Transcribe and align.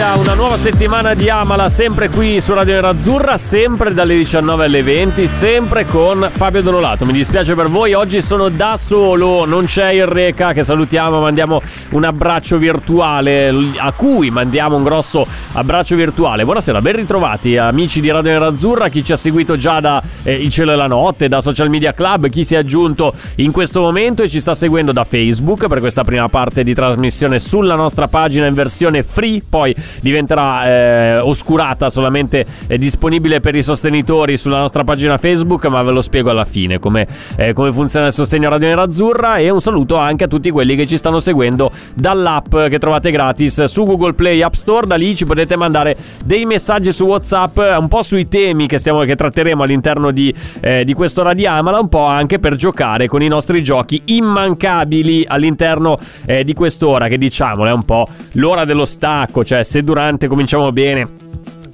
Inizia 0.00 0.18
una 0.18 0.32
nuova 0.32 0.56
settimana 0.56 1.12
di 1.12 1.28
Amala, 1.28 1.68
sempre 1.68 2.08
qui 2.08 2.40
su 2.40 2.54
Radio 2.54 2.72
Nerazzurra, 2.72 3.36
sempre 3.36 3.92
dalle 3.92 4.16
19 4.16 4.64
alle 4.64 4.82
20, 4.82 5.26
sempre 5.26 5.84
con 5.84 6.26
Fabio 6.32 6.62
Donolato. 6.62 7.04
Mi 7.04 7.12
dispiace 7.12 7.54
per 7.54 7.68
voi, 7.68 7.92
oggi 7.92 8.22
sono 8.22 8.48
da 8.48 8.78
solo, 8.78 9.44
non 9.44 9.66
c'è 9.66 9.90
il 9.90 10.06
Reca 10.06 10.54
che 10.54 10.64
salutiamo, 10.64 11.20
mandiamo 11.20 11.60
un 11.90 12.04
abbraccio 12.04 12.56
virtuale 12.56 13.52
a 13.76 13.92
cui 13.92 14.30
mandiamo 14.30 14.76
un 14.76 14.84
grosso 14.84 15.26
abbraccio 15.52 15.96
virtuale. 15.96 16.44
Buonasera, 16.44 16.80
ben 16.80 16.96
ritrovati 16.96 17.58
amici 17.58 18.00
di 18.00 18.10
Radio 18.10 18.30
Nerazzurra, 18.30 18.88
chi 18.88 19.04
ci 19.04 19.12
ha 19.12 19.16
seguito 19.16 19.56
già 19.56 19.80
da 19.80 20.02
eh, 20.22 20.32
Il 20.32 20.48
Cielo 20.48 20.72
e 20.72 20.76
la 20.76 20.86
Notte, 20.86 21.28
da 21.28 21.42
Social 21.42 21.68
Media 21.68 21.92
Club, 21.92 22.30
chi 22.30 22.42
si 22.42 22.54
è 22.54 22.58
aggiunto 22.58 23.12
in 23.36 23.52
questo 23.52 23.82
momento 23.82 24.22
e 24.22 24.30
ci 24.30 24.40
sta 24.40 24.54
seguendo 24.54 24.92
da 24.92 25.04
Facebook 25.04 25.66
per 25.66 25.80
questa 25.80 26.04
prima 26.04 26.28
parte 26.28 26.64
di 26.64 26.72
trasmissione 26.72 27.38
sulla 27.38 27.74
nostra 27.74 28.08
pagina 28.08 28.46
in 28.46 28.54
versione 28.54 29.02
free, 29.02 29.42
poi 29.46 29.76
diventerà 30.02 30.66
eh, 30.66 31.18
oscurata, 31.18 31.90
solamente 31.90 32.46
eh, 32.66 32.78
disponibile 32.78 33.40
per 33.40 33.54
i 33.54 33.62
sostenitori 33.62 34.36
sulla 34.36 34.58
nostra 34.58 34.84
pagina 34.84 35.18
Facebook, 35.18 35.66
ma 35.66 35.82
ve 35.82 35.92
lo 35.92 36.00
spiego 36.00 36.30
alla 36.30 36.44
fine 36.44 36.78
come, 36.78 37.06
eh, 37.36 37.52
come 37.52 37.72
funziona 37.72 38.06
il 38.06 38.12
sostegno 38.12 38.48
a 38.48 38.50
Radio 38.50 38.68
Nerazzurra. 38.68 39.36
E 39.36 39.50
un 39.50 39.60
saluto 39.60 39.96
anche 39.96 40.24
a 40.24 40.26
tutti 40.28 40.50
quelli 40.50 40.76
che 40.76 40.86
ci 40.86 40.96
stanno 40.96 41.18
seguendo 41.18 41.70
dall'app 41.94 42.56
che 42.68 42.78
trovate 42.78 43.10
gratis 43.10 43.64
su 43.64 43.84
Google 43.84 44.14
Play 44.14 44.42
App 44.42 44.54
Store, 44.54 44.86
da 44.86 44.96
lì 44.96 45.14
ci 45.14 45.26
potete 45.26 45.56
mandare 45.56 45.96
dei 46.24 46.44
messaggi 46.44 46.92
su 46.92 47.04
WhatsApp 47.04 47.58
un 47.78 47.88
po' 47.88 48.02
sui 48.02 48.28
temi 48.28 48.66
che, 48.66 48.78
stiamo, 48.78 49.00
che 49.00 49.16
tratteremo 49.16 49.62
all'interno 49.62 50.10
di, 50.10 50.32
eh, 50.60 50.84
di 50.84 50.94
questo 50.94 51.22
Radiamala, 51.22 51.78
un 51.78 51.88
po' 51.88 52.04
anche 52.04 52.38
per 52.38 52.56
giocare 52.56 53.06
con 53.06 53.22
i 53.22 53.28
nostri 53.28 53.62
giochi 53.62 54.02
immancabili 54.06 55.24
all'interno 55.26 55.98
eh, 56.26 56.44
di 56.44 56.54
quest'ora 56.54 57.08
che 57.08 57.18
diciamo 57.18 57.66
è 57.66 57.72
un 57.72 57.84
po' 57.84 58.06
l'ora 58.32 58.64
dello 58.64 58.84
stacco, 58.84 59.44
cioè 59.44 59.62
se 59.62 59.79
durante 59.82 60.26
cominciamo 60.26 60.70
bene 60.72 61.28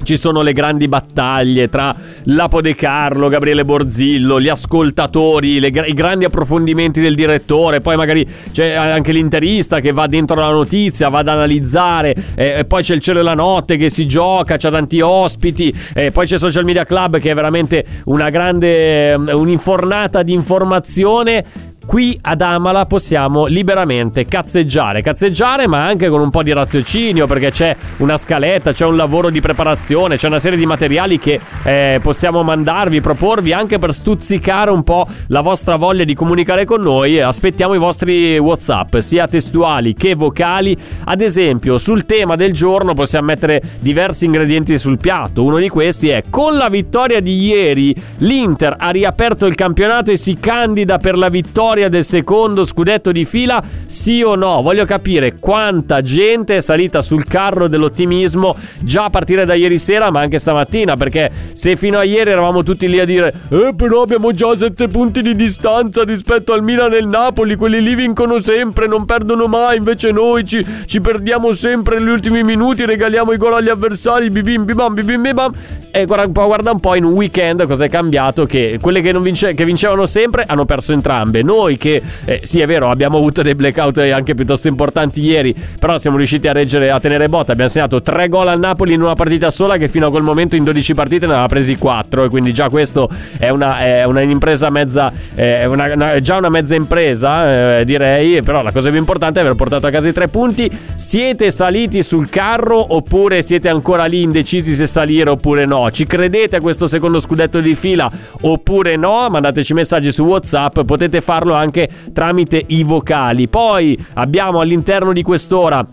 ci 0.06 0.16
sono 0.16 0.40
le 0.40 0.52
grandi 0.52 0.86
battaglie 0.86 1.68
tra 1.68 1.94
Lapo 2.26 2.60
De 2.60 2.76
Carlo, 2.76 3.28
Gabriele 3.28 3.64
Borzillo, 3.64 4.40
gli 4.40 4.48
ascoltatori, 4.48 5.58
le, 5.58 5.66
i 5.66 5.94
grandi 5.94 6.24
approfondimenti 6.24 7.00
del 7.00 7.16
direttore, 7.16 7.80
poi 7.80 7.96
magari 7.96 8.24
c'è 8.52 8.74
anche 8.74 9.10
l'interista 9.10 9.80
che 9.80 9.90
va 9.90 10.06
dentro 10.06 10.36
la 10.36 10.50
notizia, 10.50 11.08
va 11.08 11.18
ad 11.18 11.28
analizzare, 11.28 12.14
eh, 12.36 12.64
poi 12.68 12.84
c'è 12.84 12.94
il 12.94 13.00
cielo 13.00 13.18
e 13.18 13.22
la 13.24 13.34
notte 13.34 13.76
che 13.76 13.90
si 13.90 14.06
gioca, 14.06 14.56
c'è 14.56 14.70
tanti 14.70 15.00
ospiti, 15.00 15.74
eh, 15.92 16.12
poi 16.12 16.24
c'è 16.24 16.38
Social 16.38 16.64
Media 16.64 16.84
Club 16.84 17.18
che 17.18 17.32
è 17.32 17.34
veramente 17.34 17.84
una 18.04 18.30
grande, 18.30 19.12
un'infornata 19.14 20.22
di 20.22 20.32
informazione 20.32 21.74
qui 21.86 22.18
ad 22.20 22.40
Amala 22.40 22.84
possiamo 22.84 23.46
liberamente 23.46 24.26
cazzeggiare, 24.26 25.00
cazzeggiare 25.02 25.66
ma 25.68 25.86
anche 25.86 26.08
con 26.08 26.20
un 26.20 26.30
po' 26.30 26.42
di 26.42 26.52
raziocinio 26.52 27.26
perché 27.26 27.50
c'è 27.50 27.76
una 27.98 28.16
scaletta, 28.16 28.72
c'è 28.72 28.84
un 28.84 28.96
lavoro 28.96 29.30
di 29.30 29.40
preparazione, 29.40 30.16
c'è 30.16 30.26
una 30.26 30.40
serie 30.40 30.58
di 30.58 30.66
materiali 30.66 31.18
che 31.18 31.40
eh, 31.62 32.00
possiamo 32.02 32.42
mandarvi, 32.42 33.00
proporvi 33.00 33.52
anche 33.52 33.78
per 33.78 33.94
stuzzicare 33.94 34.70
un 34.70 34.82
po' 34.82 35.06
la 35.28 35.40
vostra 35.40 35.76
voglia 35.76 36.04
di 36.04 36.14
comunicare 36.14 36.64
con 36.64 36.82
noi. 36.82 37.20
Aspettiamo 37.20 37.74
i 37.74 37.78
vostri 37.78 38.36
WhatsApp, 38.36 38.96
sia 38.96 39.28
testuali 39.28 39.94
che 39.94 40.14
vocali. 40.14 40.76
Ad 41.04 41.20
esempio, 41.20 41.78
sul 41.78 42.04
tema 42.04 42.36
del 42.36 42.52
giorno 42.52 42.94
possiamo 42.94 43.26
mettere 43.26 43.62
diversi 43.78 44.26
ingredienti 44.26 44.76
sul 44.76 44.98
piatto. 44.98 45.44
Uno 45.44 45.58
di 45.58 45.68
questi 45.68 46.08
è 46.08 46.24
con 46.28 46.56
la 46.56 46.68
vittoria 46.68 47.20
di 47.20 47.44
ieri 47.44 47.94
l'Inter 48.18 48.74
ha 48.78 48.90
riaperto 48.90 49.46
il 49.46 49.54
campionato 49.54 50.10
e 50.10 50.16
si 50.16 50.36
candida 50.38 50.98
per 50.98 51.16
la 51.16 51.28
vittoria 51.28 51.75
del 51.88 52.04
secondo 52.04 52.64
scudetto 52.64 53.12
di 53.12 53.24
fila, 53.24 53.62
sì 53.86 54.22
o 54.22 54.34
no? 54.34 54.62
Voglio 54.62 54.84
capire 54.84 55.36
quanta 55.38 56.02
gente 56.02 56.56
è 56.56 56.60
salita 56.60 57.00
sul 57.00 57.24
carro 57.24 57.68
dell'ottimismo 57.68 58.56
già 58.80 59.04
a 59.04 59.10
partire 59.10 59.44
da 59.44 59.54
ieri 59.54 59.78
sera, 59.78 60.10
ma 60.10 60.20
anche 60.20 60.38
stamattina, 60.38 60.96
perché 60.96 61.30
se 61.52 61.76
fino 61.76 61.98
a 61.98 62.04
ieri 62.04 62.30
eravamo 62.30 62.62
tutti 62.62 62.88
lì 62.88 62.98
a 62.98 63.04
dire 63.04 63.32
"Eh, 63.50 63.74
però 63.76 64.02
abbiamo 64.02 64.32
già 64.32 64.56
sette 64.56 64.88
punti 64.88 65.22
di 65.22 65.34
distanza 65.34 66.02
rispetto 66.04 66.52
al 66.52 66.62
Milan 66.62 66.94
e 66.94 66.98
il 66.98 67.06
Napoli, 67.06 67.56
quelli 67.56 67.82
lì 67.82 67.94
vincono 67.94 68.40
sempre, 68.40 68.86
non 68.86 69.04
perdono 69.04 69.46
mai, 69.46 69.76
invece 69.76 70.10
noi 70.10 70.44
ci, 70.44 70.64
ci 70.86 71.00
perdiamo 71.00 71.52
sempre 71.52 71.98
negli 71.98 72.08
ultimi 72.08 72.42
minuti, 72.42 72.84
regaliamo 72.84 73.32
i 73.32 73.36
gol 73.36 73.54
agli 73.54 73.68
avversari, 73.68 74.30
bibim 74.30 74.64
bibam 74.64 74.94
bibim 74.94 75.22
bibam". 75.22 75.52
E 75.90 76.04
guarda, 76.04 76.26
guarda 76.26 76.70
un 76.72 76.80
po' 76.80 76.94
in 76.94 77.04
un 77.04 77.12
weekend 77.12 77.66
cosa 77.66 77.84
è 77.84 77.88
cambiato 77.88 78.44
che 78.44 78.78
quelle 78.80 79.00
che, 79.00 79.12
vince, 79.18 79.54
che 79.54 79.64
vincevano 79.64 80.04
sempre 80.06 80.44
hanno 80.46 80.64
perso 80.64 80.92
entrambe. 80.92 81.42
Noi 81.42 81.65
noi 81.66 81.76
che 81.76 82.02
eh, 82.24 82.40
sì 82.42 82.60
è 82.60 82.66
vero 82.66 82.88
abbiamo 82.88 83.18
avuto 83.18 83.42
dei 83.42 83.54
blackout 83.54 83.98
anche 83.98 84.34
piuttosto 84.34 84.68
importanti 84.68 85.20
ieri 85.20 85.54
però 85.78 85.98
siamo 85.98 86.16
riusciti 86.16 86.48
a 86.48 86.52
reggere 86.52 86.90
a 86.90 87.00
tenere 87.00 87.28
botta. 87.28 87.52
Abbiamo 87.52 87.70
segnato 87.70 88.00
3 88.00 88.28
gol 88.28 88.48
al 88.48 88.58
Napoli 88.58 88.94
in 88.94 89.02
una 89.02 89.14
partita 89.14 89.50
sola 89.50 89.76
che 89.76 89.88
fino 89.88 90.06
a 90.06 90.10
quel 90.10 90.22
momento 90.22 90.56
in 90.56 90.64
12 90.64 90.94
partite 90.94 91.26
ne 91.26 91.32
aveva 91.32 91.48
presi 91.48 91.76
4 91.76 92.24
e 92.24 92.28
quindi 92.28 92.52
già 92.52 92.68
questo 92.68 93.08
è 93.38 93.48
una, 93.48 93.78
è 93.80 94.04
una 94.04 94.20
impresa 94.20 94.70
mezza 94.70 95.12
è 95.34 95.64
una, 95.64 95.92
una, 95.92 96.20
già 96.20 96.36
una 96.36 96.48
mezza 96.48 96.74
impresa 96.74 97.78
eh, 97.78 97.84
direi 97.84 98.42
però 98.42 98.62
la 98.62 98.72
cosa 98.72 98.90
più 98.90 98.98
importante 98.98 99.40
è 99.40 99.42
aver 99.42 99.54
portato 99.54 99.86
a 99.86 99.90
casa 99.90 100.08
i 100.08 100.12
3 100.12 100.28
punti. 100.28 100.70
Siete 100.94 101.50
saliti 101.50 102.02
sul 102.02 102.28
carro 102.28 102.94
oppure 102.94 103.42
siete 103.42 103.68
ancora 103.68 104.04
lì 104.04 104.22
indecisi 104.22 104.74
se 104.74 104.86
salire 104.86 105.30
oppure 105.30 105.66
no? 105.66 105.90
Ci 105.90 106.06
credete 106.06 106.56
a 106.56 106.60
questo 106.60 106.86
secondo 106.86 107.18
scudetto 107.18 107.60
di 107.60 107.74
fila 107.74 108.10
oppure 108.42 108.96
no? 108.96 109.28
Mandateci 109.28 109.74
messaggi 109.74 110.12
su 110.12 110.24
Whatsapp 110.24 110.80
potete 110.82 111.20
farlo 111.20 111.54
anche 111.56 111.88
tramite 112.12 112.62
i 112.68 112.84
vocali. 112.84 113.48
Poi 113.48 113.98
abbiamo 114.14 114.60
all'interno 114.60 115.12
di 115.12 115.22
quest'ora 115.22 115.86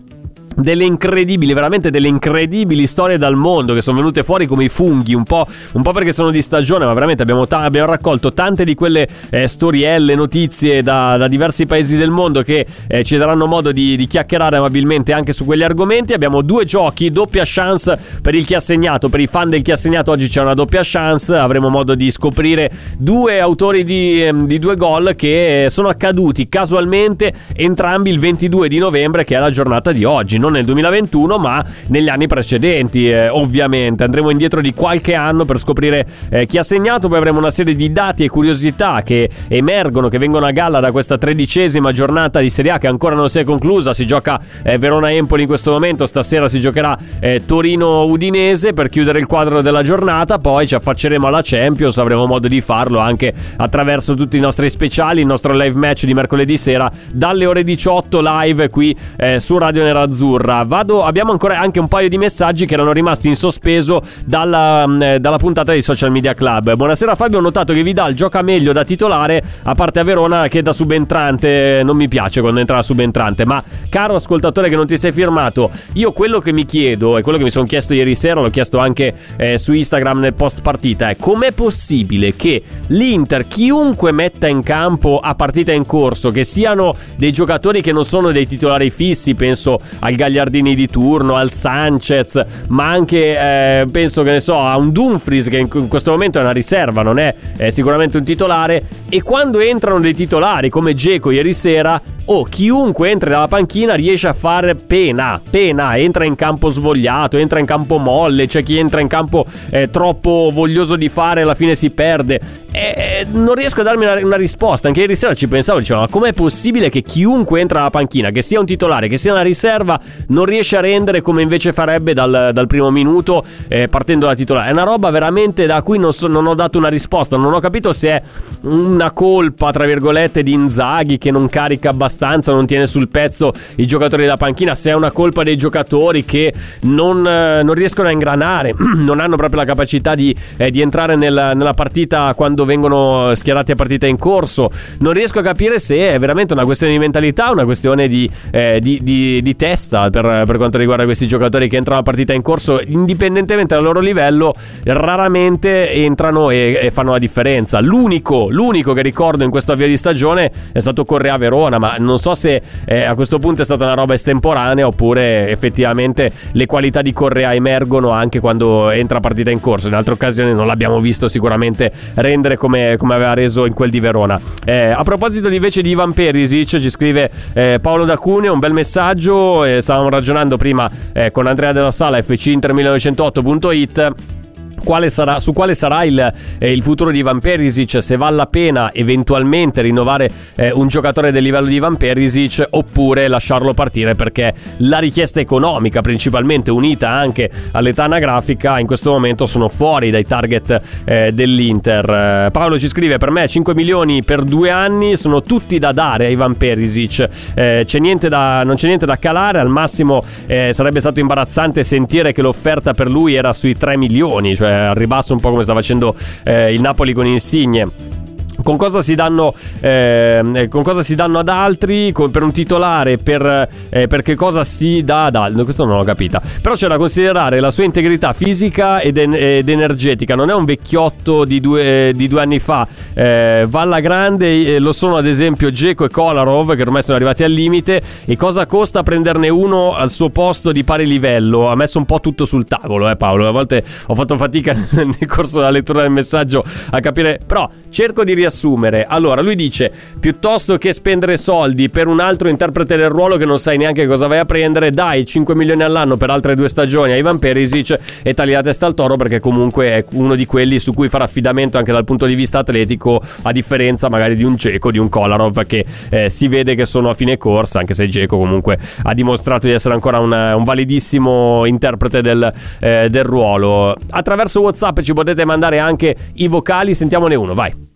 delle 0.56 0.84
incredibili, 0.84 1.52
veramente 1.52 1.90
delle 1.90 2.08
incredibili 2.08 2.86
storie 2.86 3.18
dal 3.18 3.34
mondo 3.34 3.74
che 3.74 3.82
sono 3.82 3.98
venute 3.98 4.22
fuori 4.22 4.46
come 4.46 4.64
i 4.64 4.68
funghi, 4.68 5.14
un 5.14 5.24
po', 5.24 5.46
un 5.72 5.82
po 5.82 5.92
perché 5.92 6.12
sono 6.12 6.30
di 6.30 6.42
stagione, 6.42 6.84
ma 6.84 6.92
veramente 6.92 7.22
abbiamo, 7.22 7.46
ta- 7.46 7.60
abbiamo 7.60 7.88
raccolto 7.88 8.32
tante 8.32 8.64
di 8.64 8.74
quelle 8.74 9.08
eh, 9.30 9.46
storielle, 9.48 10.14
notizie 10.14 10.82
da, 10.82 11.16
da, 11.16 11.28
diversi 11.28 11.66
paesi 11.66 11.96
del 11.96 12.10
mondo 12.10 12.42
che 12.42 12.66
eh, 12.86 13.04
ci 13.04 13.16
daranno 13.16 13.46
modo 13.46 13.72
di, 13.72 13.96
di, 13.96 14.06
chiacchierare 14.06 14.56
amabilmente 14.56 15.12
anche 15.12 15.32
su 15.32 15.44
quegli 15.44 15.62
argomenti. 15.62 16.12
Abbiamo 16.12 16.42
due 16.42 16.64
giochi, 16.64 17.10
doppia 17.10 17.42
chance 17.44 17.98
per 18.22 18.34
il 18.34 18.46
chi 18.46 18.54
ha 18.54 18.60
segnato, 18.60 19.08
per 19.08 19.20
i 19.20 19.26
fan 19.26 19.50
del 19.50 19.62
chi 19.62 19.72
ha 19.72 19.76
segnato 19.76 20.10
oggi 20.10 20.28
c'è 20.28 20.40
una 20.40 20.54
doppia 20.54 20.80
chance, 20.82 21.34
avremo 21.34 21.68
modo 21.68 21.94
di 21.94 22.10
scoprire 22.10 22.70
due 22.98 23.40
autori 23.40 23.84
di, 23.84 24.22
ehm, 24.22 24.46
di 24.46 24.58
due 24.58 24.76
gol 24.76 25.14
che 25.16 25.66
sono 25.68 25.88
accaduti 25.88 26.48
casualmente 26.48 27.32
entrambi 27.54 28.10
il 28.10 28.18
22 28.18 28.68
di 28.68 28.78
novembre 28.78 29.24
che 29.24 29.36
è 29.36 29.38
la 29.38 29.50
giornata 29.50 29.92
di 29.92 30.04
oggi 30.04 30.38
non 30.44 30.52
nel 30.52 30.64
2021 30.66 31.38
ma 31.38 31.64
negli 31.88 32.08
anni 32.08 32.26
precedenti 32.26 33.08
eh, 33.08 33.28
ovviamente. 33.28 34.04
Andremo 34.04 34.30
indietro 34.30 34.60
di 34.60 34.74
qualche 34.74 35.14
anno 35.14 35.44
per 35.44 35.58
scoprire 35.58 36.06
eh, 36.28 36.46
chi 36.46 36.58
ha 36.58 36.62
segnato 36.62 37.08
poi 37.08 37.16
avremo 37.16 37.38
una 37.38 37.50
serie 37.50 37.74
di 37.74 37.90
dati 37.92 38.24
e 38.24 38.28
curiosità 38.28 39.02
che 39.02 39.30
emergono 39.48 40.08
che 40.08 40.18
vengono 40.18 40.44
a 40.46 40.50
galla 40.50 40.80
da 40.80 40.92
questa 40.92 41.16
tredicesima 41.16 41.92
giornata 41.92 42.40
di 42.40 42.50
Serie 42.50 42.72
A 42.72 42.78
che 42.78 42.86
ancora 42.86 43.14
non 43.14 43.30
si 43.30 43.38
è 43.38 43.44
conclusa. 43.44 43.94
Si 43.94 44.04
gioca 44.04 44.38
eh, 44.62 44.76
Verona-Empoli 44.76 45.42
in 45.42 45.48
questo 45.48 45.70
momento. 45.72 46.04
Stasera 46.06 46.48
si 46.48 46.60
giocherà 46.60 46.96
eh, 47.20 47.42
Torino-Udinese 47.46 48.72
per 48.74 48.88
chiudere 48.88 49.18
il 49.18 49.26
quadro 49.26 49.62
della 49.62 49.82
giornata. 49.82 50.38
Poi 50.38 50.66
ci 50.66 50.74
affacceremo 50.74 51.26
alla 51.26 51.40
Champions. 51.42 51.96
Avremo 51.98 52.26
modo 52.26 52.48
di 52.48 52.60
farlo 52.60 52.98
anche 52.98 53.32
attraverso 53.56 54.14
tutti 54.14 54.36
i 54.36 54.40
nostri 54.40 54.68
speciali. 54.68 55.20
Il 55.20 55.26
nostro 55.26 55.56
live 55.56 55.78
match 55.78 56.04
di 56.04 56.12
mercoledì 56.12 56.56
sera 56.56 56.90
dalle 57.10 57.46
ore 57.46 57.64
18 57.64 58.20
live 58.22 58.68
qui 58.68 58.94
eh, 59.16 59.40
su 59.40 59.56
Radio 59.56 59.82
Nerazzurra 59.82 60.33
nerazzurra. 60.34 60.64
Vado, 60.64 61.04
abbiamo 61.04 61.32
ancora 61.32 61.58
anche 61.58 61.78
un 61.78 61.88
paio 61.88 62.08
di 62.08 62.18
messaggi 62.18 62.66
che 62.66 62.74
erano 62.74 62.92
rimasti 62.92 63.28
in 63.28 63.36
sospeso 63.36 64.02
dalla, 64.24 64.84
eh, 65.00 65.20
dalla 65.20 65.36
puntata 65.36 65.72
di 65.72 65.82
Social 65.82 66.10
Media 66.10 66.34
Club. 66.34 66.74
Buonasera 66.74 67.14
Fabio, 67.14 67.38
ho 67.38 67.42
notato 67.42 67.72
che 67.72 67.82
Vidal 67.82 68.14
gioca 68.14 68.42
meglio 68.42 68.72
da 68.72 68.84
titolare, 68.84 69.42
a 69.62 69.74
parte 69.74 70.00
a 70.00 70.04
Verona 70.04 70.48
che 70.48 70.62
da 70.62 70.72
subentrante 70.72 71.82
non 71.84 71.96
mi 71.96 72.08
piace 72.08 72.40
quando 72.40 72.60
entra 72.60 72.76
da 72.76 72.82
subentrante, 72.82 73.44
ma 73.44 73.62
caro 73.88 74.14
ascoltatore 74.16 74.68
che 74.68 74.76
non 74.76 74.86
ti 74.86 74.96
sei 74.96 75.12
firmato, 75.12 75.70
io 75.94 76.12
quello 76.12 76.40
che 76.40 76.52
mi 76.52 76.64
chiedo 76.64 77.16
e 77.16 77.22
quello 77.22 77.38
che 77.38 77.44
mi 77.44 77.50
sono 77.50 77.66
chiesto 77.66 77.94
ieri 77.94 78.14
sera, 78.14 78.40
l'ho 78.40 78.50
chiesto 78.50 78.78
anche 78.78 79.14
eh, 79.36 79.58
su 79.58 79.72
Instagram 79.72 80.18
nel 80.18 80.34
post 80.34 80.62
partita, 80.62 81.08
è 81.08 81.16
com'è 81.16 81.52
possibile 81.52 82.34
che 82.36 82.62
l'Inter, 82.88 83.46
chiunque 83.46 84.12
metta 84.12 84.48
in 84.48 84.62
campo 84.62 85.20
a 85.22 85.34
partita 85.34 85.72
in 85.72 85.86
corso, 85.86 86.30
che 86.30 86.44
siano 86.44 86.94
dei 87.16 87.32
giocatori 87.32 87.80
che 87.80 87.92
non 87.92 88.04
sono 88.04 88.32
dei 88.32 88.46
titolari 88.46 88.90
fissi, 88.90 89.34
penso 89.34 89.80
al 90.00 90.14
Gagliardini 90.24 90.74
di 90.74 90.88
turno, 90.88 91.36
al 91.36 91.50
Sanchez, 91.50 92.42
ma 92.68 92.88
anche 92.88 93.38
eh, 93.38 93.86
penso 93.90 94.22
che 94.22 94.30
ne 94.30 94.40
so 94.40 94.58
a 94.58 94.76
un 94.76 94.90
Dumfries 94.90 95.48
che 95.48 95.58
in, 95.58 95.68
in, 95.72 95.88
questo 95.88 96.10
momento 96.10 96.38
è 96.38 96.40
una 96.40 96.52
riserva, 96.52 97.02
non 97.02 97.18
è, 97.18 97.34
è 97.56 97.70
sicuramente 97.70 98.16
un 98.16 98.24
titolare 98.24 98.82
e 99.08 99.22
quando 99.22 99.60
entrano 99.60 100.00
dei 100.00 100.14
titolari 100.14 100.70
come 100.70 100.94
Geco 100.94 101.30
ieri 101.30 101.52
sera 101.52 102.00
o 102.26 102.38
oh, 102.38 102.44
chiunque 102.44 103.10
entra 103.10 103.30
dalla 103.30 103.48
panchina 103.48 103.94
riesce 103.94 104.28
a 104.28 104.32
fare 104.32 104.74
pena, 104.74 105.40
pena, 105.48 105.98
entra 105.98 106.24
in 106.24 106.34
campo 106.36 106.68
svogliato, 106.68 107.36
entra 107.36 107.58
in 107.58 107.66
campo 107.66 107.98
molle, 107.98 108.46
c'è 108.46 108.62
chi 108.62 108.78
entra 108.78 109.02
in 109.02 109.08
campo 109.08 109.44
eh, 109.68 109.90
troppo 109.90 110.50
voglioso 110.52 110.96
di 110.96 111.10
fare 111.10 111.40
e 111.40 111.42
alla 111.42 111.54
fine 111.54 111.74
si 111.74 111.90
perde. 111.90 112.40
E, 112.76 113.24
non 113.30 113.54
riesco 113.54 113.82
a 113.82 113.84
darmi 113.84 114.04
una, 114.04 114.18
una, 114.24 114.36
risposta, 114.36 114.88
anche 114.88 114.98
ieri 114.98 115.14
sera 115.14 115.32
ci 115.32 115.46
pensavo, 115.46 115.78
dicevo, 115.78 116.00
ma 116.00 116.08
com'è 116.08 116.32
possibile 116.32 116.90
che 116.90 117.02
chiunque 117.02 117.60
entra 117.60 117.78
dalla 117.78 117.90
panchina, 117.90 118.30
che 118.30 118.42
sia 118.42 118.58
un 118.58 118.66
titolare, 118.66 119.06
che 119.06 119.16
sia 119.16 119.30
una 119.30 119.42
riserva, 119.42 120.00
non 120.28 120.44
riesce 120.44 120.76
a 120.76 120.80
rendere 120.80 121.20
come 121.20 121.40
invece 121.40 121.72
farebbe 121.72 122.14
dal, 122.14 122.50
dal 122.52 122.66
primo 122.66 122.90
minuto 122.90 123.44
eh, 123.68 123.86
partendo 123.86 124.26
da 124.26 124.34
titolare? 124.34 124.70
È 124.70 124.72
una 124.72 124.82
roba 124.82 125.10
veramente 125.10 125.66
da 125.66 125.82
cui 125.82 125.98
non, 125.98 126.12
so, 126.12 126.26
non 126.26 126.48
ho 126.48 126.54
dato 126.56 126.76
una 126.76 126.88
risposta, 126.88 127.36
non 127.36 127.54
ho 127.54 127.60
capito 127.60 127.92
se 127.92 128.08
è 128.08 128.22
una 128.62 129.12
colpa, 129.12 129.70
tra 129.70 129.84
virgolette, 129.84 130.42
di 130.42 130.52
Inzaghi 130.52 131.16
che 131.16 131.30
non 131.30 131.48
carica 131.48 131.90
abbastanza 131.90 132.50
non 132.50 132.66
tiene 132.66 132.86
sul 132.88 133.08
pezzo 133.08 133.52
i 133.76 133.86
giocatori 133.86 134.22
della 134.22 134.36
panchina, 134.36 134.74
se 134.74 134.90
è 134.90 134.94
una 134.94 135.12
colpa 135.12 135.44
dei 135.44 135.56
giocatori 135.56 136.24
che 136.24 136.52
non, 136.82 137.24
eh, 137.24 137.62
non 137.62 137.74
riescono 137.74 138.08
a 138.08 138.10
ingranare, 138.10 138.74
non 138.96 139.20
hanno 139.20 139.36
proprio 139.36 139.60
la 139.60 139.66
capacità 139.66 140.16
di, 140.16 140.34
eh, 140.56 140.72
di 140.72 140.80
entrare 140.80 141.14
nel, 141.14 141.52
nella 141.54 141.74
partita 141.74 142.34
quando 142.34 142.63
vengono 142.64 143.34
schierati 143.34 143.72
a 143.72 143.74
partita 143.74 144.06
in 144.06 144.18
corso, 144.18 144.70
non 144.98 145.12
riesco 145.12 145.38
a 145.38 145.42
capire 145.42 145.78
se 145.78 146.14
è 146.14 146.18
veramente 146.18 146.52
una 146.52 146.64
questione 146.64 146.92
di 146.92 146.98
mentalità, 146.98 147.50
una 147.50 147.64
questione 147.64 148.08
di, 148.08 148.28
eh, 148.50 148.78
di, 148.80 149.00
di, 149.02 149.42
di 149.42 149.56
testa 149.56 150.10
per, 150.10 150.44
per, 150.46 150.56
quanto 150.56 150.78
riguarda 150.78 151.04
questi 151.04 151.26
giocatori 151.26 151.68
che 151.68 151.76
entrano 151.76 152.00
a 152.00 152.02
partita 152.02 152.32
in 152.32 152.42
corso, 152.42 152.80
indipendentemente 152.84 153.74
dal 153.74 153.82
loro 153.82 154.00
livello, 154.00 154.54
raramente 154.84 155.90
entrano 155.92 156.50
e, 156.50 156.78
e 156.80 156.90
fanno 156.90 157.12
la 157.12 157.18
differenza. 157.18 157.80
L'unico, 157.80 158.48
l'unico 158.50 158.92
che 158.92 159.02
ricordo 159.02 159.44
in 159.44 159.50
questo 159.50 159.72
avvio 159.72 159.86
di 159.86 159.96
stagione 159.96 160.50
è 160.72 160.78
stato 160.78 161.04
Correa 161.04 161.36
Verona, 161.36 161.78
ma 161.78 161.96
non 161.98 162.18
so 162.18 162.34
se 162.34 162.62
eh, 162.84 163.02
a 163.02 163.14
questo 163.14 163.38
punto 163.38 163.62
è 163.62 163.64
stata 163.64 163.84
una 163.84 163.94
roba 163.94 164.14
estemporanea 164.14 164.86
oppure 164.86 165.50
effettivamente 165.50 166.30
le 166.52 166.66
qualità 166.66 167.02
di 167.02 167.12
Correa 167.12 167.54
emergono 167.54 168.10
anche 168.10 168.40
quando 168.40 168.90
entra 168.90 169.20
partita 169.20 169.50
in 169.50 169.60
corso. 169.60 169.88
In 169.88 169.94
altre 169.94 170.14
occasioni 170.14 170.52
non 170.52 170.66
l'abbiamo 170.66 171.00
visto 171.00 171.28
sicuramente 171.28 171.92
rendere 172.14 172.53
come, 172.56 172.96
come 172.98 173.14
aveva 173.14 173.34
reso 173.34 173.66
in 173.66 173.74
quel 173.74 173.90
di 173.90 174.00
Verona. 174.00 174.40
Eh, 174.64 174.90
a 174.90 175.02
proposito 175.02 175.48
invece 175.48 175.82
di 175.82 175.90
Ivan 175.90 176.12
Perisic, 176.12 176.80
ci 176.80 176.90
scrive 176.90 177.30
eh, 177.52 177.78
Paolo 177.80 178.04
D'Acuneo 178.04 178.52
un 178.52 178.58
bel 178.58 178.72
messaggio. 178.72 179.80
stavamo 179.80 180.08
ragionando 180.08 180.56
prima 180.56 180.90
eh, 181.12 181.30
con 181.30 181.46
Andrea 181.46 181.72
della 181.72 181.90
Sala, 181.90 182.18
fcinter1908.it 182.18 184.42
quale 184.84 185.10
sarà, 185.10 185.40
su 185.40 185.52
quale 185.52 185.74
sarà 185.74 186.04
il, 186.04 186.32
eh, 186.58 186.70
il, 186.72 186.82
futuro 186.82 187.10
di 187.10 187.18
Ivan 187.18 187.40
Perisic, 187.40 188.00
se 188.00 188.16
vale 188.16 188.36
la 188.36 188.46
pena 188.46 188.92
eventualmente 188.92 189.82
rinnovare 189.82 190.30
eh, 190.54 190.70
un 190.70 190.86
giocatore 190.86 191.32
del 191.32 191.42
livello 191.42 191.66
di 191.66 191.74
Ivan 191.74 191.96
Perisic 191.96 192.64
oppure 192.70 193.26
lasciarlo 193.26 193.74
partire 193.74 194.14
perché 194.14 194.54
la 194.78 194.98
richiesta 194.98 195.40
economica 195.40 196.00
principalmente 196.00 196.70
unita 196.70 197.08
anche 197.08 197.50
all'età 197.72 198.04
anagrafica 198.04 198.78
in 198.78 198.86
questo 198.86 199.10
momento 199.10 199.46
sono 199.46 199.68
fuori 199.68 200.10
dai 200.10 200.26
target 200.26 200.80
eh, 201.04 201.32
dell'Inter. 201.32 202.08
Eh, 202.46 202.50
Paolo 202.52 202.78
ci 202.78 202.86
scrive 202.86 203.18
per 203.18 203.30
me 203.30 203.48
5 203.48 203.74
milioni 203.74 204.22
per 204.22 204.42
due 204.42 204.70
anni 204.70 205.16
sono 205.16 205.42
tutti 205.42 205.78
da 205.78 205.92
dare 205.92 206.26
a 206.26 206.28
Ivan 206.28 206.56
Perisic, 206.56 207.28
eh, 207.54 207.82
c'è 207.86 207.98
da, 208.28 208.62
non 208.62 208.76
c'è 208.76 208.86
niente 208.86 209.06
da 209.06 209.16
calare, 209.16 209.58
al 209.58 209.68
massimo 209.68 210.22
eh, 210.46 210.70
sarebbe 210.72 211.00
stato 211.00 211.20
imbarazzante 211.20 211.82
sentire 211.82 212.32
che 212.32 212.42
l'offerta 212.42 212.92
per 212.92 213.08
lui 213.08 213.34
era 213.34 213.52
sui 213.52 213.76
3 213.76 213.96
milioni, 213.96 214.54
cioè 214.54 214.73
al 214.74 214.94
ribasso 214.94 215.32
un 215.32 215.40
po' 215.40 215.50
come 215.50 215.62
sta 215.62 215.74
facendo 215.74 216.14
eh, 216.44 216.72
il 216.72 216.80
Napoli 216.80 217.12
con 217.12 217.26
Insigne. 217.26 218.23
Con 218.62 218.76
cosa, 218.76 219.00
danno, 219.14 219.54
eh, 219.80 220.68
con 220.70 220.82
cosa 220.82 221.02
si 221.02 221.14
danno, 221.14 221.38
ad 221.38 221.48
altri? 221.48 222.12
Con, 222.12 222.30
per 222.30 222.42
un 222.42 222.52
titolare? 222.52 223.18
Per, 223.18 223.68
eh, 223.90 224.06
per, 224.06 224.22
che 224.22 224.34
cosa 224.34 224.64
si 224.64 225.02
dà 225.02 225.26
ad 225.26 225.36
altri? 225.36 225.64
Questo 225.64 225.84
non 225.84 225.98
l'ho 225.98 226.04
capita. 226.04 226.40
Però 226.62 226.74
c'è 226.74 226.88
da 226.88 226.96
considerare 226.96 227.60
la 227.60 227.70
sua 227.70 227.84
integrità 227.84 228.32
fisica 228.32 229.00
ed, 229.00 229.18
ed 229.18 229.68
energetica. 229.68 230.34
Non 230.34 230.50
è 230.50 230.54
un 230.54 230.64
vecchiotto 230.64 231.44
di 231.44 231.60
due, 231.60 232.12
di 232.14 232.28
due 232.28 232.40
anni 232.40 232.58
fa. 232.58 232.86
Eh, 233.12 233.66
va 233.68 233.80
alla 233.80 234.00
grande. 234.00 234.78
lo 234.78 234.92
sono 234.92 235.16
ad 235.16 235.26
esempio 235.26 235.70
Geco 235.70 236.04
e 236.04 236.08
Kolarov, 236.08 236.74
che 236.74 236.82
ormai 236.82 237.02
sono 237.02 237.16
arrivati 237.16 237.42
al 237.42 237.50
limite. 237.50 238.02
E 238.24 238.36
cosa 238.36 238.66
costa 238.66 239.02
prenderne 239.02 239.48
uno 239.48 239.94
al 239.94 240.10
suo 240.10 240.30
posto 240.30 240.72
di 240.72 240.84
pari 240.84 241.06
livello? 241.06 241.68
Ha 241.68 241.74
messo 241.74 241.98
un 241.98 242.04
po' 242.04 242.20
tutto 242.20 242.44
sul 242.44 242.66
tavolo, 242.66 243.10
eh, 243.10 243.16
Paolo. 243.16 243.48
A 243.48 243.52
volte 243.52 243.84
ho 244.06 244.14
fatto 244.14 244.36
fatica 244.36 244.74
nel 244.92 245.26
corso 245.26 245.58
della 245.58 245.70
lettura 245.70 246.02
del 246.02 246.10
messaggio 246.10 246.62
a 246.90 247.00
capire. 247.00 247.40
Però 247.44 247.68
cerco 247.90 248.24
di 248.24 248.34
riassumere. 248.44 249.04
Allora, 249.04 249.40
lui 249.40 249.54
dice: 249.54 249.90
piuttosto 250.20 250.76
che 250.76 250.92
spendere 250.92 251.36
soldi 251.36 251.88
per 251.88 252.06
un 252.06 252.20
altro 252.20 252.48
interprete 252.48 252.96
del 252.96 253.08
ruolo 253.08 253.36
che 253.36 253.44
non 253.44 253.58
sai 253.58 253.78
neanche 253.78 254.06
cosa 254.06 254.26
vai 254.26 254.38
a 254.38 254.44
prendere, 254.44 254.90
dai 254.90 255.24
5 255.24 255.54
milioni 255.54 255.82
all'anno 255.82 256.16
per 256.16 256.30
altre 256.30 256.54
due 256.54 256.68
stagioni 256.68 257.12
a 257.12 257.16
Ivan 257.16 257.38
Perisic 257.38 257.98
e 258.22 258.34
tagli 258.34 258.52
la 258.52 258.62
testa 258.62 258.86
al 258.86 258.94
toro 258.94 259.16
perché 259.16 259.40
comunque 259.40 259.86
è 259.88 260.04
uno 260.12 260.34
di 260.34 260.46
quelli 260.46 260.78
su 260.78 260.92
cui 260.92 261.08
fare 261.08 261.24
affidamento 261.24 261.78
anche 261.78 261.92
dal 261.92 262.04
punto 262.04 262.26
di 262.26 262.34
vista 262.34 262.58
atletico, 262.58 263.20
a 263.42 263.52
differenza 263.52 264.08
magari 264.08 264.36
di 264.36 264.44
un 264.44 264.56
Ceco, 264.56 264.90
di 264.90 264.98
un 264.98 265.08
Kolarov 265.08 265.64
che 265.66 265.84
eh, 266.10 266.30
si 266.30 266.48
vede 266.48 266.74
che 266.74 266.84
sono 266.84 267.10
a 267.10 267.14
fine 267.14 267.36
corsa, 267.36 267.78
anche 267.78 267.94
se 267.94 268.08
Ceco 268.08 268.36
comunque 268.36 268.78
ha 269.02 269.14
dimostrato 269.14 269.66
di 269.66 269.72
essere 269.72 269.94
ancora 269.94 270.20
un, 270.20 270.32
un 270.32 270.64
validissimo 270.64 271.64
interprete 271.64 272.20
del, 272.20 272.52
eh, 272.80 273.08
del 273.10 273.24
ruolo. 273.24 273.96
Attraverso 274.10 274.60
WhatsApp 274.60 275.00
ci 275.00 275.12
potete 275.12 275.44
mandare 275.44 275.78
anche 275.78 276.14
i 276.34 276.46
vocali, 276.46 276.94
sentiamone 276.94 277.34
uno, 277.34 277.54
vai. 277.54 277.93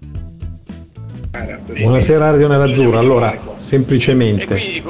Buonasera 1.31 2.31
Radio 2.31 2.49
Nerazzurra, 2.49 2.99
allora 2.99 3.37
semplicemente. 3.57 4.83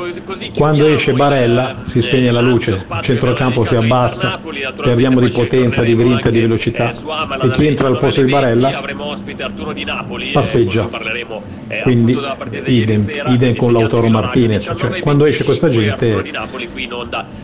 Quando 0.56 0.87
esce 0.87 1.12
Barella 1.12 1.79
si 1.82 2.00
spegne 2.00 2.31
la 2.31 2.40
luce, 2.40 2.70
il 2.70 2.87
centrocampo 3.02 3.64
si 3.64 3.75
abbassa, 3.75 4.38
perdiamo 4.76 5.18
di 5.18 5.30
potenza, 5.30 5.83
di 5.83 5.97
grinta, 5.97 6.30
di 6.30 6.38
velocità. 6.40 6.92
e 7.42 7.50
chi 7.50 7.66
entra 7.66 7.88
al 7.88 7.99
posto 7.99 8.23
di 8.23 8.30
Barella? 8.30 8.80
passeggia, 10.33 10.88
quindi 11.83 12.16
idem, 12.66 13.04
idem 13.26 13.57
con 13.57 13.73
l'Autoro 13.73 14.09
Martinez, 14.09 14.73
cioè 14.78 15.00
quando 15.00 15.26
esce 15.26 15.42
questa 15.45 15.68
gente 15.68 16.25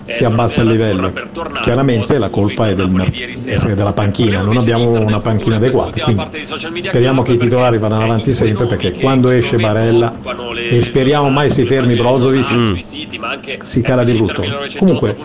si 0.06 0.24
abbassa 0.24 0.62
il 0.62 0.68
livello, 0.68 1.12
chiaramente 1.60 2.16
la 2.18 2.28
colpa 2.28 2.68
è 2.68 2.74
del, 2.74 2.90
della 3.74 3.92
panchina, 3.92 4.40
non 4.40 4.56
abbiamo 4.56 4.90
una 4.92 5.18
panchina 5.18 5.56
adeguata, 5.56 6.00
quindi 6.04 6.24
speriamo 6.80 7.22
che 7.22 7.32
i 7.32 7.38
titolari 7.38 7.78
vadano 7.78 8.04
avanti 8.04 8.32
sempre 8.32 8.66
perché 8.66 8.83
quando 8.92 9.30
esce 9.30 9.56
Barella 9.56 10.14
e 10.70 10.80
speriamo 10.80 11.28
mai 11.30 11.50
si 11.50 11.64
fermi 11.64 11.94
Brozovic 11.94 12.56
mm. 12.56 12.74
si 13.62 13.80
cala 13.80 14.04
di 14.04 14.14
brutto. 14.14 14.42
Comunque 14.78 15.16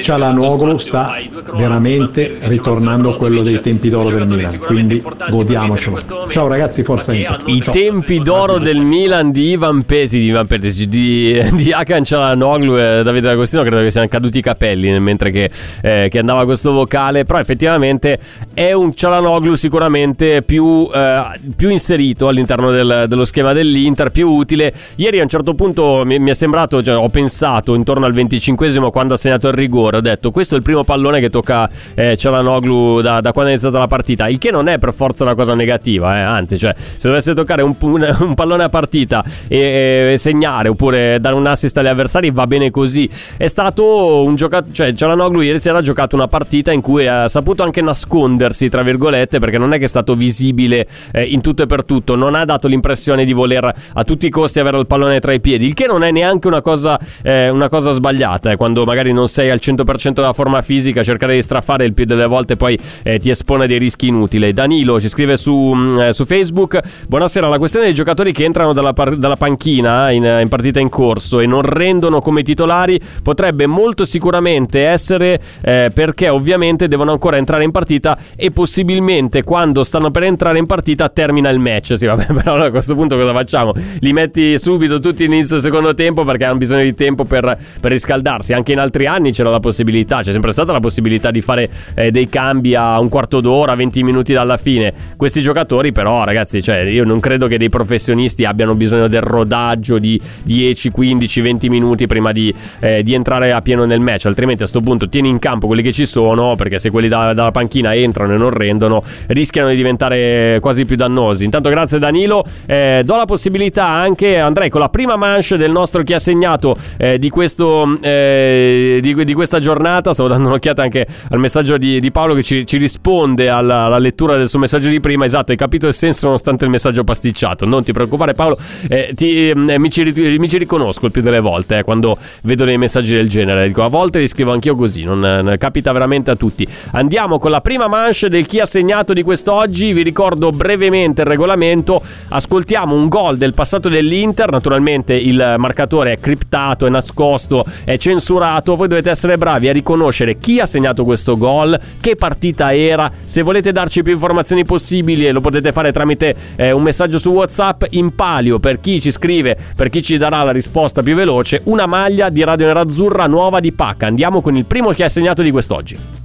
Cialanoglu 0.00 0.78
sta 0.78 1.16
veramente 1.54 2.34
ritornando 2.42 3.14
quello 3.14 3.42
dei 3.42 3.60
tempi 3.60 3.88
d'oro 3.88 4.10
del 4.10 4.26
Milan 4.26 4.58
quindi 4.58 5.02
godiamocelo. 5.28 5.98
Ciao 6.28 6.46
ragazzi 6.48 6.82
forza 6.82 7.12
Inter. 7.12 7.42
I 7.46 7.60
tempi 7.60 8.20
d'oro 8.20 8.58
del 8.58 8.80
Milan 8.80 9.30
di 9.30 9.50
Ivan 9.50 9.84
Pesi 9.84 10.18
di 10.18 10.26
Ivan 10.26 10.46
Pesi 10.46 10.86
di, 10.86 11.40
di 11.52 11.72
Akan 11.72 12.04
Cialanoglu 12.04 12.78
e 12.78 13.02
Davide 13.02 13.28
D'Agostino 13.28 13.62
credo 13.62 13.82
che 13.82 13.90
siano 13.90 14.08
caduti 14.08 14.38
i 14.38 14.42
capelli 14.42 14.98
mentre 15.00 15.30
che, 15.30 15.50
eh, 15.82 16.08
che 16.10 16.18
andava 16.18 16.44
questo 16.44 16.72
vocale 16.72 17.24
però 17.24 17.38
effettivamente 17.38 18.18
è 18.52 18.72
un 18.72 18.94
Cialanoglu 18.94 19.54
sicuramente 19.54 20.42
più, 20.42 20.88
eh, 20.92 21.22
più 21.54 21.68
inserito 21.68 22.28
all'interno 22.28 22.70
del 22.70 22.85
dello 22.86 23.24
schema 23.24 23.52
dell'Inter 23.52 24.10
più 24.10 24.28
utile. 24.28 24.72
Ieri 24.96 25.20
a 25.20 25.22
un 25.22 25.28
certo 25.28 25.54
punto 25.54 26.02
mi, 26.04 26.18
mi 26.18 26.30
è 26.30 26.34
sembrato, 26.34 26.82
cioè, 26.82 26.96
ho 26.96 27.08
pensato 27.08 27.74
intorno 27.74 28.06
al 28.06 28.14
25esimo 28.14 28.90
quando 28.90 29.14
ha 29.14 29.16
segnato 29.16 29.48
il 29.48 29.54
rigore, 29.54 29.98
ho 29.98 30.00
detto 30.00 30.30
questo 30.30 30.54
è 30.54 30.58
il 30.58 30.62
primo 30.62 30.84
pallone 30.84 31.20
che 31.20 31.30
tocca 31.30 31.68
eh, 31.94 32.16
Cialanoglu 32.16 33.00
da, 33.00 33.20
da, 33.20 33.32
quando 33.32 33.50
è 33.50 33.54
iniziata 33.54 33.78
la 33.78 33.86
partita, 33.86 34.28
il 34.28 34.38
che 34.38 34.50
non 34.50 34.68
è 34.68 34.78
per 34.78 34.94
forza 34.94 35.24
una 35.24 35.34
cosa 35.34 35.54
negativa, 35.54 36.16
eh, 36.16 36.20
anzi, 36.20 36.58
cioè, 36.58 36.74
se 36.76 37.08
dovesse 37.08 37.34
toccare 37.34 37.62
un, 37.62 37.74
un, 37.80 38.16
un 38.20 38.34
pallone 38.34 38.64
a 38.64 38.68
partita 38.68 39.24
e, 39.48 40.12
e, 40.12 40.18
segnare 40.18 40.68
oppure 40.68 41.18
dare 41.20 41.34
un 41.34 41.46
assist 41.46 41.76
agli 41.76 41.86
avversari 41.86 42.30
va 42.30 42.46
bene 42.46 42.70
così. 42.70 43.08
È 43.36 43.46
stato 43.46 44.22
un 44.22 44.34
giocatore, 44.34 44.72
cioè 44.72 44.92
Cialanoglu 44.92 45.40
ieri 45.40 45.58
sera 45.58 45.78
ha 45.78 45.82
giocato 45.82 46.16
una 46.16 46.28
partita 46.28 46.72
in 46.72 46.80
cui 46.80 47.06
ha 47.06 47.28
saputo 47.28 47.62
anche 47.62 47.80
nascondersi, 47.80 48.68
tra 48.68 48.82
virgolette, 48.82 49.38
perché 49.38 49.58
non 49.58 49.72
è 49.72 49.78
che 49.78 49.84
è 49.84 49.88
stato 49.88 50.14
visibile 50.14 50.86
eh, 51.12 51.24
in 51.24 51.40
tutto 51.40 51.62
e 51.62 51.66
per 51.66 51.84
tutto, 51.84 52.14
non 52.14 52.34
ha 52.34 52.44
dato 52.44 52.66
l'impressione 52.66 52.75
di 53.24 53.32
voler 53.32 53.74
a 53.92 54.04
tutti 54.04 54.26
i 54.26 54.30
costi 54.30 54.60
avere 54.60 54.78
il 54.78 54.86
pallone 54.86 55.20
tra 55.20 55.32
i 55.32 55.40
piedi, 55.40 55.66
il 55.66 55.74
che 55.74 55.86
non 55.86 56.02
è 56.02 56.10
neanche 56.10 56.46
una 56.46 56.60
cosa, 56.60 56.98
eh, 57.22 57.48
una 57.48 57.68
cosa 57.68 57.92
sbagliata, 57.92 58.50
eh, 58.52 58.56
quando 58.56 58.84
magari 58.84 59.12
non 59.12 59.28
sei 59.28 59.50
al 59.50 59.58
100% 59.60 60.12
della 60.12 60.32
forma 60.32 60.62
fisica, 60.62 61.02
cercare 61.02 61.34
di 61.34 61.42
strafare 61.42 61.84
il 61.84 61.94
più 61.94 62.04
delle 62.04 62.26
volte 62.26 62.56
poi 62.56 62.78
eh, 63.02 63.18
ti 63.18 63.30
espone 63.30 63.66
dei 63.66 63.78
rischi 63.78 64.08
inutili. 64.08 64.52
Danilo 64.52 65.00
ci 65.00 65.08
scrive 65.08 65.36
su, 65.36 65.72
mm, 65.74 65.98
eh, 66.00 66.12
su, 66.12 66.24
Facebook, 66.24 66.80
buonasera, 67.08 67.48
la 67.48 67.58
questione 67.58 67.86
dei 67.86 67.94
giocatori 67.94 68.32
che 68.32 68.44
entrano 68.44 68.72
dalla, 68.72 68.92
par- 68.92 69.16
dalla 69.16 69.36
panchina 69.36 70.10
in, 70.10 70.24
in 70.24 70.48
partita 70.48 70.80
in 70.80 70.88
corso 70.88 71.40
e 71.40 71.46
non 71.46 71.62
rendono 71.62 72.20
come 72.20 72.42
titolari 72.42 73.00
potrebbe 73.22 73.66
molto 73.66 74.04
sicuramente 74.04 74.84
essere 74.86 75.40
eh, 75.62 75.90
perché 75.92 76.28
ovviamente 76.28 76.88
devono 76.88 77.12
ancora 77.12 77.36
entrare 77.36 77.64
in 77.64 77.70
partita 77.70 78.18
e 78.36 78.50
possibilmente 78.50 79.42
quando 79.42 79.82
stanno 79.82 80.10
per 80.10 80.24
entrare 80.24 80.58
in 80.58 80.66
partita 80.66 81.08
termina 81.08 81.50
il 81.50 81.58
match. 81.58 81.96
Sì, 81.96 82.06
vabbè, 82.06 82.26
però 82.42 82.65
a 82.66 82.70
questo 82.70 82.94
punto 82.94 83.16
cosa 83.16 83.32
facciamo? 83.32 83.72
Li 84.00 84.12
metti 84.12 84.58
subito 84.58 85.00
tutti 85.00 85.24
inizio 85.24 85.58
secondo 85.58 85.94
tempo 85.94 86.24
perché 86.24 86.44
hanno 86.44 86.56
bisogno 86.56 86.82
di 86.82 86.94
tempo 86.94 87.24
per, 87.24 87.56
per, 87.80 87.90
riscaldarsi. 87.90 88.52
Anche 88.52 88.72
in 88.72 88.78
altri 88.78 89.06
anni 89.06 89.32
c'era 89.32 89.50
la 89.50 89.60
possibilità, 89.60 90.20
c'è 90.22 90.32
sempre 90.32 90.52
stata 90.52 90.72
la 90.72 90.80
possibilità 90.80 91.30
di 91.30 91.40
fare 91.40 91.68
eh, 91.94 92.10
dei 92.10 92.28
cambi 92.28 92.74
a 92.74 92.98
un 92.98 93.08
quarto 93.08 93.40
d'ora, 93.40 93.74
20 93.74 94.02
minuti 94.02 94.32
dalla 94.32 94.56
fine. 94.56 94.92
Questi 95.16 95.40
giocatori, 95.40 95.92
però, 95.92 96.24
ragazzi, 96.24 96.62
cioè, 96.62 96.78
io 96.80 97.04
non 97.04 97.20
credo 97.20 97.46
che 97.46 97.58
dei 97.58 97.68
professionisti 97.68 98.44
abbiano 98.44 98.74
bisogno 98.74 99.08
del 99.08 99.22
rodaggio 99.22 99.98
di 99.98 100.20
10, 100.42 100.90
15, 100.90 101.40
20 101.40 101.68
minuti 101.68 102.06
prima 102.06 102.32
di, 102.32 102.52
eh, 102.80 103.02
di 103.02 103.14
entrare 103.14 103.52
a 103.52 103.60
pieno 103.62 103.84
nel 103.84 104.00
match. 104.00 104.26
Altrimenti 104.26 104.62
a 104.62 104.66
questo 104.68 104.80
punto 104.80 105.08
tieni 105.08 105.28
in 105.28 105.38
campo 105.38 105.66
quelli 105.66 105.82
che 105.82 105.92
ci 105.92 106.06
sono, 106.06 106.54
perché 106.56 106.78
se 106.78 106.90
quelli 106.90 107.08
da, 107.08 107.32
dalla 107.32 107.50
panchina 107.50 107.94
entrano 107.94 108.34
e 108.34 108.36
non 108.36 108.50
rendono, 108.50 109.02
rischiano 109.28 109.68
di 109.68 109.76
diventare 109.76 110.58
quasi 110.60 110.84
più 110.84 110.96
dannosi. 110.96 111.44
Intanto, 111.44 111.70
grazie 111.70 111.98
Danilo. 111.98 112.44
Eh, 112.66 113.02
do 113.04 113.16
la 113.16 113.24
possibilità 113.24 113.86
anche, 113.86 114.38
Andrei, 114.38 114.70
con 114.70 114.80
la 114.80 114.88
prima 114.88 115.16
manche 115.16 115.56
del 115.56 115.70
nostro 115.70 116.02
chi 116.02 116.14
ha 116.14 116.18
segnato 116.18 116.76
eh, 116.96 117.18
di, 117.18 117.30
questo, 117.30 117.98
eh, 118.00 118.98
di, 119.00 119.24
di, 119.24 119.34
questa 119.34 119.60
giornata. 119.60 120.12
Stavo 120.12 120.28
dando 120.28 120.48
un'occhiata 120.48 120.82
anche 120.82 121.06
al 121.30 121.38
messaggio 121.38 121.76
di, 121.76 122.00
di 122.00 122.10
Paolo 122.10 122.34
che 122.34 122.42
ci, 122.42 122.66
ci 122.66 122.78
risponde 122.78 123.48
alla, 123.48 123.84
alla, 123.84 123.98
lettura 123.98 124.36
del 124.36 124.48
suo 124.48 124.58
messaggio 124.58 124.88
di 124.88 125.00
prima. 125.00 125.24
Esatto, 125.24 125.52
hai 125.52 125.58
capito 125.58 125.86
il 125.86 125.94
senso 125.94 126.26
nonostante 126.26 126.64
il 126.64 126.70
messaggio 126.70 127.04
pasticciato. 127.04 127.64
Non 127.64 127.84
ti 127.84 127.92
preoccupare, 127.92 128.32
Paolo. 128.34 128.58
Eh, 128.88 129.12
ti, 129.14 129.50
eh, 129.50 129.54
mi, 129.54 129.90
ci, 129.90 130.02
mi, 130.38 130.48
ci, 130.48 130.58
riconosco 130.58 131.06
il 131.06 131.12
più 131.12 131.22
delle 131.22 131.40
volte 131.40 131.78
eh, 131.78 131.82
quando 131.82 132.16
vedo 132.42 132.64
dei 132.64 132.78
messaggi 132.78 133.14
del 133.14 133.28
genere. 133.28 133.66
Dico, 133.66 133.82
a 133.82 133.88
volte 133.88 134.18
li 134.18 134.28
scrivo 134.28 134.52
anch'io 134.52 134.76
così, 134.76 135.02
non, 135.02 135.20
non 135.20 135.54
capita 135.58 135.92
veramente 135.92 136.30
a 136.30 136.36
tutti. 136.36 136.66
Andiamo 136.92 137.38
con 137.38 137.50
la 137.50 137.60
prima 137.60 137.88
manche 137.88 138.28
del 138.28 138.46
chi 138.46 138.60
ha 138.60 138.66
segnato 138.66 139.12
di 139.12 139.22
quest'oggi. 139.22 139.92
Vi 139.92 140.02
ricordo 140.02 140.50
brevemente 140.50 141.22
il 141.22 141.26
regolamento. 141.26 142.02
Ascoltiamo 142.46 142.94
un 142.94 143.08
gol 143.08 143.38
del 143.38 143.54
passato 143.54 143.88
dell'Inter. 143.88 144.52
Naturalmente 144.52 145.14
il 145.14 145.56
marcatore 145.58 146.12
è 146.12 146.18
criptato, 146.20 146.86
è 146.86 146.88
nascosto, 146.88 147.64
è 147.82 147.96
censurato. 147.96 148.76
Voi 148.76 148.86
dovete 148.86 149.10
essere 149.10 149.36
bravi 149.36 149.68
a 149.68 149.72
riconoscere 149.72 150.38
chi 150.38 150.60
ha 150.60 150.64
segnato 150.64 151.02
questo 151.02 151.36
gol, 151.36 151.76
che 152.00 152.14
partita 152.14 152.72
era. 152.72 153.10
Se 153.24 153.42
volete 153.42 153.72
darci 153.72 154.04
più 154.04 154.12
informazioni 154.12 154.64
possibili, 154.64 155.28
lo 155.32 155.40
potete 155.40 155.72
fare 155.72 155.90
tramite 155.90 156.36
eh, 156.54 156.70
un 156.70 156.82
messaggio 156.82 157.18
su 157.18 157.30
WhatsApp 157.30 157.82
in 157.90 158.14
palio 158.14 158.60
per 158.60 158.78
chi 158.78 159.00
ci 159.00 159.10
scrive, 159.10 159.58
per 159.74 159.90
chi 159.90 160.00
ci 160.00 160.16
darà 160.16 160.44
la 160.44 160.52
risposta 160.52 161.02
più 161.02 161.16
veloce. 161.16 161.62
Una 161.64 161.86
maglia 161.86 162.28
di 162.28 162.44
Radio 162.44 162.66
Nerazzurra 162.66 163.26
nuova 163.26 163.58
di 163.58 163.72
pacca. 163.72 164.06
Andiamo 164.06 164.40
con 164.40 164.54
il 164.54 164.66
primo 164.66 164.92
che 164.92 165.02
ha 165.02 165.08
segnato 165.08 165.42
di 165.42 165.50
quest'oggi 165.50 166.15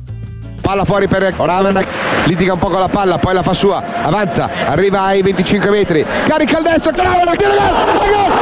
palla 0.62 0.86
fuori 0.86 1.08
per 1.08 1.34
Oramen 1.38 1.86
litiga 2.26 2.54
un 2.54 2.60
po' 2.60 2.70
con 2.70 2.80
la 2.80 2.88
palla 2.88 3.18
poi 3.18 3.34
la 3.34 3.44
fa 3.44 3.54
sua 3.54 3.84
avanza 4.04 4.50
arriva 4.68 5.02
ai 5.02 5.22
25 5.22 5.70
metri 5.70 6.06
carica 6.26 6.60
il 6.60 6.64
destro 6.64 6.92
tira 6.92 7.10
gol 7.10 7.26
gol 7.26 7.36
gol 7.36 7.48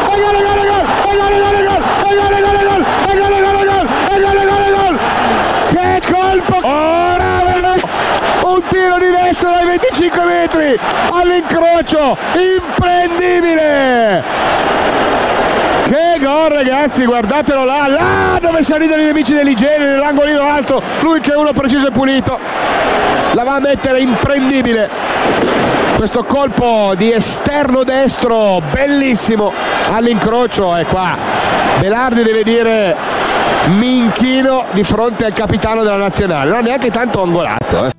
gol 0.05 0.27
gol 0.45 0.67
gol 4.75 4.99
che 5.71 6.01
colpo 6.11 6.67
Oramen 6.67 7.81
un 8.43 8.61
tiro 8.67 8.97
di 8.97 9.09
destra 9.09 9.51
dai 9.51 9.65
25 9.67 10.23
metri 10.25 10.79
all'incrocio 11.11 12.17
imprendibile 12.35 14.23
gol 16.19 16.49
ragazzi, 16.49 17.05
guardatelo 17.05 17.63
là, 17.63 17.87
là 17.87 18.39
dove 18.39 18.63
si 18.63 18.71
arrivano 18.73 19.01
i 19.01 19.05
nemici 19.05 19.33
dell'igiene, 19.33 19.85
nell'angolino 19.85 20.41
alto, 20.41 20.81
lui 21.01 21.19
che 21.21 21.31
è 21.31 21.35
uno 21.35 21.53
preciso 21.53 21.87
e 21.87 21.91
pulito, 21.91 22.37
la 23.33 23.43
va 23.43 23.55
a 23.55 23.59
mettere 23.59 23.99
imprendibile. 24.01 24.89
Questo 25.95 26.23
colpo 26.23 26.93
di 26.95 27.11
esterno 27.11 27.83
destro, 27.83 28.61
bellissimo, 28.71 29.51
all'incrocio 29.91 30.75
è 30.75 30.85
qua. 30.85 31.17
Belardi 31.79 32.23
deve 32.23 32.43
dire 32.43 32.95
mi 33.67 33.97
inchino 33.97 34.65
di 34.71 34.83
fronte 34.83 35.25
al 35.25 35.33
capitano 35.33 35.83
della 35.83 35.97
nazionale, 35.97 36.49
non 36.49 36.59
è 36.59 36.63
neanche 36.63 36.91
tanto 36.91 37.21
angolato. 37.21 37.85
Eh. 37.85 37.91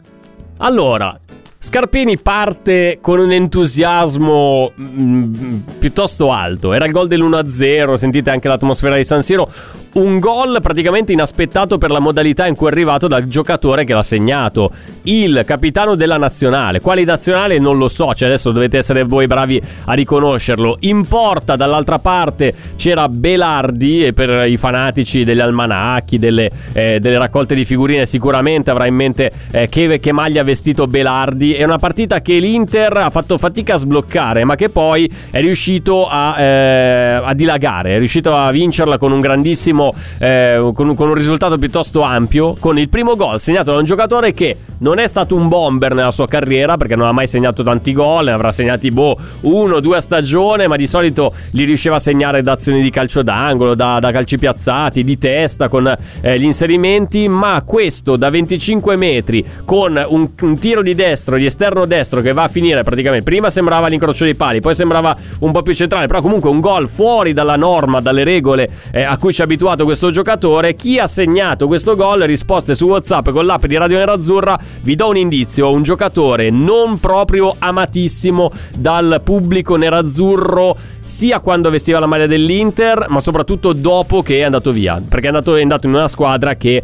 Allora, 0.59 1.15
Scarpini 1.63 2.17
parte 2.19 3.01
con 3.03 3.19
un 3.19 3.33
entusiasmo 3.33 4.73
mm, 4.81 5.59
piuttosto 5.79 6.33
alto. 6.33 6.73
Era 6.73 6.87
il 6.87 6.91
gol 6.91 7.07
dell'1-0, 7.07 7.95
sentite 7.97 8.31
anche 8.31 8.49
l'atmosfera 8.49 8.97
di 8.97 9.05
San 9.05 9.23
Siro. 9.23 9.47
Un 9.93 10.21
gol 10.21 10.61
praticamente 10.63 11.13
inaspettato 11.13 11.77
per 11.77 11.91
la 11.91 11.99
modalità 11.99 12.47
in 12.47 12.55
cui 12.55 12.69
è 12.69 12.71
arrivato 12.71 13.09
dal 13.09 13.27
giocatore 13.27 13.85
che 13.85 13.93
l'ha 13.93 14.03
segnato. 14.03 14.71
Il 15.03 15.43
capitano 15.45 15.97
della 15.97 16.17
nazionale. 16.17 16.81
Quali 16.81 17.05
nazionale 17.05 17.59
non 17.59 17.77
lo 17.77 17.89
so, 17.89 18.15
cioè 18.15 18.29
adesso 18.29 18.53
dovete 18.53 18.79
essere 18.79 19.03
voi 19.03 19.27
bravi 19.27 19.61
a 19.85 19.93
riconoscerlo. 19.93 20.79
In 20.81 21.07
porta 21.07 21.57
dall'altra 21.57 21.99
parte 21.99 22.55
c'era 22.77 23.07
Belardi 23.11 24.07
e 24.07 24.13
per 24.15 24.49
i 24.49 24.57
fanatici 24.57 25.25
degli 25.25 25.41
almanacchi, 25.41 26.19
delle, 26.19 26.51
eh, 26.73 27.01
delle 27.01 27.19
raccolte 27.19 27.55
di 27.55 27.67
figurine 27.67 28.07
sicuramente 28.07 28.71
avrà 28.71 28.87
in 28.87 28.95
mente 28.95 29.31
eh, 29.51 29.69
che, 29.69 30.01
che 30.01 30.13
maglia 30.13 30.41
ha 30.41 30.45
vestito 30.45 30.87
Belardi 30.87 31.50
è 31.53 31.65
una 31.65 31.79
partita 31.79 32.21
che 32.21 32.39
l'Inter 32.39 32.97
ha 32.97 33.11
fatto 33.11 33.39
fatica 33.39 33.75
a 33.75 33.77
sbloccare, 33.77 34.45
ma 34.45 34.55
che 34.55 34.69
poi 34.69 35.11
è 35.31 35.41
riuscito 35.41 36.07
a, 36.09 36.41
eh, 36.41 37.21
a 37.23 37.35
dilagare, 37.35 37.95
è 37.95 37.99
riuscito 37.99 38.35
a 38.35 38.51
vincerla 38.51 38.99
con 38.99 39.13
un 39.13 39.21
grandissimo, 39.21 39.93
eh, 40.19 40.71
con, 40.75 40.95
con 40.95 41.09
un 41.09 41.15
risultato 41.15 41.59
piuttosto 41.59 42.03
ampio, 42.03 42.57
con 42.59 42.79
il 42.79 42.89
primo 42.89 43.17
gol 43.17 43.41
segnato 43.41 43.73
da 43.73 43.79
un 43.79 43.85
giocatore 43.85 44.33
che 44.33 44.57
non 44.81 44.99
è 44.99 45.07
stato 45.07 45.35
un 45.35 45.49
bomber 45.49 45.95
nella 45.95 46.11
sua 46.11 46.27
carriera 46.27 46.77
perché 46.77 46.97
non 46.97 47.07
ha 47.07 47.13
mai 47.13 47.27
segnato 47.27 47.63
tanti 47.63 47.93
gol, 47.93 48.27
ne 48.27 48.33
avrà 48.33 48.53
segnati 48.53 48.91
boh 48.91 49.17
uno, 49.43 49.81
due 49.81 49.97
a 49.97 50.01
stagione, 50.01 50.67
ma 50.69 50.77
di 50.77 50.87
solito 50.87 51.33
li 51.53 51.65
riusciva 51.65 51.97
a 51.97 52.01
segnare 52.01 52.43
da 52.43 52.53
azioni 52.53 52.83
di 52.83 52.91
calcio 52.91 53.23
d'angolo, 53.23 53.75
da, 53.75 53.99
da 53.99 54.11
calci 54.11 54.39
piazzati, 54.39 55.05
di 55.05 55.19
testa 55.19 55.69
con 55.69 55.95
eh, 56.21 56.39
gli 56.39 56.45
inserimenti, 56.45 57.29
ma 57.29 57.63
questo 57.65 58.17
da 58.17 58.31
25 58.31 58.97
metri 58.97 59.45
con 59.65 60.03
un, 60.09 60.29
un 60.41 60.59
tiro 60.59 60.83
di 60.83 60.95
destro 60.95 61.37
di 61.41 61.47
esterno 61.47 61.87
destro 61.87 62.21
che 62.21 62.33
va 62.33 62.45
a 62.45 62.49
finire 62.49 62.83
praticamente. 62.83 63.25
Prima 63.25 63.51
sembrava 63.51 63.89
l'incrocio 63.89 64.25
dei 64.25 64.35
pali, 64.35 64.61
poi 64.61 64.75
sembrava 64.75 65.17
un 65.41 65.53
po' 65.53 65.63
più 65.63 65.75
centrale, 65.75 66.07
però 66.07 66.21
comunque 66.21 66.51
un 66.51 66.61
gol 66.61 66.89
fuori 66.89 67.33
dalla 67.33 67.57
norma, 67.57 68.01
dalle 68.01 68.25
regole 68.25 68.69
eh, 68.93 69.03
a 69.03 69.17
cui 69.17 69.33
ci 69.33 69.41
ha 69.41 69.45
abituato 69.45 69.85
questo 69.85 70.11
giocatore. 70.11 70.75
Chi 70.75 70.99
ha 70.99 71.07
segnato 71.07 71.67
questo 71.67 71.97
gol? 71.97 72.21
Risposte 72.21 72.75
su 72.75 72.87
WhatsApp 72.87 73.31
con 73.31 73.47
l'app 73.47 73.65
di 73.65 73.77
Radio 73.77 73.99
Nerazzurra. 73.99 74.59
Vi 74.83 74.95
do 74.95 75.09
un 75.09 75.17
indizio: 75.17 75.71
un 75.71 75.83
giocatore 75.83 76.51
non 76.51 77.01
proprio 77.01 77.55
amatissimo 77.59 78.53
dal 78.77 79.21
pubblico 79.25 79.77
nerazzurro, 79.77 80.77
sia 81.03 81.41
quando 81.41 81.71
vestiva 81.71 81.99
la 81.99 82.07
maglia 82.07 82.27
dell'Inter, 82.27 83.07
ma 83.09 83.21
soprattutto 83.21 83.73
dopo 83.73 84.23
che 84.23 84.39
è 84.39 84.43
andato 84.43 84.73
via. 84.73 85.01
Perché 85.07 85.27
è 85.27 85.29
andato, 85.29 85.57
è 85.57 85.63
andato 85.63 85.87
in 85.87 85.95
una 85.95 86.09
squadra 86.09 86.55
che 86.57 86.83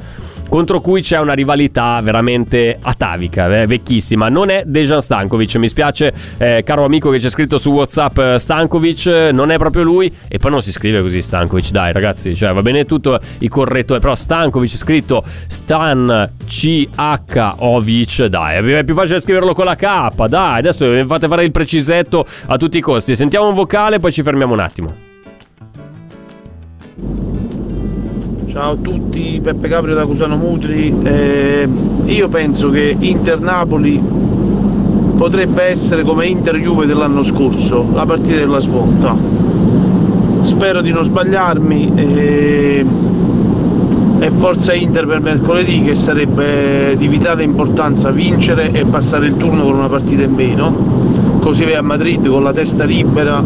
contro 0.49 0.81
cui 0.81 1.03
c'è 1.03 1.19
una 1.19 1.33
rivalità 1.33 2.01
veramente 2.03 2.79
atavica, 2.81 3.49
eh, 3.61 3.67
vecchissima. 3.67 4.29
Non 4.29 4.51
è 4.51 4.63
Dejan 4.67 5.01
Stankovic, 5.01 5.57
mi 5.57 5.69
spiace, 5.69 6.13
eh, 6.39 6.63
caro 6.65 6.85
amico 6.85 7.11
che 7.11 7.19
c'è 7.19 7.29
scritto 7.29 7.59
su 7.59 7.71
WhatsApp 7.71 8.19
eh, 8.19 8.39
Stankovic, 8.39 9.07
non 9.33 9.51
è 9.51 9.59
proprio 9.59 9.83
lui 9.83 10.13
e 10.29 10.39
poi 10.39 10.51
non 10.51 10.63
si 10.63 10.73
scrive 10.73 11.03
così 11.03 11.21
Stankovic, 11.21 11.71
dai 11.71 11.93
ragazzi, 11.93 12.35
cioè 12.35 12.53
va 12.53 12.63
bene 12.63 12.85
tutto 12.85 13.19
i 13.39 13.49
corretto, 13.49 13.99
però 13.99 14.15
Stankovic 14.15 14.77
scritto 14.77 15.25
Stan 15.49 16.31
C 16.47 16.89
H 16.95 17.55
Ovic, 17.59 18.25
dai, 18.25 18.73
è 18.73 18.85
più 18.85 18.95
facile 18.95 19.21
scriverlo 19.21 19.55
con 19.55 19.65
la 19.65 19.77
K, 19.77 20.27
dai, 20.27 20.59
adesso 20.59 20.91
fate 21.07 21.27
fare 21.29 21.45
il 21.45 21.51
precisetto 21.51 22.25
a 22.47 22.57
tutti 22.57 22.79
i 22.79 22.81
costi. 22.81 23.17
Sentiamo 23.17 23.49
un 23.49 23.55
vocale 23.55 23.99
poi 23.99 24.13
ci 24.13 24.23
fermiamo 24.23 24.53
un 24.53 24.61
attimo. 24.61 25.16
Ciao 28.57 28.71
a 28.71 28.77
tutti, 28.77 29.39
Peppe 29.43 29.69
Capri 29.69 29.93
da 29.93 30.07
Cusano 30.07 30.39
Mutri. 30.39 30.91
Eh, 31.03 31.69
io 32.07 32.29
penso 32.31 32.71
che 32.71 32.97
Inter 32.99 33.39
Napoli 33.39 34.03
potrebbe 35.15 35.65
essere 35.65 36.03
come 36.05 36.27
Inter 36.27 36.57
Juve 36.57 36.87
dell'anno 36.87 37.23
scorso, 37.23 37.87
la 37.93 38.07
partita 38.07 38.37
della 38.37 38.59
svolta. 38.59 39.15
Spero 40.41 40.81
di 40.81 40.91
non 40.91 41.05
sbagliarmi 41.05 41.93
eh, 41.97 42.87
e 44.21 44.31
forza 44.31 44.73
Inter 44.73 45.05
per 45.05 45.21
mercoledì 45.21 45.83
che 45.83 45.95
sarebbe 45.95 46.95
di 46.97 47.09
vitale 47.09 47.43
importanza 47.43 48.11
vincere 48.11 48.71
e 48.73 48.87
passare 48.87 49.27
il 49.27 49.37
turno 49.37 49.65
con 49.65 49.75
una 49.75 49.91
partita 49.91 50.23
in 50.23 50.33
meno. 50.33 51.39
Così 51.41 51.65
a 51.65 51.83
Madrid 51.83 52.27
con 52.27 52.43
la 52.43 52.55
testa 52.55 52.85
libera 52.85 53.45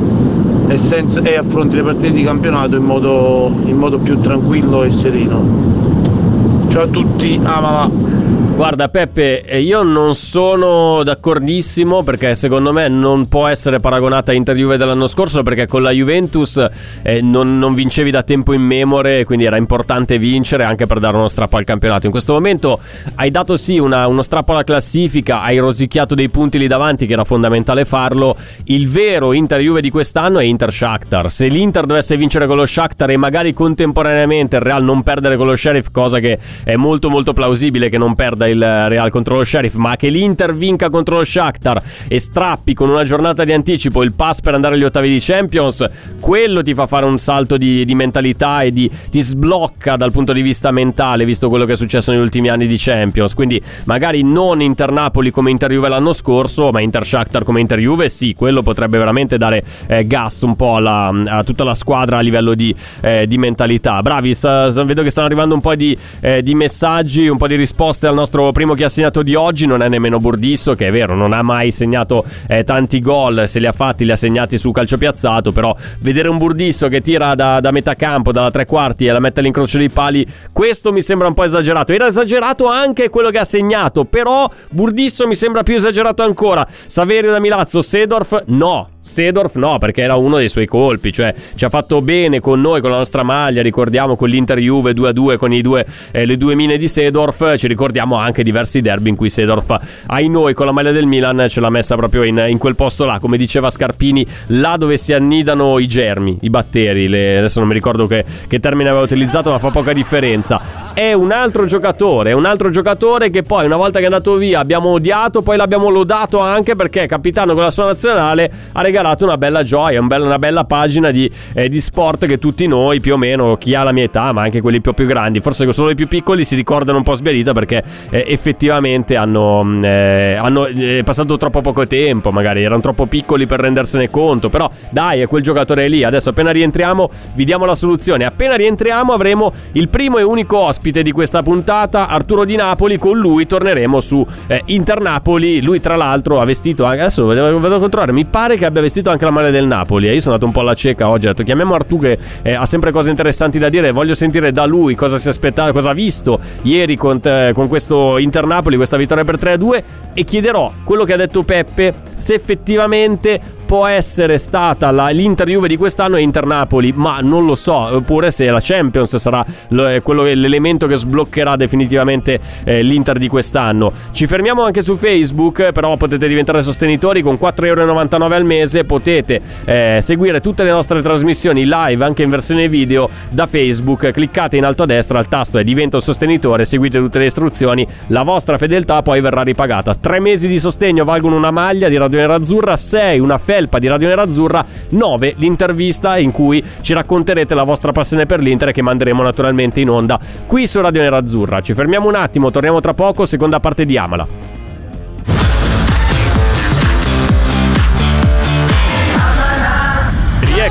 e, 0.71 0.79
senza, 0.79 1.21
e 1.23 1.37
affronti 1.37 1.75
le 1.75 1.83
partite 1.83 2.13
di 2.13 2.23
campionato 2.23 2.77
in 2.77 2.85
modo, 2.85 3.53
in 3.65 3.77
modo 3.77 3.99
più 3.99 4.21
tranquillo 4.21 4.85
e 4.85 4.91
sereno. 4.91 6.69
Ciao 6.69 6.85
a 6.85 6.87
tutti, 6.87 7.41
amala! 7.43 8.30
Guarda 8.61 8.91
Peppe, 8.91 9.43
eh, 9.43 9.63
io 9.63 9.83
non 9.83 10.15
sono 10.15 11.03
d'accordissimo 11.03 12.03
perché 12.03 12.35
secondo 12.35 12.75
me 12.75 12.89
non 12.89 13.27
può 13.27 13.47
essere 13.47 13.81
paragonata 13.81 14.33
a 14.33 14.35
Inter 14.35 14.55
Juve 14.55 14.77
dell'anno 14.77 15.07
scorso 15.07 15.43
perché 15.43 15.67
con 15.67 15.83
la 15.83 15.93
Juventus 15.93 16.69
eh, 17.03 17.23
non, 17.23 17.59
non, 17.59 17.73
vincevi 17.73 18.11
da 18.11 18.23
tempo 18.23 18.53
in 18.53 18.61
memore, 18.61 19.25
quindi 19.25 19.47
era 19.47 19.57
importante 19.57 20.19
vincere 20.19 20.65
anche 20.65 20.85
per 20.85 20.99
dare 20.99 21.17
uno 21.17 21.29
strappo 21.29 21.57
al 21.57 21.65
campionato. 21.65 22.05
In 22.05 22.13
questo 22.13 22.35
momento 22.35 22.79
hai 23.15 23.31
dato 23.31 23.57
sì 23.57 23.79
una, 23.79 24.07
uno 24.07 24.21
strappo 24.21 24.53
alla 24.53 24.63
classifica, 24.63 25.41
hai 25.41 25.57
rosicchiato 25.57 26.15
dei 26.15 26.29
punti 26.29 26.59
lì 26.59 26.67
davanti 26.67 27.07
che 27.07 27.15
era 27.15 27.25
fondamentale 27.25 27.87
farlo. 27.87 28.37
Il 28.65 28.91
vero 28.91 29.33
Inter 29.33 29.63
Juve 29.63 29.81
di 29.81 29.89
quest'anno 29.89 30.39
è 30.39 30.45
Inter 30.45 30.71
Shakhtar. 30.71 31.31
Se 31.31 31.47
l'Inter 31.47 31.87
dovesse 31.87 32.15
vincere 32.19 32.47
con 32.47 32.57
lo 32.57 32.67
Shakhtar 32.67 33.09
e 33.09 33.17
magari 33.17 33.55
contemporaneamente 33.55 34.57
il 34.57 34.63
Real 34.63 34.85
non 34.85 35.03
perdere 35.03 35.39
con 35.39 35.47
lo 35.47 35.57
Sheriff, 35.57 35.87
cosa 35.91 36.19
che 36.19 36.39
è 36.63 36.77
molto 36.77 37.09
molto 37.09 37.33
plausibile 37.33 37.89
che 37.89 37.97
non 37.97 38.15
perda 38.15 38.49
il 38.51 38.89
Real 38.89 39.11
contro 39.11 39.37
lo 39.37 39.45
Sheriff, 39.45 39.75
ma 39.75 39.97
che 39.97 40.09
l'Inter 40.09 40.55
vinca 40.55 40.91
contro 40.91 41.19
lo 41.19 41.25
Shakhtar 41.25 41.83
e 42.09 42.19
strappi 42.19 42.75
con 42.75 42.89
una 42.89 43.05
giornata 43.05 43.45
di 43.45 43.53
anticipo 43.53 44.03
il 44.03 44.13
pass 44.13 44.41
per 44.41 44.55
andare 44.55 44.75
agli 44.75 44.85
ottavi 44.85 45.09
di 45.09 45.19
Champions, 45.21 45.89
quello 46.21 46.63
ti 46.63 46.75
fa 46.75 46.87
fare 46.87 47.07
un 47.07 47.19
salto 47.19 47.57
di, 47.57 47.85
di 47.85 47.95
mentalità 47.95 48.63
e 48.63 48.73
di, 48.73 48.91
ti 49.11 49.21
sblocca 49.21 49.97
dal 49.97 50.13
punto 50.13 50.33
di 50.33 50.43
vista 50.43 50.71
mentale, 50.71 51.25
visto 51.25 51.49
quello 51.49 51.65
che 51.65 51.73
è 51.73 51.77
successo 51.77 52.13
negli 52.13 52.21
ultimi 52.21 52.49
anni 52.49 52.67
di 52.67 52.77
Champions. 52.79 53.35
Quindi 53.35 53.61
magari 53.85 54.23
non 54.23 54.61
Inter 54.61 54.93
Napoli 54.93 55.31
come 55.31 55.51
Inter 55.51 55.73
Juve 55.73 55.89
l'anno 55.89 56.13
scorso, 56.13 56.71
ma 56.71 56.81
Inter 56.81 57.05
Shakhtar 57.05 57.45
come 57.45 57.61
Inter 57.61 57.79
Juve, 57.79 58.09
sì, 58.09 58.35
quello 58.35 58.63
potrebbe 58.63 58.99
veramente 58.99 59.39
dare 59.39 59.63
eh, 59.87 60.07
gas 60.07 60.43
un 60.43 60.57
po' 60.57 60.77
alla, 60.77 61.13
a 61.27 61.45
tutta 61.45 61.65
la 61.65 61.75
squadra 61.75 62.19
a 62.19 62.21
livello 62.21 62.55
di, 62.55 62.75
eh, 63.01 63.27
di 63.27 63.39
mentalità. 63.39 64.01
Bravi, 64.01 64.35
sta, 64.35 64.71
vedo 64.85 65.03
che 65.03 65.11
stanno 65.11 65.27
arrivando 65.27 65.55
un 65.55 65.61
po' 65.61 65.75
di, 65.75 65.97
eh, 66.21 66.43
di 66.43 66.55
messaggi, 66.55 67.29
un 67.29 67.37
po' 67.37 67.47
di 67.47 67.57
risposte 67.57 68.07
al 68.07 68.15
nostro 68.15 68.40
nostro 68.41 68.53
primo 68.53 68.75
che 68.75 68.85
ha 68.85 68.89
segnato 68.89 69.23
di 69.23 69.35
oggi 69.35 69.67
non 69.67 69.83
è 69.83 69.89
nemmeno 69.89 70.19
Burdisso, 70.19 70.75
che 70.75 70.89
è 70.89 70.91
vero, 70.91 71.15
non 71.15 71.33
ha 71.33 71.43
mai 71.43 71.71
segnato 71.71 72.25
eh, 72.49 72.65
tanti 72.65 73.01
gol, 73.01 73.47
se 73.47 73.59
li 73.61 73.67
ha 73.67 73.73
fatti 73.73 74.05
li 74.05 74.11
ha 74.11 74.17
segnati 74.17 74.59
su 74.59 74.71
calcio 74.71 74.97
piazzato, 74.97 75.53
però 75.53 75.75
vedere 76.01 76.29
un 76.29 76.39
Burdisso 76.39 76.89
che 76.89 77.01
tira 77.01 77.35
da, 77.35 77.61
da 77.61 77.71
metà 77.71 77.95
campo, 77.95 78.33
dalla 78.33 78.51
tre 78.51 78.67
quarti 78.67 79.07
e 79.07 79.13
la 79.13 79.21
mette 79.21 79.41
all'incrocio 79.41 79.79
dei 79.79 79.91
pali, 79.91 80.27
questo 80.53 80.93
mi 80.93 81.03
sembra 81.03 81.29
un 81.29 81.35
po' 81.35 81.45
esagerato. 81.45 81.93
Era 81.93 82.07
esagerato 82.07 82.67
anche 82.67 83.09
quello 83.09 83.31
che 83.31 83.39
ha 83.39 83.45
segnato, 83.45 84.05
però 84.05 84.49
Burdisso 84.71 85.27
mi 85.27 85.35
sembra 85.35 85.63
più 85.63 85.77
esagerato 85.77 86.23
ancora. 86.23 86.67
Saverio 86.87 87.31
da 87.31 87.39
Milazzo, 87.39 87.83
Sedorf, 87.83 88.45
no. 88.47 88.89
Sedorf 89.03 89.55
no, 89.55 89.79
perché 89.79 90.03
era 90.03 90.17
uno 90.17 90.37
dei 90.37 90.49
suoi 90.49 90.67
colpi, 90.67 91.11
cioè 91.11 91.35
ci 91.55 91.65
ha 91.65 91.71
fatto 91.71 92.03
bene 92.03 92.39
con 92.41 92.61
noi, 92.61 92.83
con 92.83 92.91
la 92.91 92.97
nostra 92.97 93.23
maglia, 93.23 93.63
ricordiamo 93.63 94.15
con 94.15 94.29
l'Inter 94.29 94.59
Juve 94.59 94.93
2-2 94.93 95.37
con 95.37 95.59
due, 95.61 95.87
eh, 96.13 96.27
le 96.27 96.37
due 96.37 96.55
mine 96.55 96.77
di 96.77 96.87
Sedorf, 96.87 97.57
ci 97.57 97.67
ricordiamo 97.67 98.17
anche 98.17 98.43
diversi 98.43 98.83
derby 98.83 99.09
in 99.09 99.17
cui 99.17 99.31
Sedorf, 99.31 100.05
ai 100.07 100.29
noi 100.29 100.53
con 100.53 100.67
la 100.67 100.73
maglia 100.73 100.93
del 100.93 101.07
Milan, 101.07 101.47
ce 101.49 101.61
l'ha 101.61 101.71
messa 101.71 101.97
proprio 101.97 102.25
in, 102.25 102.45
in, 102.49 102.59
quel 102.59 102.77
posto 102.77 103.07
là, 103.07 103.19
come 103.19 103.39
diceva 103.39 103.71
Scarpini, 103.71 104.27
là 104.49 104.77
dove 104.77 104.99
si 104.99 105.15
annidano 105.15 105.79
i 105.79 105.87
germi, 105.87 106.37
i 106.43 106.51
batteri, 106.51 107.09
le, 107.09 107.39
adesso 107.39 107.59
non 107.59 107.69
mi 107.69 107.75
ricordo 107.75 108.07
che, 108.07 108.25
che 108.47 108.61
termine 108.61 108.91
aveva 108.91 109.05
utilizzato, 109.05 109.51
ma 109.51 109.59
fa 109.59 109.71
poca 109.71 109.95
differenza. 109.95 110.93
È 110.93 111.13
un 111.15 111.33
altro 111.33 111.65
giocatore, 111.65 112.31
è 112.31 112.35
un 112.35 112.45
altro 112.45 112.69
giocatore 112.69 113.31
che 113.31 113.43
poi 113.43 113.65
una 113.65 113.77
volta 113.77 113.99
che 113.99 114.05
è 114.05 114.09
andato 114.09 114.35
via 114.37 114.61
abbiamo 114.61 114.91
odiato, 114.91 115.41
poi 115.41 115.57
l'abbiamo 115.57 115.89
lodato 115.89 116.41
anche 116.41 116.77
perché 116.77 117.07
capitano 117.07 117.55
con 117.55 117.63
la 117.63 117.71
sua 117.71 117.87
nazionale 117.87 118.51
ha 118.73 118.83
regalato 118.91 119.25
una 119.25 119.39
bella 119.39 119.63
gioia, 119.63 120.01
un 120.01 120.07
bella, 120.07 120.27
una 120.27 120.39
bella 120.39 120.65
pagina 120.65 121.11
di, 121.11 121.31
eh, 121.55 121.69
di, 121.69 121.81
sport 121.81 122.27
che 122.27 122.39
tutti 122.39 122.67
noi, 122.67 123.01
più 123.01 123.15
o 123.15 123.17
meno, 123.17 123.57
chi 123.57 123.75
ha 123.75 123.83
la 123.83 123.93
mia 123.93 124.05
età, 124.05 124.33
ma 124.33 124.43
anche 124.43 124.61
quelli 124.61 124.81
più, 124.81 124.93
più 124.93 125.07
grandi, 125.07 125.41
forse 125.41 125.71
solo 125.73 125.91
i 125.91 125.95
più 125.95 126.09
piccoli, 126.09 126.45
si 126.45 126.55
ricordano 126.55 126.99
un 126.99 127.05
po' 127.05 127.15
sbiadita 127.15 127.53
perché 127.53 127.83
eh, 128.11 128.25
effettivamente 128.27 129.17
hanno, 129.17 129.63
mm, 129.65 129.85
eh, 129.85 130.35
hanno 130.35 130.67
eh, 130.67 131.03
passato 131.05 131.37
troppo 131.37 131.61
poco 131.61 131.87
tempo, 131.87 132.31
magari 132.31 132.63
erano 132.63 132.81
troppo 132.81 133.07
piccoli 133.07 133.47
per 133.47 133.61
rendersene 133.61 134.11
conto, 134.11 134.49
però 134.49 134.71
dai, 134.91 135.21
è 135.21 135.27
quel 135.27 135.43
giocatore 135.43 135.89
lì. 135.89 136.05
Adesso 136.05 136.31
appena 136.31 136.51
rientriamo 136.51 137.11
vi 137.35 137.45
diamo 137.45 137.65
la 137.65 137.75
soluzione. 137.75 138.25
Appena 138.25 138.57
rientriamo 138.57 139.13
avremo 139.13 139.53
il 139.73 139.89
primo 139.89 140.19
e 140.19 140.23
unico 140.23 140.59
ospite 140.59 141.03
di 141.03 141.13
questa 141.13 141.43
puntata, 141.43 142.09
Arturo 142.09 142.45
Di 142.45 142.57
Napoli, 142.57 142.99
con 142.99 143.19
lui 143.19 143.47
torneremo 143.47 144.01
su 144.01 144.27
eh, 144.47 144.63
Inter 144.67 145.01
Napoli. 145.01 145.63
Lui 145.63 145.81
tra 145.81 145.97
l'altro 145.97 146.41
ha 146.41 146.45
vestito 146.45 146.87
adesso 146.87 147.27
vedo 147.27 147.77
a 147.77 147.79
controllare, 147.79 148.13
mi 148.13 148.25
pare 148.25 148.57
che 148.57 148.65
abbia 148.65 148.80
abbia 148.81 148.83
vestito 148.83 149.11
anche 149.11 149.25
la 149.25 149.31
maglia 149.31 149.51
del 149.51 149.67
Napoli. 149.67 150.09
E 150.09 150.15
io 150.15 150.21
sono 150.21 150.35
andato 150.35 150.47
un 150.51 150.53
po' 150.55 150.61
alla 150.61 150.75
cieca 150.75 151.09
oggi. 151.09 151.27
Ho 151.27 151.31
detto 151.31 151.45
chiamiamo 151.45 151.75
Artù 151.75 151.99
che 151.99 152.19
eh, 152.43 152.53
ha 152.55 152.67
sempre 152.67 152.91
cose 152.91 153.11
interessanti 153.11 153.59
da 153.59 153.69
dire. 153.69 153.93
Voglio 153.93 154.15
sentire 154.15 154.51
da 154.53 154.65
lui 154.65 154.95
cosa 154.95 155.19
si 155.19 155.29
aspettava, 155.29 155.73
cosa 155.73 155.91
ha 155.91 155.95
visto 155.95 156.41
ieri 156.63 156.97
con, 156.97 157.21
eh, 157.23 157.53
con 157.55 157.69
questo 157.69 158.19
Inter 158.19 158.47
Napoli, 158.47 158.77
questa 158.77 158.97
vittoria 158.97 159.25
per 159.25 159.37
3-2. 159.37 159.83
E 160.15 160.25
chiederò 160.25 160.73
quello 160.83 161.05
che 161.05 161.13
ha 161.13 161.17
detto 161.17 161.43
Peppe, 161.43 161.95
se 162.17 162.35
effettivamente 162.35 163.59
può 163.71 163.87
essere 163.87 164.39
stata 164.39 164.91
la, 164.91 165.11
l'Inter 165.11 165.47
Juve 165.47 165.69
di 165.69 165.77
quest'anno 165.77 166.17
e 166.17 166.23
Inter 166.23 166.45
Napoli, 166.45 166.91
ma 166.93 167.21
non 167.21 167.47
lo 167.47 167.55
so, 167.55 167.73
oppure 167.73 168.33
se 168.33 168.51
la 168.51 168.59
Champions 168.61 169.15
sarà 169.15 169.47
lo, 169.69 169.89
quello, 170.03 170.25
l'elemento 170.25 170.89
che 170.89 170.97
sbloccherà 170.97 171.55
definitivamente 171.55 172.41
eh, 172.65 172.83
l'Inter 172.83 173.17
di 173.19 173.29
quest'anno. 173.29 173.93
Ci 174.11 174.27
fermiamo 174.27 174.65
anche 174.65 174.83
su 174.83 174.97
Facebook, 174.97 175.71
però 175.71 175.97
potete 175.97 176.27
diventare 176.27 176.63
sostenitori 176.63 177.23
con 177.23 177.39
4,99€ 177.41 178.33
al 178.33 178.45
mese, 178.45 178.83
potete 178.83 179.41
eh, 179.65 180.01
seguire 180.03 180.41
tutte 180.41 180.65
le 180.65 180.71
nostre 180.73 181.01
trasmissioni 181.01 181.65
live 181.65 182.05
anche 182.05 182.25
in 182.25 182.31
versione 182.31 182.69
video 182.69 183.09
da 183.31 183.47
Facebook, 183.47 184.11
cliccate 184.11 184.57
in 184.57 184.65
alto 184.65 184.83
a 184.83 184.87
destra 184.87 185.21
al 185.21 185.29
tasto 185.29 185.59
e 185.59 185.63
divento 185.63 186.01
sostenitore, 186.01 186.65
seguite 186.65 186.99
tutte 186.99 187.21
le 187.21 187.27
istruzioni, 187.27 187.87
la 188.09 188.25
vostra 188.25 188.59
fedeltà 188.59 189.03
poi 189.03 189.21
verrà 189.21 189.43
ripagata. 189.43 189.95
Tre 189.95 190.19
mesi 190.19 190.49
di 190.49 190.59
sostegno 190.59 191.05
valgono 191.05 191.37
una 191.37 191.53
maglia 191.53 191.89
di 191.89 191.97
Radio 191.97 192.19
Nerazzurra, 192.19 192.77
6 192.77 193.21
una 193.21 193.39
felpa 193.39 193.59
felpa 193.61 193.79
di 193.79 193.89
Radio 193.89 194.09
Nerazzurra, 194.09 194.65
9 194.91 195.35
l'intervista 195.37 196.17
in 196.17 196.33
cui 196.33 196.65
ci 196.81 196.95
racconterete 196.95 197.55
la 197.55 197.65
vostra 197.65 197.93
passione 197.93 198.25
per 198.25 198.41
l'Inter 198.41 198.73
che 198.73 198.81
manderemo 198.81 199.23
naturalmente 199.23 199.81
in 199.81 199.91
onda 199.91 200.19
qui 200.47 200.67
su 200.67 200.81
Radio 200.81 201.03
Nerazzurra. 201.03 201.61
Ci 201.61 201.75
fermiamo 201.75 202.09
un 202.09 202.15
attimo, 202.15 202.51
torniamo 202.51 202.81
tra 202.81 202.95
poco, 202.95 203.27
seconda 203.27 203.61
parte 203.61 203.85
di 203.85 203.99
Amala. 203.99 204.60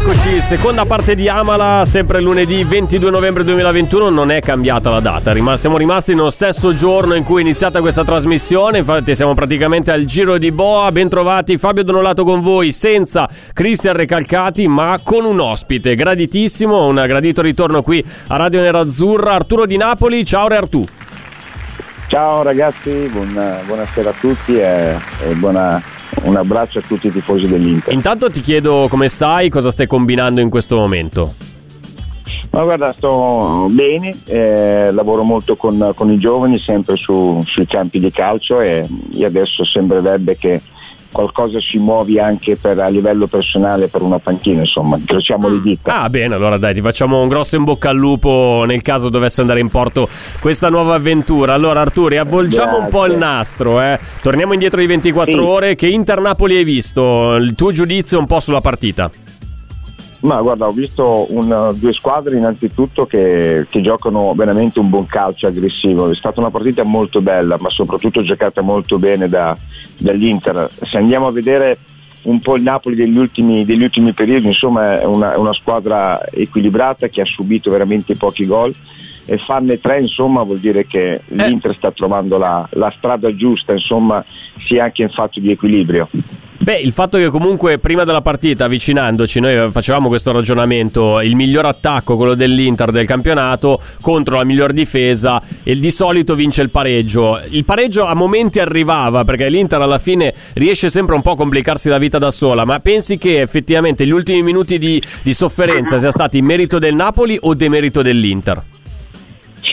Eccoci, 0.02 0.40
seconda 0.40 0.86
parte 0.86 1.14
di 1.14 1.28
Amala, 1.28 1.84
sempre 1.86 2.22
lunedì 2.22 2.64
22 2.64 3.12
novembre 3.12 3.44
2021, 3.44 4.10
non 4.10 4.32
è 4.32 4.40
cambiata 4.40 4.90
la 4.90 5.02
data, 5.02 5.34
siamo 5.58 5.76
rimasti 5.76 6.16
nello 6.16 6.30
stesso 6.30 6.74
giorno 6.74 7.16
in 7.16 7.26
cui 7.26 7.42
è 7.42 7.46
iniziata 7.46 7.82
questa 7.82 8.06
trasmissione, 8.06 8.78
infatti 8.78 9.14
siamo 9.14 9.34
praticamente 9.34 9.92
al 9.92 10.06
giro 10.06 10.38
di 10.38 10.54
Boa, 10.54 10.90
bentrovati 10.94 11.58
Fabio 11.58 11.84
Donolato 11.84 12.24
con 12.24 12.40
voi, 12.40 12.72
senza 12.72 13.30
Cristian 13.52 13.94
Recalcati 13.94 14.70
ma 14.70 15.02
con 15.04 15.26
un 15.26 15.42
ospite 15.42 15.96
graditissimo, 15.96 16.88
un 16.88 17.04
gradito 17.06 17.42
ritorno 17.42 17.84
qui 17.84 18.04
a 18.28 18.38
Radio 18.38 18.62
Nerazzurra, 18.62 19.34
Arturo 19.34 19.66
di 19.66 19.76
Napoli, 19.76 20.24
ciao 20.24 20.48
Re 20.48 20.56
Artù. 20.56 20.82
Ciao 22.08 22.42
ragazzi, 22.42 23.10
buona, 23.12 23.60
buonasera 23.66 24.10
a 24.12 24.14
tutti 24.18 24.58
e, 24.58 24.98
e 25.28 25.34
buona 25.34 25.99
un 26.24 26.36
abbraccio 26.36 26.80
a 26.80 26.82
tutti 26.82 27.08
i 27.08 27.12
tifosi 27.12 27.48
dell'Inter. 27.48 27.93
Intanto 27.93 28.30
ti 28.30 28.41
chiedo 28.41 28.88
come 28.89 29.08
stai, 29.08 29.50
cosa 29.50 29.72
stai 29.72 29.88
combinando 29.88 30.41
in 30.41 30.50
questo 30.50 30.76
momento? 30.76 31.34
Ma 32.52 32.63
guarda, 32.63 32.91
sto 32.93 33.67
bene, 33.69 34.15
eh, 34.26 34.89
lavoro 34.91 35.22
molto 35.24 35.56
con, 35.56 35.91
con, 35.95 36.12
i 36.12 36.17
giovani, 36.17 36.58
sempre 36.58 36.95
su, 36.95 37.39
sui 37.45 37.67
campi 37.67 38.00
di 38.00 38.12
calcio 38.12 38.60
e, 38.60 38.88
e 39.13 39.26
adesso 39.26 39.63
sembrerebbe 39.63 40.36
che 40.36 40.60
qualcosa 41.12 41.60
si 41.60 41.78
muovi 41.78 42.19
anche 42.19 42.56
per, 42.56 42.80
a 42.80 42.88
livello 42.88 43.28
personale 43.28 43.88
per 43.88 44.02
una 44.02 44.19
panchina, 44.19 44.62
insomma, 44.62 44.98
incrociamo 44.98 45.48
le 45.48 45.62
dita. 45.62 46.02
Ah, 46.02 46.10
bene, 46.10 46.36
allora 46.36 46.58
dai, 46.58 46.74
ti 46.74 46.82
facciamo 46.82 47.22
un 47.22 47.28
grosso 47.28 47.56
in 47.56 47.63
bocca 47.63 47.89
al 47.89 47.98
lupo 47.98 48.63
nel 48.65 48.82
caso 48.82 49.10
dovesse 49.10 49.41
andare 49.41 49.60
in 49.60 49.69
porto 49.69 50.08
questa 50.39 50.69
nuova 50.69 50.95
avventura. 50.95 51.54
Allora, 51.54 51.82
Arturi, 51.82 52.17
avvolgiamo 52.17 52.72
Grazie. 52.72 52.84
un 52.84 52.89
po' 52.89 53.06
il 53.06 53.17
nastro, 53.17 53.82
eh. 53.82 54.00
Torniamo 54.22 54.54
indietro 54.54 54.80
di 54.80 54.88
24 54.88 55.34
sì. 55.34 55.39
ore. 55.39 55.76
Che 55.76 55.88
Inter 55.88 56.22
Napoli 56.22 56.56
hai 56.56 56.63
visto? 56.63 57.36
Il 57.36 57.56
tuo 57.56 57.72
giudizio 57.72 58.19
un 58.19 58.26
po' 58.26 58.39
sulla 58.39 58.62
partita? 58.62 59.10
Ma 60.22 60.42
guarda, 60.42 60.68
ho 60.68 60.72
visto 60.72 61.28
un, 61.34 61.74
due 61.76 61.94
squadre 61.94 62.36
innanzitutto 62.36 63.06
che, 63.06 63.66
che, 63.70 63.80
giocano 63.80 64.34
veramente 64.36 64.80
un 64.80 64.90
buon 64.90 65.06
calcio 65.06 65.48
aggressivo. 65.48 66.10
È 66.10 66.16
stata 66.16 66.42
una 66.42 66.52
partita 66.52 66.84
molto 66.84 67.22
bella, 67.22 67.58
ma 67.58 67.70
soprattutto 67.70 68.22
giocata 68.22 68.62
molto 68.62 68.98
bene 68.98 69.30
da, 69.30 69.58
dall'Inter. 69.98 70.70
Se 70.72 70.98
andiamo 70.98 71.28
a 71.28 71.32
vedere 71.32 71.78
un 72.24 72.42
po' 72.42 72.58
il 72.58 72.64
Napoli 72.64 72.96
degli 72.96 73.18
ultimi, 73.18 73.64
degli 73.64 73.84
ultimi 73.84 74.12
periodi, 74.12 74.48
insomma 74.48 75.00
è 75.00 75.06
una, 75.06 75.38
una, 75.38 75.54
squadra 75.54 76.22
equilibrata 76.30 77.08
che 77.08 77.22
ha 77.22 77.26
subito 77.26 77.72
veramente 77.72 78.18
pochi 78.18 78.46
gol 78.46 78.76
e 79.24 79.38
farne 79.38 79.80
tre 79.80 80.02
insomma 80.02 80.44
vuol 80.44 80.60
dire 80.60 80.86
che 80.86 81.12
eh. 81.12 81.22
l'Inter 81.28 81.74
sta 81.76 81.92
trovando 81.92 82.38
la, 82.38 82.68
la 82.74 82.94
strada 82.98 83.34
giusta, 83.34 83.72
insomma 83.72 84.24
sia 84.66 84.84
anche 84.86 85.04
in 85.04 85.10
fatto 85.10 85.40
di 85.40 85.52
equilibrio. 85.52 86.10
Beh, 86.62 86.78
il 86.78 86.91
fatto 86.91 87.17
che 87.17 87.30
comunque 87.30 87.80
prima 87.80 88.04
della 88.04 88.22
partita, 88.22 88.65
avvicinandoci, 88.65 89.39
noi 89.39 89.72
facevamo 89.72 90.10
questo 90.10 90.34
ragionamento, 90.34 91.22
il 91.22 91.36
miglior 91.36 91.65
attacco, 91.65 92.17
quello 92.17 92.36
dell'Inter 92.36 92.91
del 92.91 93.06
campionato, 93.06 93.82
contro 94.02 94.36
la 94.36 94.43
miglior 94.43 94.74
difesa, 94.74 95.41
e 95.63 95.80
di 95.80 95.89
solito 95.89 96.36
vince 96.36 96.62
il 96.62 96.69
pareggio. 96.69 97.39
Il 97.50 97.63
pareggio 97.63 98.06
a 98.06 98.13
momenti 98.13 98.60
arrivava, 98.60 99.24
perché 99.24 99.48
l'Inter 99.48 99.80
alla 99.80 100.00
fine 100.00 100.34
riesce 100.56 100.89
sempre 100.89 101.15
un 101.15 101.22
po' 101.22 101.32
a 101.32 101.36
complicarsi 101.38 101.88
la 101.88 101.98
vita 101.98 102.17
da 102.17 102.30
sola, 102.30 102.65
ma 102.65 102.80
pensi 102.80 103.17
che 103.17 103.39
effettivamente 103.39 104.06
gli 104.06 104.12
ultimi 104.12 104.43
minuti 104.43 104.78
di, 104.78 105.02
di 105.24 105.34
sofferenza 105.34 105.98
sia 105.98 106.12
stati 106.12 106.41
merito 106.41 106.78
del 106.78 106.93
Napoli 106.93 107.38
o 107.39 107.54
demerito 107.54 108.02
dell'Inter? 108.02 108.62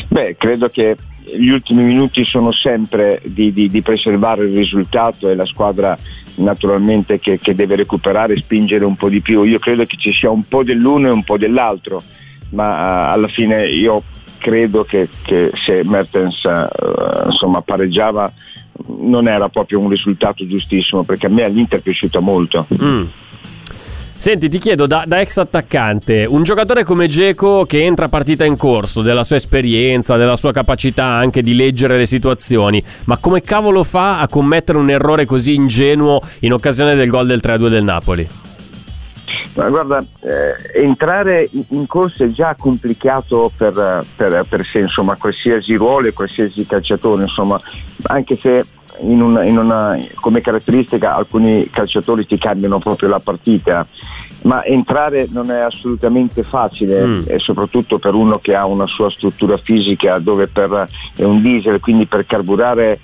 Beh, 0.06 0.36
credo 0.38 0.68
che 0.68 0.96
gli 1.34 1.48
ultimi 1.48 1.82
minuti 1.82 2.24
sono 2.24 2.52
sempre 2.52 3.20
di, 3.24 3.52
di, 3.52 3.68
di 3.68 3.82
preservare 3.82 4.44
il 4.44 4.56
risultato 4.56 5.28
e 5.28 5.34
la 5.34 5.44
squadra 5.44 5.96
naturalmente 6.36 7.18
che, 7.18 7.38
che, 7.38 7.54
deve 7.54 7.76
recuperare 7.76 8.34
e 8.34 8.38
spingere 8.38 8.84
un 8.84 8.94
po' 8.94 9.08
di 9.08 9.20
più. 9.20 9.42
Io 9.42 9.58
credo 9.58 9.84
che 9.84 9.96
ci 9.96 10.12
sia 10.12 10.30
un 10.30 10.44
po' 10.44 10.62
dell'uno 10.62 11.08
e 11.08 11.10
un 11.10 11.24
po' 11.24 11.38
dell'altro, 11.38 12.02
ma 12.50 13.10
uh, 13.10 13.14
alla 13.14 13.28
fine 13.28 13.66
io 13.66 14.02
credo 14.38 14.84
che, 14.84 15.08
che 15.22 15.50
se 15.54 15.82
Mertens 15.84 16.42
uh, 16.44 17.26
insomma, 17.26 17.62
pareggiava 17.62 18.32
non 18.98 19.26
era 19.26 19.48
proprio 19.48 19.80
un 19.80 19.88
risultato 19.88 20.46
giustissimo 20.46 21.02
perché 21.02 21.26
a 21.26 21.30
me 21.30 21.44
all'Inter 21.44 21.78
è 21.78 21.82
piaciuta 21.82 22.20
molto. 22.20 22.66
Mm. 22.82 23.04
Senti, 24.18 24.48
ti 24.48 24.58
chiedo 24.58 24.86
da, 24.86 25.04
da, 25.06 25.20
ex 25.20 25.36
attaccante, 25.36 26.24
un 26.24 26.42
giocatore 26.42 26.84
come 26.84 27.06
Geco 27.06 27.64
che 27.64 27.84
entra 27.84 28.08
partita 28.08 28.44
in 28.44 28.56
corso, 28.56 29.02
della 29.02 29.22
sua 29.22 29.36
esperienza, 29.36 30.16
della 30.16 30.36
sua 30.36 30.52
capacità 30.52 31.04
anche 31.04 31.42
di 31.42 31.54
leggere 31.54 31.96
le 31.96 32.06
situazioni, 32.06 32.82
ma 33.04 33.18
come 33.18 33.42
cavolo 33.42 33.84
fa 33.84 34.20
a 34.20 34.26
commettere 34.26 34.78
un 34.78 34.90
errore 34.90 35.26
così 35.26 35.54
ingenuo 35.54 36.20
in 36.40 36.52
occasione 36.52 36.96
del 36.96 37.08
gol 37.08 37.26
del 37.26 37.40
3-2 37.42 37.68
del 37.68 37.84
Napoli? 37.84 38.28
Ma 39.54 39.68
guarda, 39.68 40.04
eh, 40.20 40.80
entrare 40.82 41.48
in 41.70 41.86
corsa 41.86 42.24
è 42.24 42.28
già 42.28 42.54
complicato 42.58 43.52
per, 43.56 44.04
per, 44.16 44.44
per 44.48 44.66
sé, 44.70 44.80
insomma, 44.80 45.16
qualsiasi 45.16 45.74
ruolo 45.74 46.08
e 46.08 46.12
qualsiasi 46.12 46.66
calciatore, 46.66 47.22
insomma, 47.22 47.60
anche 48.04 48.36
se 48.40 48.64
in 49.00 49.20
una, 49.20 49.44
in 49.44 49.58
una, 49.58 49.98
come 50.14 50.40
caratteristica 50.40 51.14
alcuni 51.14 51.68
calciatori 51.70 52.26
ti 52.26 52.38
cambiano 52.38 52.78
proprio 52.78 53.08
la 53.08 53.20
partita, 53.20 53.86
ma 54.42 54.64
entrare 54.64 55.26
non 55.30 55.50
è 55.50 55.58
assolutamente 55.58 56.42
facile, 56.42 57.04
mm. 57.04 57.22
e 57.26 57.38
soprattutto 57.38 57.98
per 57.98 58.14
uno 58.14 58.38
che 58.38 58.54
ha 58.54 58.66
una 58.66 58.86
sua 58.86 59.10
struttura 59.10 59.56
fisica 59.56 60.18
dove 60.18 60.46
per, 60.46 60.88
è 61.16 61.22
un 61.22 61.42
diesel, 61.42 61.80
quindi 61.80 62.06
per 62.06 62.26
carburare 62.26 63.00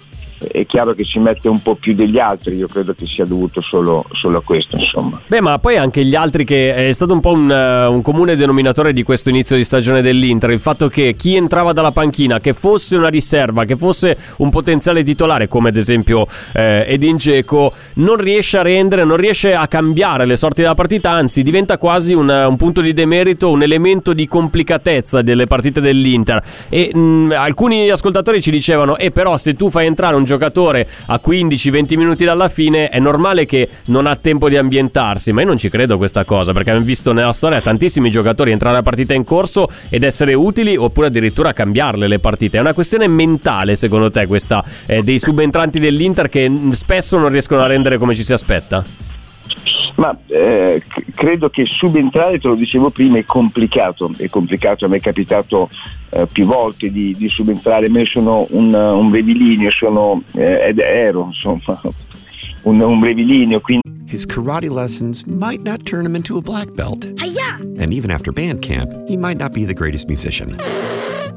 è 0.51 0.67
chiaro 0.67 0.95
che 0.95 1.05
si 1.05 1.19
mette 1.19 1.49
un 1.49 1.61
po' 1.63 1.75
più 1.75 1.95
degli 1.95 2.19
altri, 2.19 2.57
io 2.57 2.69
credo 2.69 2.95
che 2.95 3.07
sia 3.07 3.25
dovuto 3.25 3.61
solo, 3.61 4.05
solo 4.11 4.39
a 4.39 4.43
questo. 4.43 4.77
Insomma. 4.77 5.21
Beh, 5.27 5.41
ma 5.41 5.59
poi 5.59 5.77
anche 5.77 6.05
gli 6.05 6.15
altri 6.15 6.45
che 6.45 6.89
è 6.89 6.93
stato 6.93 7.13
un 7.13 7.21
po' 7.21 7.33
un, 7.33 7.49
uh, 7.49 7.93
un, 7.93 8.03
comune 8.03 8.37
denominatore 8.37 8.93
di 8.93 9.03
questo 9.03 9.29
inizio 9.29 9.57
di 9.57 9.65
stagione 9.65 10.03
dell'Inter, 10.03 10.51
il 10.51 10.61
fatto 10.61 10.89
che 10.89 11.15
chi 11.17 11.37
entrava 11.37 11.73
dalla 11.73 11.93
panchina, 11.93 12.41
che 12.41 12.53
fosse 12.53 12.97
una 12.97 13.09
riserva, 13.09 13.65
che 13.65 13.77
fosse 13.77 14.17
un 14.39 14.51
potenziale 14.51 15.03
titolare, 15.03 15.49
come 15.49 15.69
ad 15.69 15.77
esempio 15.77 16.27
eh, 16.55 16.85
Edin 16.89 17.17
Dzeko, 17.17 17.73
non 17.95 18.17
riesce 18.17 18.59
a 18.59 18.63
rendere, 18.63 19.05
non 19.05 19.17
riesce 19.17 19.55
a 19.55 19.67
cambiare 19.69 20.27
le 20.27 20.37
sorti 20.37 20.63
della 20.63 20.75
partita, 20.75 21.11
anzi 21.11 21.43
diventa 21.43 21.79
quasi 21.79 22.15
un, 22.15 22.29
un 22.29 22.57
punto 22.57 22.81
di 22.81 22.93
demerito, 22.93 23.51
un 23.51 23.63
elemento 23.63 24.13
di 24.13 24.27
complicatezza 24.27 25.23
delle 25.23 25.47
partite 25.47 25.81
dell'Inter. 25.81 26.43
E 26.69 26.91
mh, 26.93 26.99
mm, 26.99 27.33
alcuni 27.33 27.91
ascoltatori 27.91 28.41
ci 28.41 28.51
dicevano, 28.51 28.97
e 28.97 29.07
eh, 29.07 29.11
però 29.11 29.37
se 29.37 29.55
tu 29.55 29.71
fai 29.71 29.87
entrare 29.87 30.17
un 30.17 30.25
giocatore 30.33 30.89
a 31.07 31.21
15-20 31.23 31.97
minuti 31.97 32.25
dalla 32.25 32.49
fine 32.49 32.89
è 32.89 32.99
normale 32.99 33.45
che 33.45 33.69
non 33.87 34.07
ha 34.07 34.17
tempo 34.17 34.49
di 34.49 34.57
ambientarsi, 34.57 35.33
ma 35.33 35.43
io 35.43 35.47
non 35.47 35.59
ci 35.59 35.69
credo 35.69 35.99
questa 35.99 36.25
cosa 36.25 36.53
perché 36.53 36.71
abbiamo 36.71 36.87
visto 36.87 37.13
nella 37.13 37.33
storia 37.33 37.61
tantissimi 37.61 38.11
giocatori 38.11 38.51
entrare 38.51 38.79
a 38.79 38.83
partita 38.83 39.13
in 39.13 39.25
corso 39.25 39.69
ed 39.91 40.05
essere 40.05 40.33
utili 40.35 40.77
oppure 40.77 41.09
addirittura 41.09 41.53
cambiarle 41.53 42.09
le 42.09 42.19
partite. 42.19 42.57
È 42.57 42.61
una 42.61 42.73
questione 42.73 43.07
mentale 43.09 43.75
secondo 43.75 44.11
te 44.11 44.27
questa 44.27 44.65
eh, 44.87 45.03
dei 45.03 45.19
subentranti 45.19 45.79
dell'Inter 45.79 46.29
che 46.29 46.51
spesso 46.71 47.19
non 47.19 47.29
riescono 47.29 47.63
a 47.63 47.67
rendere 47.67 47.99
come 47.99 48.15
ci 48.15 48.25
si 48.25 48.33
aspetta? 48.33 49.03
Ma 49.97 50.17
eh, 50.27 50.83
credo 51.15 51.51
che 51.51 51.67
subentrare, 51.67 52.39
te 52.39 52.49
lo 52.49 52.55
dicevo 52.55 52.91
prima, 52.91 53.19
è 53.19 53.25
complicato, 53.25 54.11
è 54.17 54.29
complicato, 54.29 54.85
a 54.85 54.89
me 54.89 54.97
è 54.97 55.01
capitato 55.01 55.69
eh, 56.11 56.27
più 56.27 56.47
volte 56.47 56.91
di, 56.91 57.15
di, 57.17 57.29
subentrare, 57.29 57.89
me 57.89 58.05
sono 58.05 58.47
un, 58.51 58.73
un 58.73 59.11
brevilineo, 59.11 59.71
sono, 59.71 60.23
eh, 60.33 60.69
ed 60.69 60.79
ero 60.79 61.27
insomma 61.29 61.81
un, 62.63 62.81
un 62.81 62.99
brevilineo. 62.99 63.61
Quindi... 63.61 63.83
His 64.07 64.27
karate 64.27 64.71
lessons 64.71 65.27
might 65.27 65.63
not 65.63 65.85
turn 65.85 66.05
him 66.05 66.15
into 66.15 66.37
a 66.37 66.43
black 66.43 66.75
belt. 66.75 67.05
Hi-ya! 67.19 67.57
And 67.79 67.93
even 67.93 68.11
after 68.11 68.33
band 68.33 68.61
camp, 68.63 68.91
he 69.09 69.17
might 69.17 69.39
not 69.39 69.53
be 69.53 69.65
the 69.65 69.75
greatest 69.75 70.09
musician. 70.09 70.57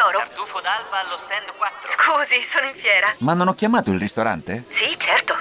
D'oro? 0.00 0.18
Tartufo 0.18 0.60
d'alba 0.60 1.04
allo 1.04 1.18
stand 1.20 1.52
4. 1.52 1.92
Scusi, 1.92 2.40
sono 2.48 2.66
in 2.66 2.76
fiera. 2.80 3.12
Ma 3.18 3.34
non 3.34 3.48
ho 3.48 3.54
chiamato 3.54 3.92
il 3.92 3.98
ristorante? 3.98 4.64
Sì, 4.72 4.96
certo. 4.96 5.36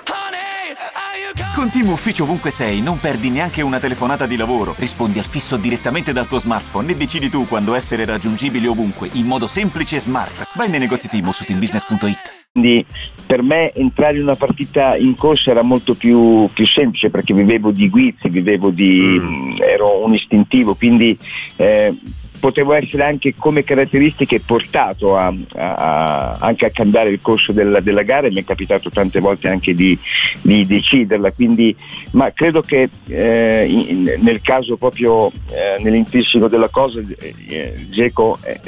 Con 1.56 1.70
Team 1.72 1.90
Ufficio 1.90 2.24
ovunque 2.24 2.52
sei, 2.52 2.82
non 2.82 3.00
perdi 3.00 3.30
neanche 3.30 3.62
una 3.62 3.80
telefonata 3.80 4.26
di 4.26 4.38
lavoro. 4.38 4.76
Rispondi 4.78 5.20
al 5.20 5.26
fisso 5.26 5.58
direttamente 5.58 6.14
dal 6.14 6.28
tuo 6.28 6.40
smartphone 6.40 6.92
e 6.92 6.96
decidi 6.96 7.30
tu 7.30 7.48
quando 7.48 7.74
essere 7.74 8.06
raggiungibile 8.06 8.68
ovunque, 8.68 9.10
in 9.14 9.26
modo 9.26 9.48
semplice 9.48 9.98
e 9.98 10.00
smart. 10.00 10.48
Vai 10.56 10.70
nei 10.70 10.80
negozi 10.80 11.10
Team 11.10 11.30
su 11.32 11.44
teambusiness.it. 11.44 12.48
Quindi 12.52 12.86
per 13.26 13.42
me 13.42 13.74
entrare 13.74 14.18
in 14.18 14.24
una 14.24 14.36
partita 14.36 14.96
in 14.96 15.16
corsa 15.16 15.52
era 15.52 15.62
molto 15.62 15.96
più, 15.96 16.50
più 16.54 16.66
semplice 16.66 17.10
perché 17.10 17.34
vivevo 17.34 17.72
di 17.72 17.90
guizzi, 17.90 18.30
vivevo 18.30 18.70
di, 18.70 19.18
mm. 19.20 19.62
ero 19.62 20.04
un 20.04 20.14
istintivo, 20.14 20.76
quindi 20.76 21.18
eh, 21.58 21.94
potevo 22.40 22.74
essere 22.74 23.04
anche 23.04 23.36
come 23.38 23.64
caratteristiche 23.64 24.40
portato 24.40 25.18
a, 25.18 25.34
a, 25.56 26.38
anche 26.40 26.66
a 26.66 26.72
cambiare 26.72 27.10
il 27.10 27.20
corso 27.22 27.52
della, 27.52 27.80
della, 27.80 28.04
gara 28.04 28.28
e 28.28 28.32
mi 28.32 28.42
è 28.42 28.44
capitato 28.44 28.90
tante 28.90 29.20
volte 29.20 29.48
anche 29.48 29.74
di, 29.74 29.98
di 30.42 30.66
deciderla, 30.66 31.32
quindi, 31.32 31.76
ma 32.12 32.32
credo 32.32 32.62
che 32.62 32.90
eh, 33.08 33.66
in, 33.68 34.18
nel 34.20 34.42
caso 34.42 34.78
proprio 34.78 35.28
eh, 35.28 35.76
nell'intrinseco 35.80 36.48
della 36.48 36.70
cosa 36.70 37.00
eh, 37.00 37.86
Geco 37.90 38.38
eh, 38.44 38.60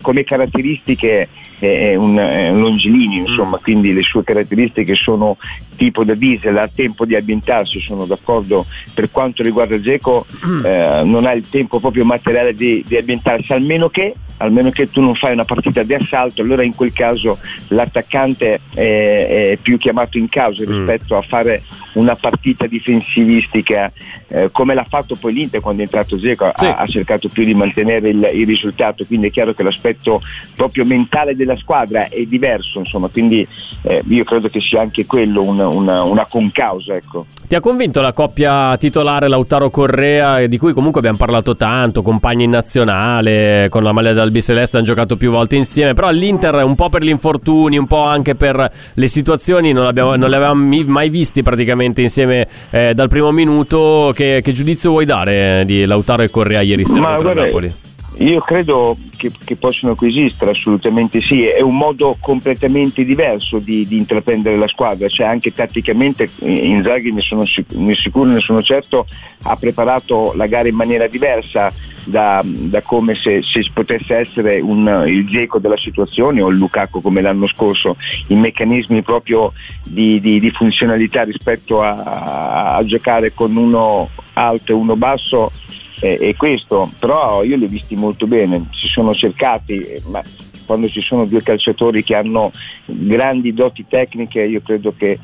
come 0.00 0.24
caratteristiche 0.24 1.28
è 1.58 1.94
un, 1.94 2.16
è 2.16 2.48
un 2.48 2.60
longilineo, 2.60 3.26
insomma, 3.26 3.58
mm. 3.58 3.62
quindi 3.62 3.92
le 3.92 4.02
sue 4.02 4.24
caratteristiche 4.24 4.94
sono 4.94 5.36
tipo 5.80 6.04
da 6.04 6.14
diesel, 6.14 6.58
ha 6.58 6.68
tempo 6.68 7.06
di 7.06 7.16
ambientarsi, 7.16 7.80
sono 7.80 8.04
d'accordo 8.04 8.66
per 8.92 9.10
quanto 9.10 9.42
riguarda 9.42 9.80
Geco, 9.80 10.26
mm. 10.46 10.66
eh, 10.66 11.02
non 11.04 11.24
ha 11.24 11.32
il 11.32 11.48
tempo 11.48 11.80
proprio 11.80 12.04
materiale 12.04 12.54
di, 12.54 12.84
di 12.86 12.98
ambientarsi, 12.98 13.54
almeno 13.54 13.88
che 13.88 14.14
almeno 14.40 14.70
che 14.70 14.90
tu 14.90 15.00
non 15.00 15.14
fai 15.14 15.32
una 15.32 15.44
partita 15.44 15.82
di 15.82 15.94
assalto, 15.94 16.42
allora 16.42 16.62
in 16.62 16.74
quel 16.74 16.92
caso 16.92 17.38
l'attaccante 17.68 18.58
è, 18.74 19.50
è 19.52 19.58
più 19.60 19.78
chiamato 19.78 20.18
in 20.18 20.28
causa 20.28 20.64
mm. 20.64 20.66
rispetto 20.66 21.16
a 21.16 21.22
fare 21.22 21.62
una 21.94 22.14
partita 22.14 22.66
difensivistica 22.66 23.92
eh, 24.28 24.48
come 24.52 24.74
l'ha 24.74 24.84
fatto 24.84 25.16
poi 25.16 25.32
l'Inter 25.32 25.60
quando 25.60 25.82
è 25.82 25.84
entrato 25.84 26.18
Zeco, 26.18 26.52
sì. 26.54 26.64
ha, 26.64 26.76
ha, 26.76 26.86
cercato 26.86 27.28
più 27.28 27.44
di 27.44 27.54
mantenere 27.54 28.10
il, 28.10 28.30
il, 28.32 28.46
risultato, 28.46 29.04
quindi 29.04 29.26
è 29.26 29.30
chiaro 29.30 29.54
che 29.54 29.62
l'aspetto 29.62 30.22
proprio 30.54 30.84
mentale 30.84 31.34
della 31.34 31.56
squadra 31.56 32.08
è 32.08 32.24
diverso, 32.24 32.78
insomma, 32.78 33.08
quindi 33.08 33.46
eh, 33.82 34.02
io 34.08 34.24
credo 34.24 34.48
che 34.48 34.60
sia 34.60 34.80
anche 34.80 35.04
quello 35.04 35.42
una, 35.42 35.66
una, 35.70 36.02
una 36.02 36.26
concausa. 36.26 36.94
Ecco. 36.94 37.26
Ti 37.50 37.56
ha 37.56 37.60
convinto 37.60 38.00
la 38.00 38.12
coppia 38.12 38.76
titolare 38.76 39.26
Lautaro 39.26 39.70
Correa, 39.70 40.46
di 40.46 40.56
cui 40.56 40.72
comunque 40.72 41.00
abbiamo 41.00 41.18
parlato 41.18 41.56
tanto, 41.56 42.00
compagni 42.00 42.44
in 42.44 42.50
nazionale, 42.50 43.66
con 43.70 43.82
la 43.82 43.90
maglia 43.90 44.12
dell'Albi 44.12 44.40
Celeste 44.40 44.76
hanno 44.76 44.86
giocato 44.86 45.16
più 45.16 45.32
volte 45.32 45.56
insieme, 45.56 45.92
però 45.92 46.06
all'Inter 46.06 46.54
un 46.62 46.76
po' 46.76 46.88
per 46.88 47.02
gli 47.02 47.08
infortuni, 47.08 47.76
un 47.76 47.88
po' 47.88 48.02
anche 48.02 48.36
per 48.36 48.70
le 48.94 49.06
situazioni, 49.08 49.72
non, 49.72 49.92
non 49.92 50.28
li 50.28 50.34
avevamo 50.34 50.64
mai 50.86 51.08
visti 51.08 51.42
praticamente 51.42 52.02
insieme 52.02 52.46
eh, 52.70 52.94
dal 52.94 53.08
primo 53.08 53.32
minuto. 53.32 54.12
Che, 54.14 54.40
che, 54.44 54.52
giudizio 54.52 54.90
vuoi 54.90 55.04
dare 55.04 55.64
di 55.66 55.84
Lautaro 55.86 56.22
e 56.22 56.30
Correa 56.30 56.60
ieri 56.60 56.84
sera 56.84 57.00
Ma, 57.00 57.14
contro 57.16 57.34
Napoli? 57.34 57.74
Io 58.18 58.40
credo 58.40 58.96
che, 59.16 59.30
che, 59.44 59.56
possono 59.56 59.94
coesistere, 59.94 60.50
assolutamente 60.50 61.20
sì, 61.20 61.46
è 61.46 61.60
un 61.60 61.76
modo 61.76 62.16
completamente 62.20 63.04
diverso 63.04 63.58
di, 63.58 63.86
di 63.86 63.96
intraprendere 63.96 64.56
la 64.56 64.66
squadra, 64.66 65.08
cioè 65.08 65.26
anche 65.26 65.52
tatticamente 65.52 66.28
Inzaghi 66.40 67.12
ne 67.12 67.20
sono, 67.20 67.44
sicuro, 67.46 68.30
ne 68.30 68.40
sono 68.40 68.62
certo, 68.62 69.06
ha 69.44 69.56
preparato 69.56 70.32
la 70.34 70.46
gara 70.46 70.68
in 70.68 70.74
maniera 70.74 71.06
diversa 71.06 71.72
da, 72.04 72.42
da 72.44 72.82
come 72.82 73.14
se, 73.14 73.42
se, 73.42 73.64
potesse 73.72 74.16
essere 74.16 74.60
un, 74.60 75.04
il 75.06 75.26
Geco 75.26 75.58
della 75.58 75.78
situazione 75.78 76.42
o 76.42 76.48
il 76.48 76.58
Lukaku 76.58 77.00
come 77.00 77.22
l'anno 77.22 77.46
scorso, 77.46 77.96
i 78.26 78.34
meccanismi 78.34 79.02
proprio 79.02 79.52
di, 79.84 80.20
di, 80.20 80.40
di 80.40 80.50
funzionalità 80.50 81.22
rispetto 81.22 81.80
a, 81.80 82.02
a, 82.02 82.76
a 82.76 82.84
giocare 82.84 83.32
con 83.32 83.54
uno 83.56 84.08
alto 84.34 84.72
e 84.72 84.74
uno 84.74 84.96
basso 84.96 85.52
è, 86.00 86.18
è 86.18 86.34
questo, 86.34 86.90
però 86.98 87.44
io 87.44 87.56
li 87.56 87.64
ho 87.64 87.68
visti 87.68 87.94
molto 87.94 88.26
bene, 88.26 88.66
si 88.72 88.88
sono 88.88 89.14
cercati, 89.14 89.80
ma 90.06 90.22
quando 90.66 90.88
ci 90.88 91.00
sono 91.00 91.26
due 91.26 91.42
calciatori 91.42 92.02
che 92.02 92.14
hanno 92.14 92.52
grandi 92.86 93.52
doti 93.52 93.84
tecniche 93.88 94.40
io 94.40 94.60
credo 94.62 94.94
che 94.96 95.18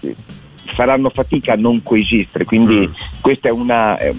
eh, 0.00 0.14
faranno 0.74 1.10
fatica 1.10 1.54
a 1.54 1.56
non 1.56 1.82
coesistere, 1.82 2.44
quindi 2.44 2.86
mm. 2.86 2.92
questa 3.20 3.48
è 3.48 3.52
una, 3.52 3.96
è 3.98 4.12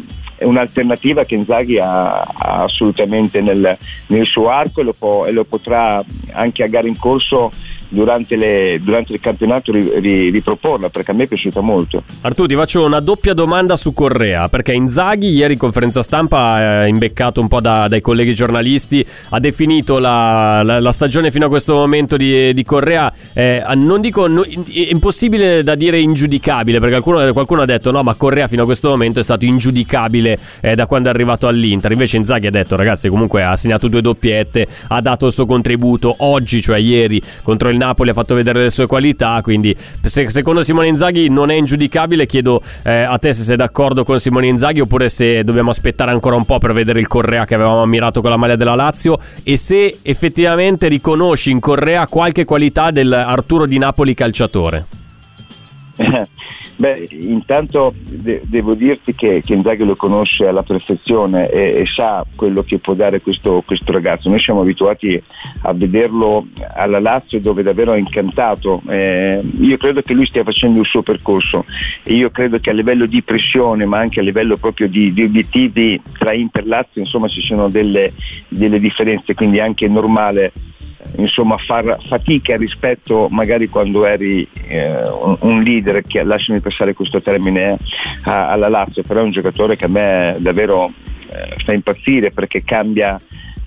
un'alternativa 0.44 1.24
che 1.24 1.36
Inzaghi 1.36 1.78
ha, 1.78 2.20
ha 2.20 2.64
assolutamente 2.64 3.42
nel, 3.42 3.78
nel, 4.08 4.26
suo 4.26 4.50
arco 4.50 4.82
e 4.82 4.84
lo, 4.84 4.94
può, 4.94 5.26
e 5.26 5.32
lo 5.32 5.44
potrà 5.44 6.04
anche 6.32 6.64
a 6.64 6.68
gara 6.68 6.88
in 6.88 6.98
corso 6.98 7.52
durante, 7.92 8.38
le, 8.38 8.80
durante 8.82 9.14
il 9.14 9.20
campionato 9.20 9.72
riproporla 9.72 10.90
perché 10.90 11.12
a 11.12 11.14
me 11.14 11.24
è 11.24 11.28
piaciuta 11.28 11.62
molto. 11.62 12.04
Artù 12.22 12.46
ti 12.46 12.56
faccio 12.56 12.86
una 12.86 13.00
doppia 13.00 13.34
domanda 13.34 13.76
su 13.76 13.94
Correa 13.94 14.48
perché 14.50 14.74
Inzaghi 14.74 15.28
ieri 15.28 15.54
in 15.54 15.60
conferenza 15.60 16.02
stampa 16.02 16.84
eh, 16.84 16.88
imbeccato 16.88 17.42
un 17.42 17.48
po' 17.48 17.60
da, 17.60 17.88
dai 17.88 18.02
colleghi 18.02 18.34
giornalisti 18.34 19.06
ha 19.30 19.40
definito 19.40 20.00
la, 20.00 20.62
la, 20.64 20.80
la, 20.80 20.92
stagione 20.92 21.32
fino 21.32 21.46
a 21.46 21.50
questo 21.50 21.74
momento 21.74 22.16
di, 22.16 22.54
di 22.54 22.64
Correa 22.64 23.12
eh, 23.34 23.64
non 23.76 24.00
dico 24.00 24.28
no, 24.28 24.44
impossibile 24.68 25.64
da 25.64 25.76
dire 25.76 26.00
ingiudicabile 26.00 26.80
perché 26.80 27.02
qualcuno, 27.02 27.34
qualcuno, 27.34 27.62
ha 27.62 27.66
detto 27.66 27.92
no 27.92 28.04
ma 28.04 28.14
Correa 28.16 28.48
fino 28.48 28.64
a 28.64 28.66
questo 28.66 28.90
momento 28.90 29.20
è 29.20 29.24
stato 29.24 29.46
ingiudicabile 29.46 30.38
eh, 30.62 30.76
da 30.76 30.86
quando 30.86 31.10
è 31.10 31.12
arrivato 31.12 31.48
all'Inter 31.48 31.92
invece 31.92 32.18
Inzaghi 32.18 32.48
ha 32.48 32.52
detto 32.52 32.76
ragazzi 32.76 33.10
comunque 33.10 33.44
ha 33.44 33.56
segnato 33.56 33.90
due 33.90 34.02
doppiette 34.02 34.66
ha 34.88 35.02
dato 35.02 35.26
il 35.26 35.34
suo 35.34 35.46
contributo 35.46 36.16
oggi 36.20 36.62
cioè 36.62 36.78
ieri 36.78 37.22
contro 37.44 37.70
il 37.70 37.81
Napoli 37.82 38.12
ha 38.12 38.14
fatto 38.14 38.36
vedere 38.36 38.62
le 38.62 38.70
sue 38.70 38.86
qualità, 38.86 39.40
quindi 39.42 39.76
se, 40.04 40.30
secondo 40.30 40.62
Simone 40.62 40.88
Inzaghi 40.88 41.30
non 41.30 41.50
è 41.50 41.56
ingiudicabile, 41.56 42.28
chiedo 42.28 42.62
eh, 42.84 43.02
a 43.02 43.18
te 43.18 43.34
se 43.34 43.42
sei 43.42 43.58
d'accordo 43.58 44.04
con 44.04 44.20
Simone 44.20 44.48
Inzaghi 44.48 44.82
oppure 44.82 45.10
se 45.10 45.44
dobbiamo 45.44 45.72
aspettare 45.72 46.12
ancora 46.12 46.36
un 46.36 46.46
po' 46.46 46.60
per 46.60 46.74
vedere 46.74 47.00
il 47.00 47.08
Correa 47.08 47.46
che 47.46 47.56
avevamo 47.56 47.82
ammirato 47.82 48.22
con 48.22 48.30
la 48.30 48.38
maglia 48.38 48.56
della 48.56 48.76
Lazio 48.76 49.18
e 49.44 49.58
se 49.58 49.98
effettivamente 50.04 50.88
riconosci 50.88 51.50
in 51.50 51.60
Correa 51.60 52.06
qualche 52.08 52.46
qualità 52.46 52.92
del 52.92 53.12
Arturo 53.12 53.66
di 53.66 53.80
Napoli 53.80 54.14
calciatore. 54.14 55.01
Beh, 56.82 57.08
intanto 57.12 57.94
de- 57.96 58.42
devo 58.46 58.74
dirti 58.74 59.14
che, 59.14 59.44
che 59.46 59.54
Inzaghi 59.54 59.84
lo 59.84 59.96
conosce 59.96 60.48
alla 60.48 60.64
perfezione 60.64 61.50
e, 61.50 61.82
e 61.82 61.86
sa 61.86 62.26
quello 62.36 62.64
che 62.64 62.80
può 62.80 62.94
dare 62.94 63.22
questo, 63.22 63.62
questo, 63.66 63.92
ragazzo. 63.92 64.30
Noi 64.30 64.40
siamo 64.40 64.62
abituati 64.62 65.22
a 65.62 65.74
vederlo 65.74 66.48
alla 66.74 67.00
Lazio 67.00 67.40
dove 67.40 67.62
davvero 67.62 67.92
ha 67.92 67.98
incantato. 67.98 68.82
Eh, 68.88 69.42
io 69.60 69.78
credo 69.78 70.02
che 70.02 70.14
lui 70.14 70.26
stia 70.26 70.44
facendo 70.44 70.80
il 70.80 70.88
suo 70.88 71.04
percorso 71.04 71.66
e 72.04 72.14
io 72.14 72.32
credo 72.32 72.60
che 72.60 72.70
a 72.70 72.74
livello 72.74 73.06
di 73.06 73.22
pressione 73.22 73.86
ma 73.86 74.00
anche 74.00 74.20
a 74.20 74.24
livello 74.24 74.58
proprio 74.58 74.88
di, 74.88 75.14
di 75.14 75.24
obiettivi 75.24 76.02
tra 76.18 76.34
Inter 76.34 76.64
e 76.64 76.68
Lazio 76.68 77.02
insomma 77.02 77.28
ci 77.28 77.42
sono 77.42 77.70
delle, 77.70 78.14
delle 78.48 78.80
differenze, 78.80 79.36
quindi 79.36 79.58
è 79.58 79.62
anche 79.62 79.88
normale 79.88 80.52
insomma, 81.18 81.58
far 81.58 81.98
fatica 82.06 82.56
rispetto 82.56 83.28
magari 83.30 83.68
quando 83.68 84.06
eri 84.06 84.48
eh, 84.68 85.08
un, 85.40 85.62
leader, 85.62 86.04
che 86.04 86.24
lasciami 86.24 86.60
passare 86.60 86.94
questo 86.94 87.22
termine, 87.22 87.78
a, 88.24 88.50
alla 88.50 88.70
Lazio, 88.70 89.04
però 89.04 89.22
è 89.22 89.24
un 89.24 89.32
giocatore 89.32 89.76
che 89.76 89.86
a 89.86 89.90
me 89.90 90.38
davvero 90.40 90.92
eh, 91.30 91.56
fa 91.64 91.74
impazzire 91.74 92.32
perché 92.32 92.64
cambia 92.64 93.20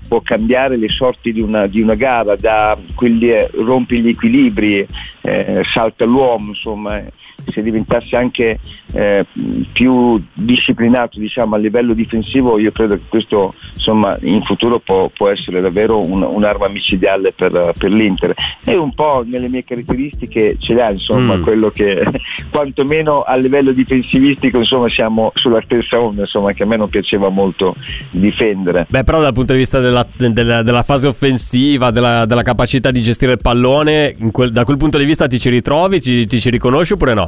può 0.07 0.21
cambiare 0.21 0.77
le 0.77 0.89
sorti 0.89 1.33
di 1.33 1.41
una, 1.41 1.67
di 1.67 1.81
una 1.81 1.95
gara, 1.95 2.37
da 2.37 2.79
quelli, 2.95 3.31
eh, 3.31 3.51
rompi 3.53 4.01
gli 4.01 4.09
equilibri, 4.09 4.87
eh, 5.23 5.63
salta 5.73 6.05
l'uomo, 6.05 6.51
insomma, 6.51 7.03
se 7.51 7.63
diventasse 7.63 8.17
anche 8.17 8.59
eh, 8.93 9.25
più 9.73 10.23
disciplinato 10.33 11.19
diciamo, 11.19 11.55
a 11.55 11.59
livello 11.59 11.95
difensivo 11.95 12.59
io 12.59 12.73
credo 12.73 12.95
che 12.95 13.03
questo 13.09 13.55
insomma, 13.75 14.17
in 14.23 14.43
futuro 14.43 14.79
può, 14.79 15.09
può 15.09 15.29
essere 15.29 15.61
davvero 15.61 16.01
un, 16.01 16.23
un'arma 16.23 16.69
micidiale 16.69 17.33
per, 17.33 17.75
per, 17.77 17.91
l'Inter 17.91 18.35
e 18.65 18.77
un 18.77 18.95
po' 18.95 19.25
nelle 19.27 19.49
mie 19.49 19.65
caratteristiche 19.65 20.57
ce 20.59 20.75
l'ha 20.75 20.91
insomma 20.91 21.37
mm. 21.37 21.43
quello 21.43 21.71
che 21.71 22.03
quantomeno 22.51 23.23
a 23.23 23.35
livello 23.37 23.73
difensivistico 23.73 24.59
insomma, 24.59 24.89
siamo 24.89 25.33
sulla 25.35 25.61
stessa 25.65 26.01
onda 26.01 26.23
insomma, 26.23 26.53
che 26.53 26.63
a 26.63 26.67
me 26.67 26.77
non 26.77 26.89
piaceva 26.89 27.29
molto 27.29 27.75
difendere 28.11 28.87
beh 28.89 29.05
però 29.05 29.21
dal 29.21 29.33
punto 29.33 29.53
di 29.53 29.59
vista 29.59 29.81
della, 29.81 30.07
della, 30.17 30.63
della 30.63 30.83
fase 30.83 31.09
offensiva 31.09 31.91
della, 31.91 32.25
della, 32.27 32.43
capacità 32.43 32.91
di 32.91 33.03
gestire 33.03 33.33
il 33.33 33.41
pallone 33.41 34.17
quel, 34.31 34.51
da 34.51 34.65
quel 34.65 34.77
punto 34.77 34.99
di 34.99 35.05
vista 35.05 35.27
ti 35.27 35.39
ci 35.39 35.51
ritrovi 35.51 36.01
ti, 36.01 36.27
ti 36.27 36.41
ci 36.41 36.51
riconosci 36.51 36.93
oppure 36.93 37.15
no? 37.15 37.24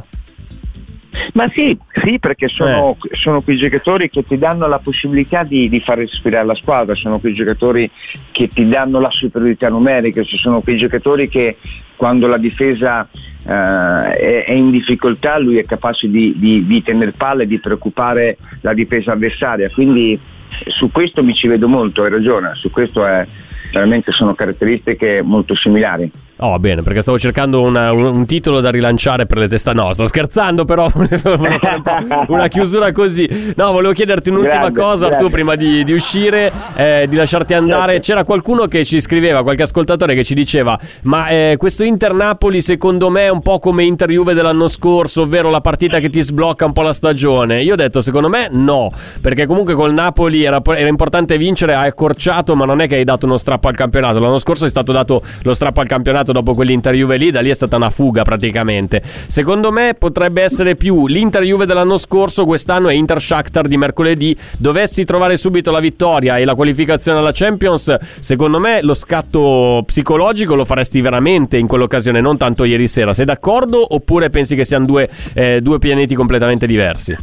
Ma 1.33 1.49
sì, 1.53 1.77
sì 2.03 2.19
perché 2.19 2.47
sono, 2.47 2.97
eh. 3.01 3.15
sono, 3.15 3.41
quei 3.41 3.57
giocatori 3.57 4.09
che 4.09 4.23
ti 4.23 4.37
danno 4.37 4.67
la 4.67 4.79
possibilità 4.79 5.43
di, 5.43 5.69
di, 5.69 5.79
far 5.79 5.97
respirare 5.97 6.45
la 6.45 6.55
squadra, 6.55 6.95
sono 6.95 7.19
quei 7.19 7.33
giocatori 7.33 7.89
che 8.31 8.49
ti 8.49 8.67
danno 8.67 8.99
la 8.99 9.11
superiorità 9.11 9.69
numerica, 9.69 10.23
ci 10.23 10.37
sono 10.37 10.61
quei 10.61 10.77
giocatori 10.77 11.27
che 11.29 11.57
quando 11.95 12.27
la 12.27 12.37
difesa 12.37 13.07
eh, 13.45 13.51
è, 13.51 14.45
è, 14.45 14.51
in 14.51 14.71
difficoltà 14.71 15.37
lui 15.37 15.57
è 15.57 15.65
capace 15.65 16.09
di, 16.09 16.33
di, 16.37 16.65
di 16.65 16.83
tenere 16.83 17.11
palle 17.11 17.43
e 17.43 17.47
di 17.47 17.59
preoccupare 17.59 18.37
la 18.61 18.73
difesa 18.73 19.13
avversaria. 19.13 19.69
Quindi 19.69 20.19
su 20.67 20.91
questo 20.91 21.23
mi 21.23 21.33
ci 21.33 21.47
vedo 21.47 21.67
molto, 21.67 22.03
hai 22.03 22.09
ragione, 22.09 22.51
su 22.55 22.69
questo 22.69 23.05
è, 23.05 23.25
veramente 23.71 24.11
sono 24.11 24.33
caratteristiche 24.33 25.21
molto 25.21 25.55
similari. 25.55 26.11
Oh, 26.39 26.59
bene, 26.59 26.83
perché 26.83 27.01
stavo 27.01 27.17
cercando 27.17 27.61
una, 27.61 27.91
un, 27.91 28.03
un, 28.03 28.25
titolo 28.27 28.59
da 28.59 28.69
rilanciare 28.69 29.25
per 29.25 29.39
le 29.39 29.47
testa. 29.47 29.73
No, 29.73 29.91
sto 29.91 30.05
scherzando, 30.05 30.65
però 30.65 30.87
volevo 30.93 31.17
fare 31.57 32.05
un 32.05 32.25
una 32.27 32.47
chiusura 32.47 32.91
così. 32.91 33.53
No, 33.55 33.71
volevo 33.71 33.93
chiederti 33.93 34.29
un'ultima 34.29 34.69
grande, 34.69 34.79
cosa, 34.79 35.07
grande. 35.07 35.23
tu, 35.23 35.31
prima 35.31 35.55
di, 35.55 35.83
di 35.83 35.93
uscire, 35.93 36.51
eh, 36.75 37.07
di 37.09 37.15
lasciarti 37.15 37.55
andare. 37.55 37.93
Certo. 37.93 38.07
C'era 38.07 38.23
qualcuno 38.23 38.67
che 38.67 38.85
ci 38.85 39.01
scriveva, 39.01 39.41
qualche 39.41 39.63
ascoltatore 39.63 40.13
che 40.13 40.23
ci 40.23 40.35
diceva: 40.35 40.77
Ma 41.03 41.27
eh, 41.29 41.55
questo 41.57 41.83
Inter-Napoli, 41.83 42.61
secondo 42.61 43.09
me, 43.09 43.25
è 43.25 43.29
un 43.29 43.41
po' 43.41 43.57
come 43.57 43.83
Inter-Juve 43.83 44.35
dell'anno 44.35 44.67
scorso, 44.67 45.23
ovvero 45.23 45.49
la 45.49 45.61
partita 45.61 45.97
che 45.97 46.09
ti 46.11 46.21
sblocca 46.21 46.65
un 46.65 46.73
po' 46.73 46.83
la 46.83 46.93
stagione. 46.93 47.63
Io 47.63 47.73
ho 47.73 47.77
detto, 47.77 47.99
secondo 47.99 48.29
me, 48.29 48.47
no, 48.51 48.91
perché 49.21 49.47
comunque 49.47 49.73
col 49.73 49.91
Napoli 49.91 50.43
era, 50.43 50.61
era 50.63 50.87
importante 50.87 51.35
vincere, 51.39 51.73
hai 51.73 51.87
accorciato, 51.87 52.55
ma 52.55 52.65
non 52.65 52.79
è 52.79 52.87
che 52.87 52.95
hai 52.95 53.03
dato 53.03 53.25
uno 53.25 53.37
strappo 53.37 53.69
al 53.69 53.75
campionato. 53.75 54.19
L'anno 54.19 54.37
scorso 54.37 54.67
è 54.67 54.69
stato 54.69 54.91
dato 54.91 55.23
lo 55.41 55.53
strappo 55.53 55.81
al 55.81 55.87
campionato 55.87 56.26
eliminato 56.27 56.31
dopo 56.31 56.53
quell'Inter-Juve 56.53 57.17
lì, 57.17 57.31
da 57.31 57.41
lì 57.41 57.49
è 57.49 57.53
stata 57.53 57.75
una 57.75 57.89
fuga 57.89 58.23
praticamente. 58.23 59.01
Secondo 59.03 59.71
me 59.71 59.95
potrebbe 59.97 60.41
essere 60.41 60.75
più 60.75 61.07
l'Inter-Juve 61.07 61.65
dell'anno 61.65 61.97
scorso, 61.97 62.45
quest'anno 62.45 62.89
è 62.89 62.93
Inter-Shakhtar 62.93 63.67
di 63.67 63.77
mercoledì. 63.77 64.35
Dovessi 64.57 65.05
trovare 65.05 65.37
subito 65.37 65.71
la 65.71 65.79
vittoria 65.79 66.37
e 66.37 66.45
la 66.45 66.55
qualificazione 66.55 67.19
alla 67.19 67.31
Champions, 67.33 67.95
secondo 68.19 68.59
me 68.59 68.81
lo 68.81 68.93
scatto 68.93 69.83
psicologico 69.85 70.55
lo 70.55 70.65
faresti 70.65 71.01
veramente 71.01 71.57
in 71.57 71.67
quell'occasione, 71.67 72.21
non 72.21 72.37
tanto 72.37 72.63
ieri 72.63 72.87
sera. 72.87 73.13
Sei 73.13 73.25
d'accordo 73.25 73.93
oppure 73.93 74.29
pensi 74.29 74.55
che 74.55 74.65
siano 74.65 74.85
due, 74.85 75.09
eh, 75.33 75.59
due 75.61 75.77
pianeti 75.79 76.15
completamente 76.15 76.65
diversi? 76.65 77.15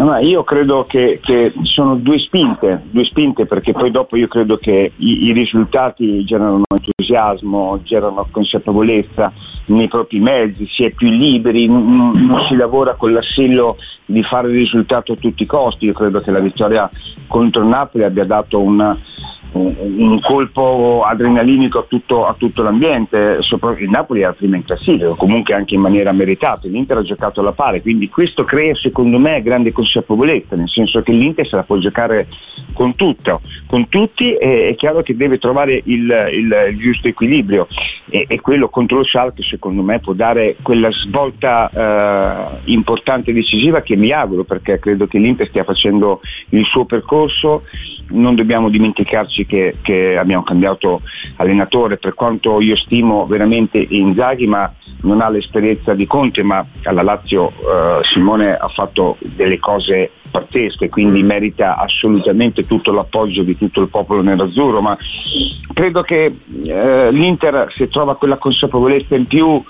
Ma 0.00 0.18
io 0.18 0.44
credo 0.44 0.86
che, 0.88 1.20
che, 1.22 1.52
sono 1.64 1.96
due 1.96 2.18
spinte, 2.18 2.84
due 2.90 3.04
spinte 3.04 3.44
perché 3.44 3.72
poi 3.72 3.90
dopo 3.90 4.16
io 4.16 4.28
credo 4.28 4.56
che 4.56 4.92
i, 4.96 5.26
i 5.26 5.32
risultati 5.32 6.24
generano 6.24 6.62
entusiasmo, 6.74 7.80
generano 7.82 8.26
consapevolezza 8.30 9.30
nei 9.66 9.88
propri 9.88 10.18
mezzi, 10.20 10.66
si 10.68 10.84
è 10.84 10.90
più 10.90 11.10
liberi, 11.10 11.66
non, 11.66 12.12
non 12.12 12.46
si 12.48 12.56
lavora 12.56 12.94
con 12.94 13.12
l'assillo 13.12 13.76
di 14.06 14.22
fare 14.22 14.48
il 14.48 14.54
risultato 14.54 15.12
a 15.12 15.16
tutti 15.16 15.42
i 15.42 15.46
costi. 15.46 15.84
Io 15.84 15.92
credo 15.92 16.20
che 16.20 16.30
la 16.30 16.40
vittoria 16.40 16.90
contro 17.26 17.62
Napoli 17.62 18.04
abbia 18.04 18.24
dato 18.24 18.58
una, 18.58 18.98
un 19.52 20.20
colpo 20.20 21.02
adrenalinico 21.04 21.80
a 21.80 21.84
tutto, 21.88 22.26
a 22.26 22.34
tutto 22.36 22.62
l'ambiente, 22.62 23.38
il 23.40 23.90
Napoli 23.90 24.22
era 24.22 24.32
prima 24.32 24.56
in 24.56 24.64
classifica, 24.64 25.08
comunque 25.10 25.54
anche 25.54 25.74
in 25.74 25.80
maniera 25.80 26.12
meritata, 26.12 26.68
l'Inter 26.68 26.98
ha 26.98 27.02
giocato 27.02 27.40
alla 27.40 27.52
pari, 27.52 27.82
quindi 27.82 28.08
questo 28.08 28.44
crea 28.44 28.74
secondo 28.74 29.18
me 29.18 29.42
grande 29.42 29.72
consapevolezza, 29.72 30.56
nel 30.56 30.68
senso 30.68 31.02
che 31.02 31.12
l'Inter 31.12 31.46
se 31.46 31.56
la 31.56 31.62
può 31.62 31.78
giocare 31.78 32.28
con 32.72 32.94
tutto, 32.94 33.40
con 33.66 33.88
tutti 33.88 34.32
è 34.32 34.74
chiaro 34.76 35.02
che 35.02 35.16
deve 35.16 35.38
trovare 35.38 35.80
il, 35.84 36.28
il, 36.32 36.68
il 36.70 36.78
giusto 36.78 37.08
equilibrio 37.08 37.66
e, 38.08 38.24
e, 38.28 38.40
quello 38.40 38.68
contro 38.68 38.98
lo 38.98 39.04
Schalke 39.04 39.42
secondo 39.42 39.82
me 39.82 39.98
può 39.98 40.12
dare 40.12 40.56
quella 40.62 40.90
svolta 40.90 41.68
eh, 41.70 42.60
importante 42.72 43.30
e 43.30 43.34
decisiva 43.34 43.82
che 43.82 43.96
mi 43.96 44.12
auguro 44.12 44.44
perché 44.44 44.78
credo 44.78 45.06
che 45.06 45.18
l'Inter 45.18 45.48
stia 45.48 45.64
facendo 45.64 46.20
il 46.50 46.64
suo 46.64 46.84
percorso, 46.84 47.64
non 48.10 48.34
dobbiamo 48.34 48.68
dimenticarci 48.68 49.46
che, 49.46 49.76
che, 49.82 50.16
abbiamo 50.16 50.42
cambiato 50.42 51.02
allenatore, 51.36 51.96
per 51.96 52.14
quanto 52.14 52.60
io 52.60 52.76
stimo 52.76 53.26
veramente 53.26 53.78
Inzaghi, 53.78 54.46
ma 54.46 54.72
non 55.02 55.20
ha 55.20 55.28
l'esperienza 55.28 55.94
di 55.94 56.06
Conte, 56.06 56.42
ma 56.42 56.64
alla 56.84 57.02
Lazio 57.02 57.50
eh, 57.50 58.00
Simone 58.12 58.54
ha 58.54 58.68
fatto 58.68 59.16
delle 59.20 59.58
cose 59.58 60.10
pazzesche, 60.30 60.88
quindi 60.88 61.22
merita 61.22 61.76
assolutamente 61.76 62.66
tutto 62.66 62.92
l'appoggio 62.92 63.42
di 63.42 63.56
tutto 63.56 63.80
il 63.80 63.88
popolo 63.88 64.22
nerazzurro, 64.22 64.80
ma 64.80 64.96
credo 65.72 66.02
che 66.02 66.36
eh, 66.64 67.10
l'Inter 67.10 67.72
se 67.74 67.88
trova 67.88 68.16
quella 68.16 68.36
consapevolezza 68.36 69.16
in 69.16 69.26
più 69.26 69.60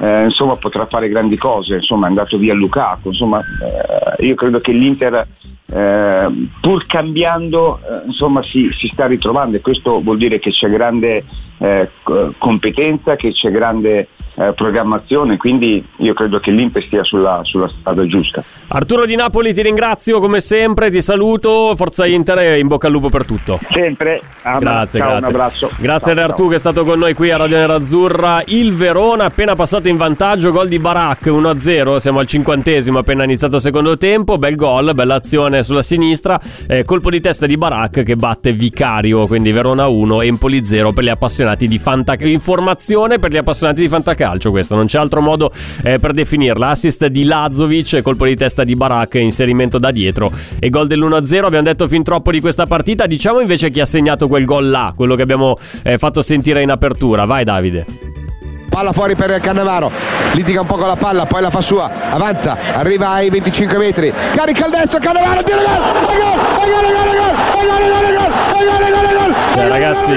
eh, 0.00 0.24
insomma, 0.24 0.56
potrà 0.56 0.86
fare 0.86 1.08
grandi 1.08 1.36
cose, 1.36 1.74
insomma, 1.74 2.06
è 2.06 2.08
andato 2.08 2.38
via 2.38 2.54
Lukaku, 2.54 3.08
insomma, 3.08 3.40
eh, 3.40 4.26
io 4.26 4.34
credo 4.34 4.60
che 4.60 4.72
l'Inter 4.72 5.26
eh, 5.72 6.48
pur 6.60 6.86
cambiando 6.86 7.78
eh, 7.78 8.06
insomma, 8.06 8.42
si, 8.42 8.70
si, 8.72 8.88
sta 8.92 9.06
ritrovando 9.06 9.56
e 9.56 9.60
questo 9.60 10.00
vuol 10.00 10.16
dire 10.16 10.38
che 10.38 10.50
c'è 10.50 10.68
grande 10.68 11.24
eh, 11.58 11.90
competenza, 12.38 13.16
che 13.16 13.32
c'è 13.32 13.50
grande 13.50 14.08
eh, 14.40 14.52
programmazione, 14.54 15.36
quindi 15.36 15.84
io 15.98 16.14
credo 16.14 16.40
che 16.40 16.50
l'Inter 16.50 16.82
stia 16.82 17.04
sulla, 17.04 17.40
sulla, 17.42 17.68
strada 17.68 18.06
giusta. 18.06 18.42
Arturo 18.68 19.04
di 19.04 19.14
Napoli 19.14 19.52
ti 19.52 19.60
ringrazio 19.60 20.18
come 20.18 20.40
sempre, 20.40 20.90
ti 20.90 21.02
saluto, 21.02 21.74
Forza 21.76 22.06
Inter 22.06 22.38
e 22.38 22.58
in 22.58 22.66
bocca 22.66 22.86
al 22.86 22.92
lupo 22.92 23.10
per 23.10 23.26
tutto. 23.26 23.58
Sempre, 23.68 24.22
ah, 24.42 24.58
grazie, 24.58 24.98
ciao, 24.98 25.08
grazie. 25.08 25.26
un 25.26 25.34
abbraccio. 25.34 25.70
Grazie 25.76 26.14
ciao, 26.14 26.22
a 26.22 26.26
Artù 26.26 26.48
che 26.48 26.54
è 26.54 26.58
stato 26.58 26.84
con 26.84 26.98
noi 26.98 27.12
qui 27.12 27.30
a 27.30 27.36
Radio 27.36 27.58
Nerazzurra. 27.58 28.42
Il 28.46 28.74
Verona 28.74 29.24
appena 29.24 29.54
passato 29.54 29.88
in 29.88 29.98
vantaggio, 29.98 30.52
gol 30.52 30.68
di 30.68 30.78
Barak 30.78 31.26
1-0, 31.26 31.96
siamo 31.96 32.20
al 32.20 32.26
cinquantesimo, 32.26 32.98
appena 32.98 33.24
iniziato 33.24 33.56
il 33.56 33.60
secondo 33.60 33.98
tempo, 33.98 34.38
bel 34.38 34.56
gol, 34.56 34.94
bella 34.94 35.16
azione 35.16 35.62
sulla 35.62 35.82
sinistra, 35.82 36.40
eh, 36.66 36.84
colpo 36.84 37.10
di 37.10 37.20
testa 37.20 37.44
di 37.44 37.58
Barak 37.58 38.02
che 38.02 38.16
batte 38.16 38.52
Vicario, 38.52 39.26
quindi 39.26 39.52
Verona 39.52 39.86
1, 39.86 40.22
Empoli 40.22 40.64
0 40.64 40.92
per 40.94 41.04
gli 41.04 41.08
appassionati 41.10 41.66
di 41.66 41.78
fantacalcio. 41.78 42.32
Informazione 42.32 43.18
per 43.18 43.30
gli 43.30 43.36
appassionati 43.36 43.82
di 43.82 43.88
fantacalcio 44.30 44.50
questa, 44.50 44.76
non 44.76 44.86
c'è 44.86 44.98
altro 44.98 45.20
modo 45.20 45.50
eh, 45.82 45.98
per 45.98 46.12
definirla. 46.12 46.68
Assist 46.68 47.06
di 47.06 47.24
Lazovic, 47.24 48.02
colpo 48.02 48.26
di 48.26 48.36
testa 48.36 48.64
di 48.64 48.76
Barak, 48.76 49.14
inserimento 49.14 49.78
da 49.78 49.90
dietro 49.90 50.30
e 50.58 50.70
gol 50.70 50.86
dell'1-0. 50.86 51.44
Abbiamo 51.44 51.64
detto 51.64 51.88
fin 51.88 52.02
troppo 52.02 52.30
di 52.30 52.40
questa 52.40 52.66
partita, 52.66 53.06
diciamo 53.06 53.40
invece 53.40 53.70
chi 53.70 53.80
ha 53.80 53.86
segnato 53.86 54.28
quel 54.28 54.44
gol 54.44 54.68
là, 54.68 54.92
quello 54.94 55.14
che 55.16 55.22
abbiamo 55.22 55.56
eh, 55.82 55.98
fatto 55.98 56.22
sentire 56.22 56.62
in 56.62 56.70
apertura. 56.70 57.24
Vai 57.24 57.44
Davide. 57.44 57.86
Palla 58.68 58.92
fuori 58.92 59.16
per 59.16 59.40
Cannavaro, 59.40 59.90
litiga 60.34 60.60
un 60.60 60.66
po' 60.68 60.76
con 60.76 60.86
la 60.86 60.94
palla, 60.94 61.26
poi 61.26 61.42
la 61.42 61.50
fa 61.50 61.60
sua, 61.60 61.90
avanza, 62.08 62.56
arriva 62.74 63.08
ai 63.08 63.28
25 63.28 63.76
metri, 63.76 64.12
carica 64.32 64.66
il 64.66 64.70
destro, 64.70 65.00
Cannavaro, 65.00 65.42
tira 65.42 65.56
gol, 65.56 65.66
gol, 65.66 66.16
gol, 66.16 66.70
gol, 66.70 66.82
gol, 66.82 66.92
gol, 66.92 67.16
gol, 67.16 67.66
gol, 67.66 67.98
gol, 68.46 68.78
gol, 68.78 68.92
gol, 68.92 69.16
gol, 69.18 69.34
cioè, 69.54 69.68
ragazzi, 69.68 70.12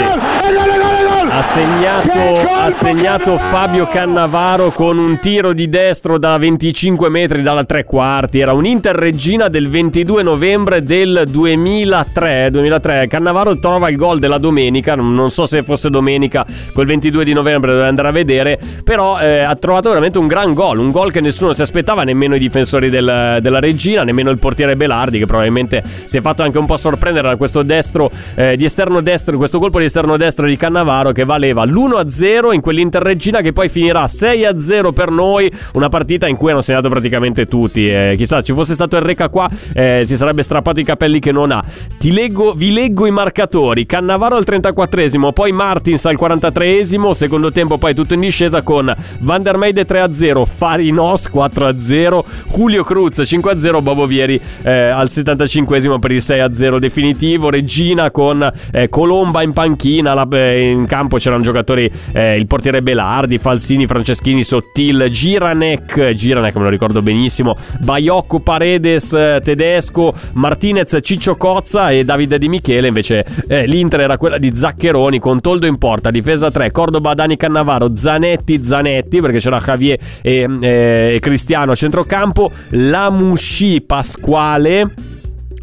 ha 1.36 1.41
segnato, 1.41 2.48
ha 2.48 2.69
segnato 2.69 3.39
Fabio 3.39 3.88
Cannavaro 3.88 4.72
con 4.72 5.00
un 5.00 5.17
tiro 5.19 5.52
di 5.52 5.67
destro 5.67 6.19
da 6.19 6.38
25 6.38 7.10
metri 7.10 7.41
dalla 7.41 7.63
tre 7.63 7.86
quarti. 7.86 8.39
Era 8.39 8.54
un 8.54 8.67
Inter 8.67 8.96
Regina 8.96 9.48
del 9.48 9.67
22 9.67 10.22
novembre 10.22 10.84
del 10.84 11.24
2003. 11.28 12.52
2003. 12.52 13.08
Cannavaro 13.08 13.58
trova 13.58 13.89
il 13.89 13.98
gol 13.98 14.19
della 14.19 14.38
domenica. 14.38 14.93
Non 14.93 15.32
so 15.32 15.48
se 15.48 15.63
fosse 15.63 15.89
domenica, 15.89 16.46
quel 16.72 16.86
22 16.86 17.24
di 17.24 17.34
novembre, 17.34 17.72
dove 17.72 17.88
andare 17.88 18.10
a 18.10 18.12
vedere. 18.12 18.60
Però 18.84 19.19
eh, 19.19 19.39
ha 19.39 19.56
trovato 19.56 19.89
veramente 19.89 20.19
un 20.19 20.28
gran 20.28 20.54
gol. 20.54 20.78
Un 20.78 20.91
gol 20.91 21.12
che 21.12 21.19
nessuno 21.19 21.54
si 21.54 21.63
aspettava, 21.63 22.04
nemmeno 22.04 22.36
i 22.36 22.39
difensori 22.39 22.91
del, 22.91 23.39
della 23.41 23.60
Regina, 23.60 24.04
nemmeno 24.04 24.30
il 24.30 24.38
portiere 24.38 24.76
Belardi, 24.76 25.17
che 25.17 25.26
probabilmente 25.26 25.82
si 26.06 26.19
è 26.19 26.22
fatto 26.22 26.43
anche 26.43 26.60
un 26.60 26.67
po' 26.67 26.78
sorprendere 26.78 27.30
da 27.30 27.38
questo 27.38 27.63
destro 27.63 28.12
eh, 28.36 28.56
di 28.56 28.65
esterno 28.65 29.02
destro, 29.02 29.36
questo 29.36 29.58
colpo 29.58 29.80
di 29.80 29.86
esterno 29.86 30.15
destro 30.15 30.46
di 30.46 30.56
Cannavaro 30.56 31.12
che 31.12 31.22
valeva 31.23 31.65
l'1-0 31.65 32.53
in 32.53 32.62
quell'Interregina 32.62 33.41
che 33.41 33.53
poi 33.53 33.69
finirà 33.69 34.05
6-0 34.05 34.91
per 34.91 35.12
noi, 35.12 35.51
una 35.73 35.89
partita 35.89 36.27
in 36.27 36.36
cui 36.36 36.51
hanno 36.51 36.62
segnato 36.62 36.89
praticamente 36.89 37.47
tutti. 37.47 37.89
Eh, 37.89 38.15
chissà, 38.17 38.41
ci 38.41 38.53
fosse 38.53 38.73
stato 38.73 38.97
Enrica 38.97 39.29
qua, 39.29 39.49
eh, 39.73 40.03
si 40.05 40.17
sarebbe 40.17 40.43
strappato 40.43 40.79
i 40.79 40.83
capelli 40.83 41.19
che 41.19 41.31
non 41.31 41.51
ha. 41.51 41.63
Ti 41.97 42.12
leggo, 42.12 42.53
vi 42.53 42.71
leggo 42.71 43.05
i 43.05 43.12
marcatori. 43.12 43.86
Cannavaro 43.86 44.36
al 44.36 44.43
34esimo, 44.45 45.31
poi 45.31 45.51
Martins 45.51 46.05
al 46.05 46.17
43esimo, 46.19 47.12
secondo 47.12 47.51
tempo 47.51 47.77
poi 47.77 47.93
tutto 47.93 48.13
in 48.13 48.19
discesa 48.19 48.62
con 48.62 48.93
Van 49.19 49.41
der 49.43 49.57
Meide 49.57 49.86
3-0, 49.86 50.43
Farinos 50.45 51.29
4-0, 51.29 52.23
Julio 52.47 52.83
Cruz 52.83 53.19
5-0, 53.19 53.81
Bobo 53.81 54.05
Vieri 54.05 54.39
eh, 54.63 54.71
al 54.71 55.07
75esimo 55.07 55.99
per 55.99 56.12
il 56.12 56.21
6-0 56.21 56.77
definitivo, 56.77 57.49
Regina 57.49 58.12
con 58.12 58.49
eh, 58.71 58.89
Colomba 58.89 59.41
in 59.43 59.53
panchina, 59.53 60.13
la, 60.13 60.27
eh, 60.31 60.71
in 60.71 60.86
campo 60.86 61.12
c'erano 61.19 61.43
giocatori, 61.43 61.89
eh, 62.13 62.36
il 62.36 62.47
portiere 62.47 62.82
Belardi, 62.82 63.38
Falsini, 63.38 63.88
Franceschini, 63.88 64.43
Sottil, 64.43 65.08
Giranek, 65.10 66.13
Giranek 66.13 66.56
me 66.56 66.63
lo 66.63 66.69
ricordo 66.69 67.02
benissimo, 67.02 67.56
Baiocco, 67.80 68.39
Paredes, 68.39 69.13
eh, 69.13 69.41
Tedesco, 69.43 70.13
Martinez, 70.34 70.97
Ciccio 71.02 71.36
Cozza 71.36 71.91
e 71.91 72.04
Davide 72.04 72.38
Di 72.38 72.49
Michele, 72.49 72.88
invece 72.88 73.26
eh, 73.47 73.65
l'Inter 73.65 74.02
era 74.02 74.17
quella 74.17 74.38
di 74.38 74.56
Zaccheroni 74.56 75.19
con 75.19 75.41
Toldo 75.41 75.65
in 75.65 75.78
porta, 75.78 76.12
difesa 76.12 76.52
3, 76.52 76.71
Cordoba, 76.71 77.13
Dani 77.13 77.38
Cannavaro, 77.38 77.95
Zanetti, 77.95 78.63
Zanetti, 78.63 79.21
perché 79.21 79.39
c'era 79.39 79.60
Javier 79.60 79.99
e, 80.21 80.47
e 80.62 81.17
Cristiano 81.19 81.71
a 81.71 81.76
centrocampo, 81.76 82.52
Lamusci, 82.69 83.82
Pasquale 83.82 85.12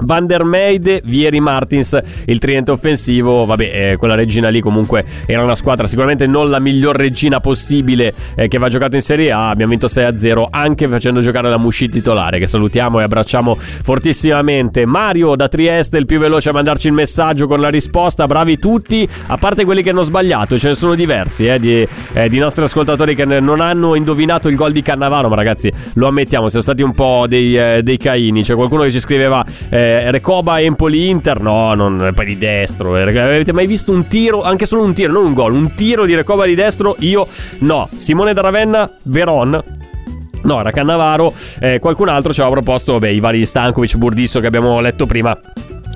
Van 0.02 0.26
der 0.26 0.44
Meide, 0.44 1.02
Vieri 1.04 1.40
Martins, 1.40 1.98
il 2.26 2.38
triente 2.38 2.70
offensivo, 2.70 3.44
vabbè, 3.44 3.92
eh, 3.92 3.96
quella 3.96 4.14
regina 4.14 4.48
lì 4.48 4.60
comunque 4.60 5.04
era 5.26 5.42
una 5.42 5.54
squadra 5.54 5.86
sicuramente 5.86 6.26
non 6.26 6.50
la 6.50 6.58
miglior 6.58 6.96
regina 6.96 7.40
possibile 7.40 8.14
eh, 8.36 8.48
che 8.48 8.58
va 8.58 8.68
giocato 8.68 8.96
in 8.96 9.02
Serie 9.02 9.32
A, 9.32 9.50
abbiamo 9.50 9.70
vinto 9.70 9.86
6-0 9.86 10.46
anche 10.50 10.88
facendo 10.88 11.20
giocare 11.20 11.48
la 11.48 11.58
Musci 11.58 11.88
titolare 11.88 12.38
che 12.38 12.46
salutiamo 12.46 13.00
e 13.00 13.02
abbracciamo 13.02 13.56
fortissimamente. 13.58 14.86
Mario 14.86 15.34
da 15.36 15.48
Trieste, 15.48 15.98
il 15.98 16.06
più 16.06 16.18
veloce 16.18 16.50
a 16.50 16.52
mandarci 16.52 16.86
il 16.86 16.92
messaggio 16.92 17.46
con 17.46 17.60
la 17.60 17.68
risposta, 17.68 18.26
bravi 18.26 18.58
tutti, 18.58 19.08
a 19.26 19.36
parte 19.36 19.64
quelli 19.64 19.82
che 19.82 19.90
hanno 19.90 20.02
sbagliato, 20.02 20.58
ce 20.58 20.68
ne 20.68 20.74
sono 20.74 20.94
diversi 20.94 21.46
eh, 21.46 21.58
di, 21.58 21.86
eh, 22.12 22.28
di, 22.28 22.38
nostri 22.38 22.64
ascoltatori 22.64 23.14
che 23.14 23.24
non 23.24 23.60
hanno 23.60 23.94
indovinato 23.94 24.48
il 24.48 24.54
gol 24.54 24.72
di 24.72 24.82
Cannavaro, 24.82 25.28
ma 25.28 25.34
ragazzi 25.34 25.70
lo 25.94 26.06
ammettiamo, 26.06 26.48
siamo 26.48 26.62
stati 26.62 26.82
un 26.82 26.94
po' 26.94 27.26
dei, 27.28 27.56
eh, 27.56 27.80
dei 27.82 27.96
caini, 27.96 28.42
c'è 28.42 28.54
qualcuno 28.54 28.82
che 28.82 28.90
ci 28.90 29.00
scriveva 29.00 29.44
eh, 29.68 29.89
Recoba 30.10 30.60
Empoli 30.60 31.08
Inter, 31.08 31.40
no, 31.40 31.74
non 31.74 32.12
poi 32.14 32.24
di 32.26 32.38
destro. 32.38 32.96
Eh, 32.96 33.18
avete 33.18 33.52
mai 33.52 33.66
visto 33.66 33.92
un 33.92 34.06
tiro, 34.06 34.42
anche 34.42 34.66
solo 34.66 34.82
un 34.82 34.92
tiro, 34.92 35.12
non 35.12 35.26
un 35.26 35.34
gol, 35.34 35.52
un 35.52 35.74
tiro 35.74 36.04
di 36.04 36.14
Recoba 36.14 36.44
di 36.44 36.54
destro? 36.54 36.96
Io 37.00 37.26
no. 37.60 37.88
Simone 37.94 38.32
da 38.32 38.42
Ravenna, 38.42 38.90
Veron. 39.02 39.78
No, 40.42 40.60
era 40.60 40.70
Cannavaro. 40.70 41.34
Eh, 41.60 41.78
qualcun 41.80 42.08
altro 42.08 42.32
ci 42.32 42.40
aveva 42.40 42.54
proposto, 42.54 42.92
vabbè, 42.92 43.08
i 43.08 43.20
vari 43.20 43.44
Stankovic, 43.44 43.96
Burdisso 43.96 44.40
che 44.40 44.46
abbiamo 44.46 44.80
letto 44.80 45.06
prima. 45.06 45.38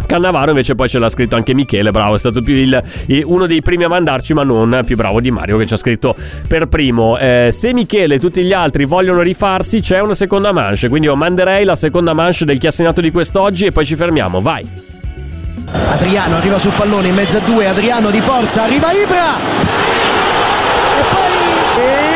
Cannavaro 0.06 0.50
invece 0.50 0.74
poi 0.74 0.88
ce 0.88 0.98
l'ha 0.98 1.08
scritto 1.08 1.36
anche 1.36 1.54
Michele, 1.54 1.90
bravo, 1.90 2.14
è 2.14 2.18
stato 2.18 2.42
più 2.42 2.54
il, 2.54 2.82
uno 3.24 3.46
dei 3.46 3.62
primi 3.62 3.84
a 3.84 3.88
mandarci, 3.88 4.34
ma 4.34 4.42
non 4.42 4.82
più 4.84 4.96
bravo 4.96 5.20
di 5.20 5.30
Mario 5.30 5.56
che 5.58 5.66
ci 5.66 5.74
ha 5.74 5.76
scritto 5.76 6.14
per 6.46 6.66
primo. 6.66 7.16
Eh, 7.18 7.48
se 7.50 7.72
Michele 7.72 8.16
e 8.16 8.18
tutti 8.18 8.44
gli 8.44 8.52
altri 8.52 8.84
vogliono 8.84 9.22
rifarsi, 9.22 9.80
c'è 9.80 10.00
una 10.00 10.14
seconda 10.14 10.52
manche, 10.52 10.88
quindi 10.88 11.06
io 11.06 11.16
manderei 11.16 11.64
la 11.64 11.74
seconda 11.74 12.12
manche 12.12 12.44
del 12.44 12.58
chi 12.58 12.66
ha 12.66 12.70
segnato 12.70 13.00
di 13.00 13.10
quest'oggi 13.10 13.66
e 13.66 13.72
poi 13.72 13.84
ci 13.84 13.96
fermiamo, 13.96 14.40
vai. 14.40 14.68
Adriano 15.70 16.36
arriva 16.36 16.58
sul 16.58 16.72
pallone 16.72 17.08
in 17.08 17.14
mezzo 17.14 17.38
a 17.38 17.40
due, 17.40 17.66
Adriano 17.66 18.10
di 18.10 18.20
forza, 18.20 18.64
arriva 18.64 18.92
Ibra! 18.92 19.38
E 20.98 21.02
poi... 21.12 21.82
E... 21.82 22.14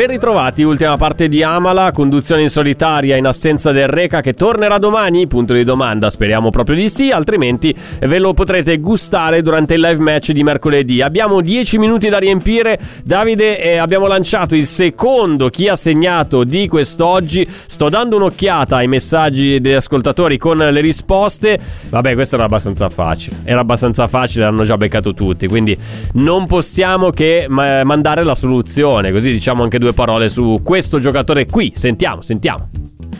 Ben 0.00 0.08
ritrovati, 0.08 0.62
ultima 0.62 0.96
parte 0.96 1.28
di 1.28 1.42
Amala, 1.42 1.92
conduzione 1.92 2.40
in 2.40 2.48
solitaria 2.48 3.16
in 3.16 3.26
assenza 3.26 3.70
del 3.70 3.86
Reca 3.86 4.22
che 4.22 4.32
tornerà 4.32 4.78
domani? 4.78 5.26
Punto 5.26 5.52
di 5.52 5.62
domanda, 5.62 6.08
speriamo 6.08 6.48
proprio 6.48 6.74
di 6.74 6.88
sì, 6.88 7.10
altrimenti 7.10 7.76
ve 8.00 8.18
lo 8.18 8.32
potrete 8.32 8.78
gustare 8.78 9.42
durante 9.42 9.74
il 9.74 9.82
live 9.82 10.02
match 10.02 10.30
di 10.32 10.42
mercoledì. 10.42 11.02
Abbiamo 11.02 11.42
10 11.42 11.76
minuti 11.76 12.08
da 12.08 12.16
riempire, 12.16 12.80
Davide 13.04 13.62
eh, 13.62 13.76
abbiamo 13.76 14.06
lanciato 14.06 14.54
il 14.56 14.64
secondo 14.64 15.50
chi 15.50 15.68
ha 15.68 15.76
segnato 15.76 16.44
di 16.44 16.66
quest'oggi, 16.66 17.46
sto 17.66 17.90
dando 17.90 18.16
un'occhiata 18.16 18.76
ai 18.76 18.88
messaggi 18.88 19.60
degli 19.60 19.74
ascoltatori 19.74 20.38
con 20.38 20.56
le 20.56 20.80
risposte, 20.80 21.60
vabbè 21.90 22.14
questo 22.14 22.36
era 22.36 22.44
abbastanza 22.44 22.88
facile, 22.88 23.40
era 23.44 23.60
abbastanza 23.60 24.08
facile, 24.08 24.44
l'hanno 24.44 24.62
già 24.62 24.78
beccato 24.78 25.12
tutti, 25.12 25.46
quindi 25.46 25.76
non 26.14 26.46
possiamo 26.46 27.10
che 27.10 27.44
mandare 27.50 28.24
la 28.24 28.34
soluzione, 28.34 29.12
così 29.12 29.30
diciamo 29.30 29.62
anche 29.62 29.78
due 29.78 29.88
due 29.90 29.92
parole 29.92 30.28
su 30.28 30.60
questo 30.64 30.98
giocatore 30.98 31.46
qui. 31.46 31.72
Sentiamo, 31.74 32.22
sentiamo. 32.22 32.68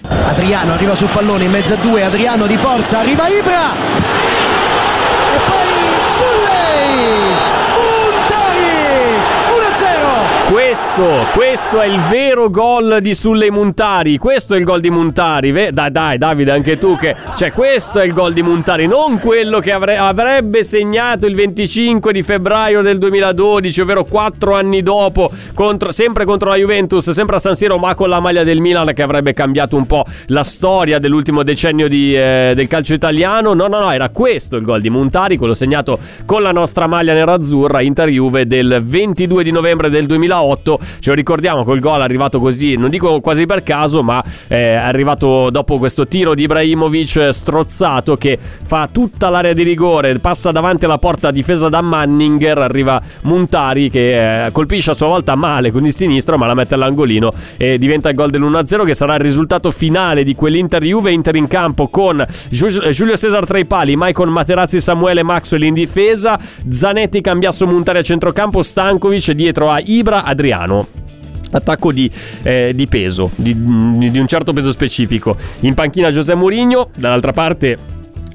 Adriano 0.03 0.73
arriva 0.73 0.95
sul 0.95 1.09
pallone 1.09 1.45
in 1.45 1.51
mezzo 1.51 1.75
a 1.75 1.77
due, 1.77 2.05
Adriano 2.05 2.47
di 2.47 2.57
forza, 2.57 3.01
arriva 3.01 3.29
Ibra! 3.29 4.50
Questo, 10.51 11.05
questo 11.33 11.81
è 11.81 11.87
il 11.87 12.01
vero 12.11 12.51
gol 12.51 12.99
di 13.01 13.15
Sulle 13.15 13.53
Muntari. 13.53 14.19
Questo 14.19 14.55
è 14.55 14.59
il 14.59 14.65
gol 14.65 14.81
di 14.81 14.91
Muntari. 14.91 15.53
Dai, 15.53 15.93
dai, 15.93 16.19
Davide, 16.19 16.51
anche 16.51 16.77
tu 16.77 16.97
che. 16.97 17.15
Cioè, 17.37 17.53
questo 17.53 18.01
è 18.01 18.05
il 18.05 18.13
gol 18.13 18.33
di 18.33 18.43
Muntari, 18.43 18.89
non 18.89 19.21
quello 19.21 19.61
che 19.61 19.71
avre- 19.71 19.97
avrebbe 19.97 20.65
segnato 20.65 21.27
il 21.27 21.37
25 21.37 22.13
di 22.13 22.25
febbraio 22.25 22.83
del 22.83 22.99
2012, 22.99 23.81
ovvero 23.81 24.05
quattro 24.05 24.57
anni 24.57 24.83
dopo, 24.83 25.31
contro, 25.55 25.93
sempre 25.93 26.25
contro 26.25 26.51
la 26.51 26.57
Juventus, 26.57 27.09
sempre 27.11 27.37
a 27.37 27.39
San 27.39 27.55
Siro, 27.55 27.79
ma 27.79 27.95
con 27.95 28.09
la 28.09 28.19
maglia 28.19 28.43
del 28.43 28.59
Milan 28.59 28.93
che 28.93 29.03
avrebbe 29.03 29.33
cambiato 29.33 29.77
un 29.77 29.87
po' 29.87 30.05
la 30.27 30.43
storia 30.43 30.99
dell'ultimo 30.99 31.45
decennio 31.45 31.87
di, 31.87 32.17
eh, 32.17 32.55
del 32.57 32.67
calcio 32.67 32.95
italiano. 32.95 33.55
No, 33.55 33.69
no, 33.69 33.79
no, 33.79 33.93
era 33.93 34.09
questo 34.09 34.57
il 34.57 34.65
gol 34.65 34.81
di 34.81 34.91
Muntari, 34.91 35.37
quello 35.37 35.55
segnato 35.55 35.97
con 36.27 36.43
la 36.43 36.51
nostra 36.51 36.89
maglia 36.89 37.13
nerazzurra, 37.13 37.83
Inter-Juve 37.83 38.49
del 38.49 38.83
22 38.85 39.45
di 39.45 39.53
novembre 39.53 39.89
del 39.89 40.07
2008. 40.07 40.40
2008. 40.41 40.79
Ce 41.01 41.11
lo 41.11 41.15
ricordiamo 41.15 41.65
col 41.65 41.81
gol 41.81 42.01
arrivato 42.01 42.39
così, 42.39 42.77
non 42.77 42.91
dico 42.91 43.21
quasi 43.21 43.47
per 43.47 43.63
caso, 43.63 44.03
ma 44.03 44.23
eh, 44.49 44.57
è 44.57 44.75
arrivato 44.75 45.51
dopo 45.51 45.79
questo 45.79 46.07
tiro 46.07 46.35
di 46.35 46.43
Ibrahimovic 46.43 47.29
strozzato 47.33 48.17
che 48.17 48.39
fa 48.63 48.89
tutta 48.91 49.29
l'area 49.29 49.53
di 49.53 49.63
rigore, 49.63 50.19
passa 50.19 50.51
davanti 50.51 50.85
alla 50.85 50.99
porta 50.99 51.31
difesa 51.31 51.69
da 51.69 51.81
Manninger, 51.81 52.59
arriva 52.59 53.01
Muntari 53.23 53.91
che 53.91 54.47
eh, 54.47 54.53
colpisce 54.53 54.93
a 54.93 54.95
sua 54.95 55.09
volta 55.09 55.35
male 55.35 55.71
con 55.71 55.85
il 55.85 55.95
sinistro, 55.95 56.37
ma 56.37 56.47
la 56.47 56.55
mette 56.55 56.75
all'angolino 56.75 57.33
e 57.57 57.79
diventa 57.79 58.09
il 58.09 58.15
gol 58.15 58.31
dell'1-0 58.31 58.85
che 58.85 58.95
sarà 58.95 59.15
il 59.15 59.21
risultato 59.21 59.71
finale 59.71 60.25
di 60.25 60.35
quell'Inter 60.35 60.83
Juve, 60.83 61.13
Inter 61.13 61.37
in 61.37 61.49
campo 61.49 61.89
con 61.89 62.25
Giulio 62.49 63.17
Cesar 63.17 63.47
tra 63.47 63.59
i 63.59 63.65
pali, 63.65 63.97
Maicon 63.97 64.29
Materazzi, 64.29 64.81
Samuele 64.81 65.23
Maxwell 65.23 65.63
in 65.63 65.75
difesa, 65.75 66.39
Zanetti, 66.71 67.21
Cambiasso, 67.21 67.67
Muntari 67.67 67.99
a 67.99 68.03
centrocampo, 68.03 68.63
Stankovic 68.63 69.33
dietro 69.33 69.71
a 69.71 69.81
Ibra, 69.83 70.25
Adriano 70.31 70.87
attacco 71.53 71.93
di, 71.93 72.09
eh, 72.43 72.73
di 72.75 72.87
peso, 72.87 73.31
di, 73.35 73.55
di, 73.55 74.19
un 74.19 74.27
certo 74.27 74.53
peso 74.53 74.71
specifico. 74.71 75.37
In 75.61 75.75
panchina 75.75 76.11
Giuseppe 76.11 76.39
Mourinho, 76.39 76.91
dall'altra 76.97 77.33
parte 77.33 77.79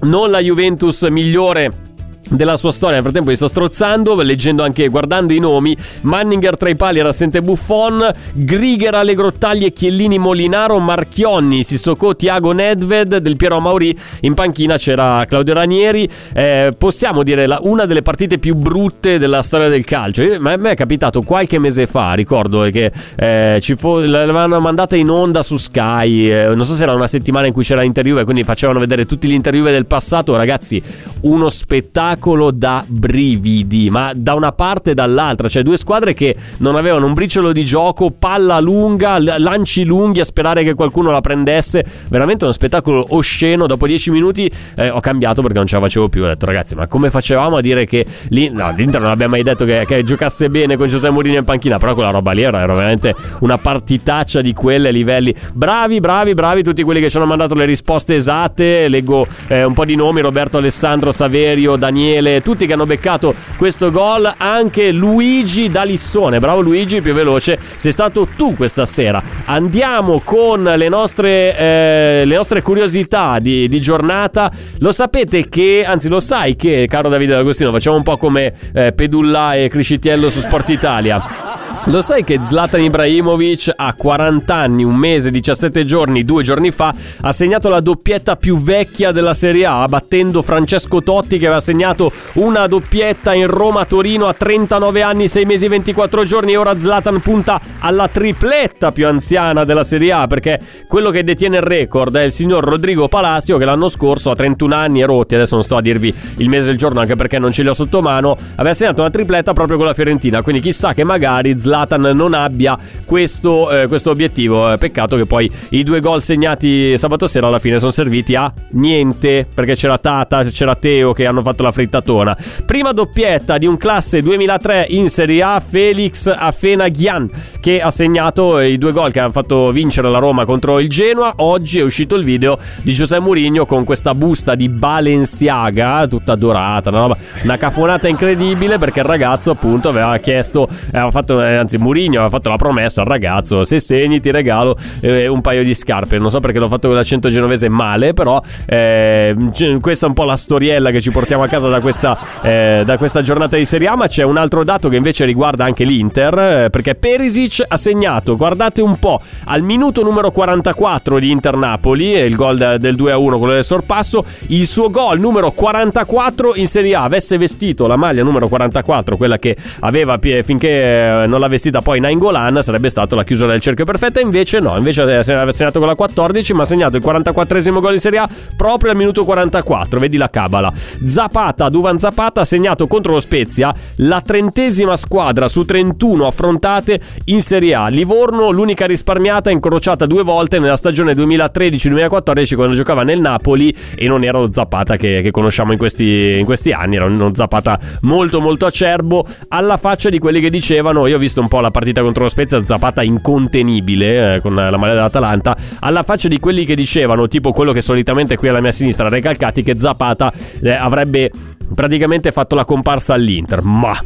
non 0.02 0.30
la 0.30 0.40
Juventus 0.40 1.04
migliore 1.04 1.85
della 2.30 2.58
sua 2.58 2.72
storia. 2.72 2.96
Nel 2.96 3.04
frattempo 3.04 3.30
li 3.30 3.36
sto 3.36 3.48
strozzando, 3.48 4.16
leggendo 4.22 4.64
anche, 4.64 4.88
guardando 4.88 5.34
i 5.34 5.40
nomi. 5.40 5.76
Manninger 6.02 6.58
tra 6.58 6.70
i 6.70 6.76
pali 6.76 7.00
era 7.00 7.10
assente 7.10 7.42
Buffon, 7.42 8.12
Grigher, 8.34 8.96
Allegro 8.96 9.34
Tagli, 9.34 9.72
Chiellini, 9.72 10.18
Molinaro, 10.18 10.80
Marchionni, 10.80 11.64
Sissoko, 11.64 12.16
Tiago 12.16 12.52
Nedved, 12.52 13.18
Del 13.18 13.36
Piero 13.36 13.60
Mauri. 13.60 13.96
In 14.22 14.34
panchina 14.34 14.78
c'era 14.78 15.26
Claudio 15.28 15.54
Ranieri. 15.54 16.10
Eh, 16.34 16.74
possiamo 16.78 17.24
dire 17.24 17.48
la, 17.48 17.60
una 17.62 17.86
delle 17.86 18.02
partite 18.02 18.38
più 18.40 18.56
brutte 18.56 19.18
della 19.18 19.42
storia 19.42 19.70
del 19.70 19.86
calcio. 19.86 20.24
A 20.24 20.58
me 20.58 20.72
è 20.72 20.76
capitato 20.76 21.22
qualche 21.22 21.60
mese 21.60 21.88
fa, 21.88 22.14
ricordo 22.14 22.62
che 22.72 22.92
eh, 23.16 23.60
ci 23.62 23.76
fu, 23.76 24.00
l'avevano 24.00 24.60
mandata 24.60 24.96
in 24.96 25.10
onda 25.10 25.44
su 25.44 25.58
Sky. 25.58 26.32
Eh, 26.32 26.56
non 26.56 26.66
so 26.66 26.74
se 26.74 26.84
era 26.84 26.94
una 26.94 27.08
settimana 27.08 27.48
in 27.48 27.54
cui 27.54 27.64
c'era 27.64 27.82
l'interview 27.82 28.18
e 28.18 28.24
quindi 28.24 28.44
facevano 28.44 28.80
vedere 28.80 29.06
tutti 29.06 29.28
gli 29.28 29.34
interview 29.34 29.64
del 29.66 29.86
passato. 29.86 30.36
Ragazzi, 30.36 30.82
uno 31.22 31.50
spettacolo 31.50 32.15
spettacolo 32.16 32.52
da 32.52 32.84
brividi, 32.88 33.90
ma 33.90 34.12
da 34.16 34.34
una 34.34 34.52
parte 34.52 34.92
e 34.92 34.94
dall'altra, 34.94 35.48
cioè 35.50 35.64
due 35.64 35.78
squadre 35.78 36.14
che 36.14 36.36
non 36.60 36.76
avevano 36.76 37.06
un 37.06 37.14
briciolo 37.14 37.52
di 37.52 37.66
gioco, 37.66 38.10
palla 38.18 38.60
lunga, 38.60 39.20
lanci 39.20 39.84
lunghi 39.84 40.22
a 40.22 40.24
sperare 40.24 40.64
che 40.64 40.74
qualcuno 40.74 41.12
la 41.12 41.22
prendesse, 41.22 41.86
veramente 42.08 42.46
uno 42.46 42.54
spettacolo 42.54 43.06
osceno. 43.10 43.68
Dopo 43.68 43.86
dieci 43.86 44.12
minuti 44.12 44.50
eh, 44.76 44.90
ho 44.90 45.00
cambiato 45.00 45.42
perché 45.42 45.58
non 45.58 45.68
ce 45.68 45.76
la 45.76 45.82
facevo 45.82 46.10
più, 46.10 46.24
ho 46.24 46.28
detto 46.28 46.46
ragazzi, 46.46 46.76
ma 46.76 46.88
come 46.88 47.10
facevamo 47.10 47.58
a 47.58 47.62
dire 47.62 47.86
che 47.86 48.06
lì, 48.30 48.50
no, 48.50 48.74
l'Inter 48.76 49.02
non 49.02 49.12
abbiamo 49.12 49.34
mai 49.34 49.44
detto 49.44 49.66
che, 49.66 49.84
che 49.86 50.04
giocasse 50.04 50.50
bene 50.50 50.78
con 50.78 50.88
Giuseppe 50.88 51.14
Mourinho 51.14 51.40
in 51.40 51.44
panchina, 51.44 51.78
però 51.78 51.94
quella 51.94 52.12
roba 52.12 52.32
lì 52.32 52.44
era, 52.44 52.62
era 52.62 52.74
veramente 52.74 53.14
una 53.40 53.58
partitaccia 53.58 54.42
di 54.42 54.54
quelle 54.54 54.92
livelli. 54.92 55.36
Bravi, 55.54 56.00
bravi, 56.00 56.34
bravi 56.34 56.64
tutti 56.64 56.84
quelli 56.84 57.02
che 57.02 57.10
ci 57.10 57.18
hanno 57.18 57.26
mandato 57.26 57.56
le 57.56 57.66
risposte 57.66 58.16
esatte, 58.16 58.88
leggo 58.88 59.28
eh, 59.48 59.64
un 59.64 59.74
po' 59.74 59.86
di 59.86 59.96
nomi, 59.96 60.22
Roberto 60.22 60.58
Alessandro 60.58 61.12
Saverio, 61.12 61.76
Daniele 61.76 62.04
Daniele, 62.06 62.42
tutti 62.42 62.68
che 62.68 62.74
hanno 62.74 62.86
beccato 62.86 63.34
questo 63.58 63.90
gol, 63.90 64.32
anche 64.38 64.92
Luigi 64.92 65.70
Dalissone. 65.70 66.40
Bravo 66.40 66.62
Luigi, 66.62 67.02
più 67.02 67.14
veloce, 67.14 67.58
sei 67.78 67.92
stato 67.92 68.28
tu 68.36 68.56
questa 68.56 68.86
sera. 68.86 69.22
Andiamo 69.46 70.22
con 70.24 70.64
le 70.64 70.88
nostre, 70.88 71.58
eh, 71.58 72.22
le 72.26 72.36
nostre 72.36 72.62
curiosità 72.62 73.40
di, 73.40 73.68
di, 73.68 73.82
giornata. 73.82 74.52
Lo 74.80 74.92
sapete 74.92 75.50
che, 75.50 75.84
anzi 75.86 76.08
lo 76.08 76.20
sai 76.20 76.56
che, 76.56 76.86
caro 76.88 77.10
Davide 77.10 77.34
D'Agostino, 77.34 77.72
facciamo 77.72 77.98
un 77.98 78.04
po' 78.04 78.18
come 78.18 78.54
eh, 78.74 78.94
Pedulla 78.94 79.56
e 79.56 79.68
Criscitiello 79.70 80.30
su 80.30 80.40
Sport 80.40 80.70
Italia. 80.70 81.56
Lo 81.88 82.02
sai 82.02 82.24
che 82.24 82.40
Zlatan 82.42 82.82
Ibrahimovic 82.82 83.72
a 83.76 83.94
40 83.94 84.56
anni, 84.56 84.84
un 84.84 84.96
mese, 84.96 85.30
17 85.30 85.86
giorni, 85.86 86.26
due 86.26 86.42
giorni 86.42 86.72
fa, 86.72 86.92
ha 87.22 87.32
segnato 87.32 87.70
la 87.70 87.80
doppietta 87.80 88.38
più 88.38 88.58
vecchia 88.58 89.12
della 89.12 89.36
Serie 89.36 89.68
A, 89.68 89.88
battendo 89.88 90.42
Francesco 90.42 91.04
Totti 91.04 91.38
che 91.38 91.46
aveva 91.46 91.62
segnato 91.62 91.95
segnato 91.96 92.12
una 92.34 92.68
doppietta 92.68 93.34
in 93.34 93.48
Roma-Torino 93.48 94.28
a 94.28 94.34
39 94.34 95.02
anni, 95.02 95.28
6 95.28 95.46
mesi 95.46 95.66
e 95.66 95.70
24 95.70 96.26
giorni. 96.26 96.52
E 96.52 96.58
ora 96.58 96.78
Zlatan 96.78 97.22
punta 97.22 97.60
alla 97.80 98.08
tripletta 98.08 98.92
più 98.92 99.08
anziana 99.08 99.64
della 99.64 99.84
Serie 99.84 100.12
A 100.12 100.28
perché 100.28 100.60
quello 100.88 101.12
che 101.12 101.24
detiene 101.24 101.58
il 101.58 101.64
record 101.64 102.16
è 102.18 102.24
il 102.24 102.32
signor 102.32 102.64
Rodrigo 102.64 103.08
Palacio 103.08 103.58
che 103.58 103.66
l'anno 103.66 103.88
scorso 103.88 104.32
a 104.32 104.36
31 104.36 104.76
anni 104.76 105.02
e 105.02 105.06
rotti, 105.06 105.36
adesso 105.36 105.56
non 105.56 105.64
sto 105.64 105.78
a 105.78 105.82
dirvi 105.82 106.14
il 106.38 106.50
mese 106.50 106.66
del 106.66 106.78
giorno 106.78 107.00
anche 107.00 107.16
perché 107.16 107.40
non 107.40 107.52
ce 107.52 107.64
li 107.64 107.70
ho 107.70 107.74
sotto 107.74 108.02
mano, 108.02 108.36
aveva 108.56 108.74
segnato 108.74 109.02
una 109.02 109.10
tripletta 109.10 109.54
proprio 109.54 109.78
con 109.78 109.86
la 109.86 109.94
Fiorentina, 109.94 110.42
quindi 110.42 110.62
chissà 110.62 110.94
che 110.94 111.04
magari 111.04 111.58
Zlatan 111.58 112.02
non 112.02 112.34
abbia 112.34 112.78
questo, 113.06 113.70
eh, 113.72 113.88
questo 113.88 114.10
obiettivo, 114.10 114.72
eh, 114.72 114.78
peccato 114.78 115.16
che 115.16 115.26
poi 115.26 115.50
i 115.70 115.84
due 115.84 116.00
gol 116.00 116.22
segnati 116.22 116.98
sabato 116.98 117.28
sera 117.28 117.48
alla 117.48 117.60
fine 117.60 117.78
sono 117.78 117.92
serviti 117.92 118.36
a 118.36 118.52
niente 118.72 119.48
perché 119.52 119.76
c'era 119.76 119.98
Tata, 119.98 120.44
c'era 120.44 120.76
Teo 120.76 121.14
che 121.14 121.26
hanno 121.26 121.42
fatto 121.42 121.64
la 121.64 121.72
frittatona. 121.86 122.36
Prima 122.66 122.92
doppietta 122.92 123.58
di 123.58 123.66
un 123.66 123.78
classe 123.78 124.22
2003 124.22 124.88
in 124.90 125.10
Serie 125.10 125.44
A, 125.44 125.60
Felix 125.60 126.28
Afenaghian 126.28 127.30
che 127.60 127.82
ha 127.82 127.90
segnato 127.90 128.60
i 128.60 128.78
due 128.78 128.92
gol 128.92 129.12
che 129.12 129.20
hanno 129.20 129.32
fatto 129.32 129.72
vincere 129.72 130.10
la 130.10 130.20
Roma 130.20 130.46
contro 130.46 130.80
il 130.80 130.90
Genoa. 130.90 131.34
Oggi 131.38 131.80
è 131.80 131.84
uscito 131.84 132.16
il 132.16 132.24
video 132.24 132.58
di 132.82 132.94
Giuseppe 132.94 133.22
Mourinho 133.22 133.66
con 133.66 133.84
questa 133.84 134.14
busta 134.14 134.56
di 134.56 134.70
Balenciaga, 134.70 136.08
tutta 136.08 136.36
dorata, 136.36 136.90
una, 136.90 137.00
roba, 137.00 137.18
una 137.44 137.58
cafonata 137.58 138.08
incredibile 138.08 138.78
perché 138.78 139.00
il 139.00 139.06
ragazzo 139.06 139.52
appunto 139.52 139.90
aveva 139.90 140.18
chiesto, 140.18 140.68
aveva 140.92 141.12
fatto, 141.12 141.44
eh, 141.44 141.56
anzi 141.56 141.78
Mourinho 141.78 142.20
aveva 142.20 142.30
fatto 142.30 142.50
la 142.50 142.58
promessa 142.58 143.02
al 143.02 143.08
ragazzo, 143.08 143.64
se 143.64 143.80
segni 143.80 144.20
ti 144.20 144.32
regalo 144.32 144.76
eh, 145.02 145.28
un 145.28 145.42
paio 145.42 145.64
di 145.64 145.74
scarpe. 145.74 146.18
Non 146.18 146.30
so 146.30 146.40
perché 146.40 146.60
l'ho 146.60 146.70
fatto 146.70 146.88
con 146.88 146.96
l'accento 146.96 147.30
genovese 147.30 147.70
male, 147.70 148.14
però 148.14 148.42
eh, 148.66 149.36
questa 149.82 150.06
è 150.06 150.10
un 150.10 150.16
po' 150.16 150.24
la 150.24 150.38
storiella 150.38 150.92
che 150.92 151.02
ci 151.02 151.12
portiamo 151.12 151.44
a 151.44 151.48
casa 151.48 151.70
da 151.76 151.82
questa, 151.82 152.18
eh, 152.42 152.84
da 152.86 152.98
questa 152.98 153.22
giornata 153.22 153.58
di 153.58 153.66
Serie 153.66 153.88
A, 153.88 153.96
ma 153.96 154.08
c'è 154.08 154.24
un 154.24 154.38
altro 154.38 154.64
dato 154.64 154.88
che 154.90 154.96
invece 154.96 155.26
riguarda 155.26 155.66
anche 155.66 155.84
l'Inter, 155.84 156.38
eh, 156.38 156.70
perché 156.70 156.96
Perisic 156.96 157.64
ha 157.68 157.78
segnato, 157.78 158.36
guardate 158.36 158.82
un 158.82 158.98
po', 158.98 159.22
al 159.46 159.62
minuto 159.62 160.04
numero 160.04 160.32
44 160.32 161.20
di 161.20 161.32
Inter-Napoli, 161.32 162.12
il 162.12 162.36
gol 162.36 162.78
del 162.80 162.96
2-1, 162.96 163.38
quello 163.38 163.54
del 163.54 163.66
sorpasso, 163.66 164.26
il 164.48 164.66
suo 164.66 164.90
gol 164.90 165.20
numero 165.20 165.52
44 165.52 166.56
in 166.56 166.68
Serie 166.68 166.96
A, 166.96 167.04
avesse 167.04 167.38
vestito 167.38 167.88
la 167.88 167.98
maglia 167.98 168.24
numero 168.24 168.48
44, 168.48 169.18
quella 169.18 169.38
che 169.38 169.56
aveva 169.82 170.18
finché 170.44 171.24
eh, 171.24 171.28
non 171.28 171.40
l'ha 171.40 171.48
vestita 171.48 171.82
poi 171.82 172.00
Nainggolan, 172.00 172.64
sarebbe 172.64 172.90
stato 172.90 173.16
la 173.16 173.24
chiusura 173.24 173.52
del 173.52 173.60
cerchio 173.60 173.86
perfetta, 173.86 174.20
invece 174.20 174.60
no, 174.60 174.78
invece 174.78 175.02
ha 175.02 175.52
segnato 175.52 175.80
con 175.80 175.88
la 175.88 175.96
14, 175.96 176.54
ma 176.54 176.62
ha 176.62 176.66
segnato 176.66 176.98
il 176.98 177.04
44esimo 177.04 177.80
gol 177.80 177.94
in 177.94 178.00
Serie 178.00 178.20
A 178.20 178.30
proprio 178.56 178.92
al 178.92 178.98
minuto 178.98 179.26
44, 179.26 180.00
vedi 180.00 180.18
la 180.18 180.30
cabala. 180.30 180.72
Zapata, 181.06 181.65
Duvan 181.70 182.00
Zapata 182.00 182.42
ha 182.42 182.46
segnato 182.46 182.88
contro 182.88 183.14
lo 183.14 183.20
Spezia 183.20 183.74
la 183.98 184.22
trentesima 184.22 184.96
squadra 184.96 185.48
su 185.48 185.66
31 185.66 186.28
affrontate 186.28 187.00
in 187.26 187.42
Serie 187.42 187.74
A. 187.74 187.88
Livorno, 187.88 188.52
l'unica 188.52 188.86
risparmiata, 188.86 189.50
incrociata 189.50 190.06
due 190.06 190.24
volte 190.24 190.60
nella 190.60 190.78
stagione 190.78 191.14
2013-2014 191.14 192.56
quando 192.56 192.76
giocava 192.76 193.04
nel 193.04 193.20
Napoli 193.20 193.76
e 193.96 194.08
non 194.08 194.24
era 194.24 194.40
lo 194.40 194.52
Zapata 194.52 194.96
che, 194.96 195.22
che 195.22 195.32
conosciamo 195.32 195.72
in 195.72 195.78
questi, 195.78 196.38
in 196.40 196.46
questi, 196.46 196.72
anni, 196.72 196.96
era 196.96 197.06
uno 197.06 197.34
Zapata 197.34 197.80
molto 198.02 198.40
molto 198.40 198.66
acerbo, 198.66 199.26
alla 199.50 199.78
faccia 199.78 200.10
di 200.10 200.20
quelli 200.20 200.40
che 200.40 200.50
dicevano, 200.50 201.08
io 201.08 201.16
ho 201.16 201.20
visto 201.20 201.42
un 201.42 201.48
po' 201.48 201.60
la 201.60 201.72
partita 201.72 202.02
contro 202.02 202.24
lo 202.24 202.30
Spezia, 202.30 202.64
Zapata 202.64 203.04
incontenibile 203.04 204.36
eh, 204.36 204.42
con 204.42 204.56
la 204.56 204.78
maglia 204.78 204.94
dell'Atalanta, 204.94 205.56
alla 205.80 206.04
faccia 206.04 206.28
di 206.28 206.40
quelli 206.40 206.66
che 206.66 206.76
dicevano, 206.76 207.28
tipo 207.28 207.52
quello 207.52 207.72
che 207.72 207.82
solitamente 207.82 208.38
qui 208.38 208.50
alla 208.50 208.62
mia 208.62 208.72
sinistra 208.72 209.10
recalcati, 209.10 209.64
che 209.64 209.76
Zapata 209.78 210.32
eh, 210.62 210.72
avrebbe 210.72 211.32
praticamente 211.74 212.32
fatto 212.32 212.56
la 212.56 212.66
comparsa 212.66 213.14
all'Inter, 213.14 213.62
ma 213.62 213.98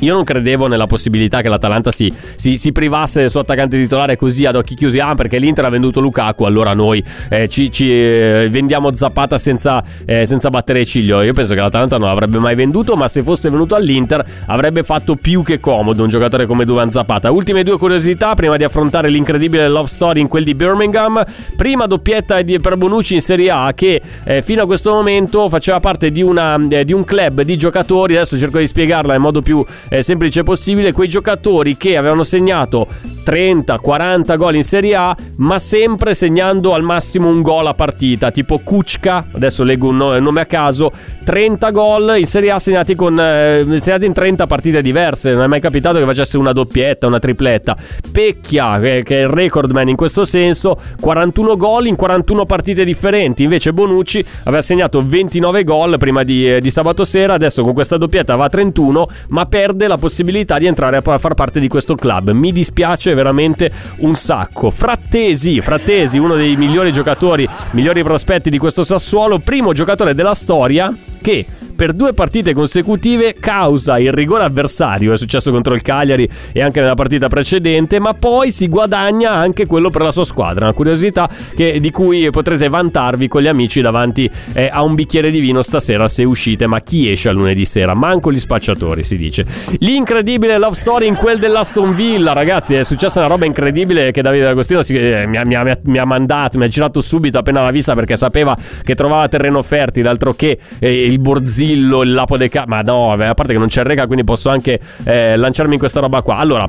io 0.00 0.14
non 0.14 0.24
credevo 0.24 0.66
nella 0.66 0.86
possibilità 0.86 1.40
che 1.42 1.48
l'Atalanta 1.48 1.90
si, 1.90 2.12
si, 2.36 2.56
si, 2.56 2.72
privasse 2.72 3.20
del 3.20 3.30
suo 3.30 3.40
attaccante 3.40 3.76
titolare 3.76 4.16
così 4.16 4.46
ad 4.46 4.56
occhi 4.56 4.74
chiusi. 4.74 4.98
Ah, 4.98 5.14
perché 5.14 5.38
l'Inter 5.38 5.66
ha 5.66 5.68
venduto 5.68 6.00
Lukaku, 6.00 6.44
allora 6.44 6.74
noi 6.74 7.02
eh, 7.30 7.48
ci, 7.48 7.70
ci 7.70 7.90
eh, 7.90 8.48
vendiamo 8.50 8.94
Zappata 8.94 9.38
senza, 9.38 9.82
eh, 10.04 10.24
senza, 10.24 10.50
battere 10.50 10.84
ciglio. 10.84 11.22
Io 11.22 11.32
penso 11.32 11.54
che 11.54 11.60
l'Atalanta 11.60 11.98
non 11.98 12.08
l'avrebbe 12.08 12.38
mai 12.38 12.54
venduto, 12.54 12.96
ma 12.96 13.06
se 13.06 13.22
fosse 13.22 13.48
venuto 13.48 13.74
all'Inter 13.74 14.24
avrebbe 14.46 14.82
fatto 14.82 15.16
più 15.16 15.42
che 15.42 15.60
comodo 15.60 16.02
un 16.02 16.08
giocatore 16.08 16.46
come 16.46 16.64
Duvan 16.64 16.90
Zapata. 16.90 17.30
Ultime 17.30 17.62
due 17.62 17.78
curiosità 17.78 18.34
prima 18.34 18.56
di 18.56 18.64
affrontare 18.64 19.08
l'incredibile 19.08 19.68
love 19.68 19.88
story 19.88 20.20
in 20.20 20.28
quel 20.28 20.44
di 20.44 20.54
Birmingham. 20.54 21.24
Prima 21.56 21.86
doppietta 21.86 22.40
per 22.60 22.76
Bonucci 22.76 23.14
in 23.14 23.20
Serie 23.20 23.50
A 23.50 23.72
che 23.74 24.00
eh, 24.24 24.42
fino 24.42 24.62
a 24.62 24.66
questo 24.66 24.92
momento 24.92 25.48
faceva 25.48 25.78
parte 25.80 26.10
di, 26.10 26.22
una, 26.22 26.58
eh, 26.68 26.84
di 26.84 26.92
un 26.92 27.04
club 27.04 27.42
di 27.42 27.56
giocatori. 27.56 28.16
Adesso 28.16 28.36
cerco 28.36 28.58
di 28.58 28.66
spiegarla 28.66 29.14
in 29.14 29.20
modo 29.20 29.42
più 29.42 29.64
eh, 29.88 30.02
semplice 30.02 30.42
possibile, 30.42 30.92
quei 30.92 31.08
giocatori 31.08 31.76
che 31.76 31.96
avevano 31.96 32.22
segnato 32.22 32.86
30-40 33.24 34.36
gol 34.36 34.56
in 34.56 34.64
Serie 34.64 34.94
A, 34.94 35.16
ma 35.36 35.58
sempre 35.58 36.14
segnando 36.14 36.74
al 36.74 36.82
massimo 36.82 37.28
un 37.28 37.42
gol 37.42 37.66
a 37.66 37.74
partita, 37.74 38.30
tipo 38.30 38.58
Kuczka, 38.58 39.26
adesso 39.32 39.62
leggo 39.62 39.88
un 39.88 39.96
nome 39.96 40.40
a 40.40 40.46
caso, 40.46 40.90
30 41.24 41.70
gol 41.70 42.14
in 42.18 42.26
Serie 42.26 42.50
A 42.50 42.58
segnati, 42.58 42.94
con, 42.94 43.18
eh, 43.18 43.64
segnati 43.78 44.06
in 44.06 44.12
30 44.12 44.46
partite 44.46 44.82
diverse, 44.82 45.32
non 45.32 45.42
è 45.42 45.46
mai 45.46 45.60
capitato 45.60 45.98
che 45.98 46.04
facesse 46.04 46.38
una 46.38 46.52
doppietta, 46.52 47.06
una 47.06 47.18
tripletta. 47.18 47.76
Pecchia, 48.10 48.78
che, 48.80 49.02
che 49.04 49.18
è 49.18 49.22
il 49.22 49.28
recordman 49.28 49.88
in 49.88 49.96
questo 49.96 50.24
senso, 50.24 50.78
41 51.00 51.56
gol 51.56 51.86
in 51.86 51.96
41 51.96 52.44
partite 52.46 52.84
differenti, 52.84 53.44
invece 53.44 53.72
Bonucci 53.72 54.24
aveva 54.44 54.62
segnato 54.62 55.00
29 55.00 55.64
gol 55.64 55.96
prima 55.98 56.22
di, 56.22 56.54
eh, 56.54 56.60
di 56.60 56.70
sabato 56.70 57.04
sera, 57.04 57.34
adesso 57.34 57.62
con 57.62 57.72
questa 57.72 57.96
doppietta 57.96 58.36
va 58.36 58.46
a 58.46 58.48
31, 58.48 59.06
ma 59.28 59.46
perde 59.46 59.71
perde 59.72 59.88
la 59.88 59.96
possibilità 59.96 60.58
di 60.58 60.66
entrare 60.66 60.98
a 61.02 61.18
far 61.18 61.34
parte 61.34 61.58
di 61.58 61.68
questo 61.68 61.94
club. 61.94 62.30
Mi 62.30 62.52
dispiace 62.52 63.14
veramente 63.14 63.72
un 63.98 64.14
sacco. 64.14 64.70
Frattesi, 64.70 65.60
Frattesi, 65.60 66.18
uno 66.18 66.34
dei 66.34 66.56
migliori 66.56 66.92
giocatori, 66.92 67.48
migliori 67.72 68.02
prospetti 68.02 68.50
di 68.50 68.58
questo 68.58 68.84
Sassuolo, 68.84 69.38
primo 69.38 69.72
giocatore 69.72 70.14
della 70.14 70.34
storia 70.34 70.94
che 71.20 71.46
per 71.82 71.94
due 71.94 72.14
partite 72.14 72.54
consecutive 72.54 73.34
causa 73.40 73.98
il 73.98 74.12
rigore 74.12 74.44
avversario, 74.44 75.12
è 75.12 75.16
successo 75.16 75.50
contro 75.50 75.74
il 75.74 75.82
Cagliari 75.82 76.28
e 76.52 76.62
anche 76.62 76.78
nella 76.78 76.94
partita 76.94 77.26
precedente, 77.26 77.98
ma 77.98 78.14
poi 78.14 78.52
si 78.52 78.68
guadagna 78.68 79.32
anche 79.32 79.66
quello 79.66 79.90
per 79.90 80.02
la 80.02 80.12
sua 80.12 80.22
squadra, 80.22 80.66
una 80.66 80.74
curiosità 80.74 81.28
che, 81.56 81.80
di 81.80 81.90
cui 81.90 82.30
potrete 82.30 82.68
vantarvi 82.68 83.26
con 83.26 83.42
gli 83.42 83.48
amici 83.48 83.80
davanti 83.80 84.30
eh, 84.52 84.70
a 84.72 84.84
un 84.84 84.94
bicchiere 84.94 85.32
di 85.32 85.40
vino 85.40 85.60
stasera 85.60 86.06
se 86.06 86.22
uscite, 86.22 86.68
ma 86.68 86.80
chi 86.82 87.10
esce 87.10 87.30
a 87.30 87.32
lunedì 87.32 87.64
sera? 87.64 87.94
Manco 87.94 88.30
gli 88.30 88.38
spacciatori, 88.38 89.02
si 89.02 89.16
dice. 89.16 89.44
L'incredibile 89.78 90.58
love 90.58 90.76
story 90.76 91.08
in 91.08 91.16
quel 91.16 91.40
dell'Aston 91.40 91.96
Villa, 91.96 92.32
ragazzi, 92.32 92.76
è 92.76 92.84
successa 92.84 93.18
una 93.18 93.28
roba 93.28 93.44
incredibile 93.44 94.12
che 94.12 94.22
Davide 94.22 94.46
Agostino 94.46 94.82
si, 94.82 94.94
eh, 94.94 95.26
mi, 95.26 95.36
ha, 95.36 95.44
mi, 95.44 95.56
ha, 95.56 95.78
mi, 95.82 95.98
ha, 95.98 96.04
mandato, 96.04 96.58
mi 96.58 96.64
ha 96.64 96.68
girato 96.68 97.00
subito 97.00 97.38
appena 97.38 97.60
l'ha 97.60 97.72
vista 97.72 97.92
perché 97.94 98.14
sapeva 98.14 98.56
che 98.84 98.94
trovava 98.94 99.26
terreno 99.26 99.60
fertile, 99.64 100.08
altro 100.08 100.32
che 100.32 100.56
eh, 100.78 101.06
il 101.06 101.18
Borzillo 101.18 101.70
Grillo, 101.72 102.02
il 102.02 102.12
Lapo 102.12 102.36
de 102.36 102.48
Ca... 102.48 102.64
Ma 102.66 102.82
no, 102.82 103.12
a 103.12 103.34
parte 103.34 103.52
che 103.52 103.58
non 103.58 103.68
c'è 103.68 103.82
rega, 103.82 104.06
quindi 104.06 104.24
posso 104.24 104.50
anche 104.50 104.78
eh, 105.04 105.36
lanciarmi 105.36 105.74
in 105.74 105.78
questa 105.78 106.00
roba 106.00 106.20
qua. 106.22 106.36
Allora, 106.36 106.68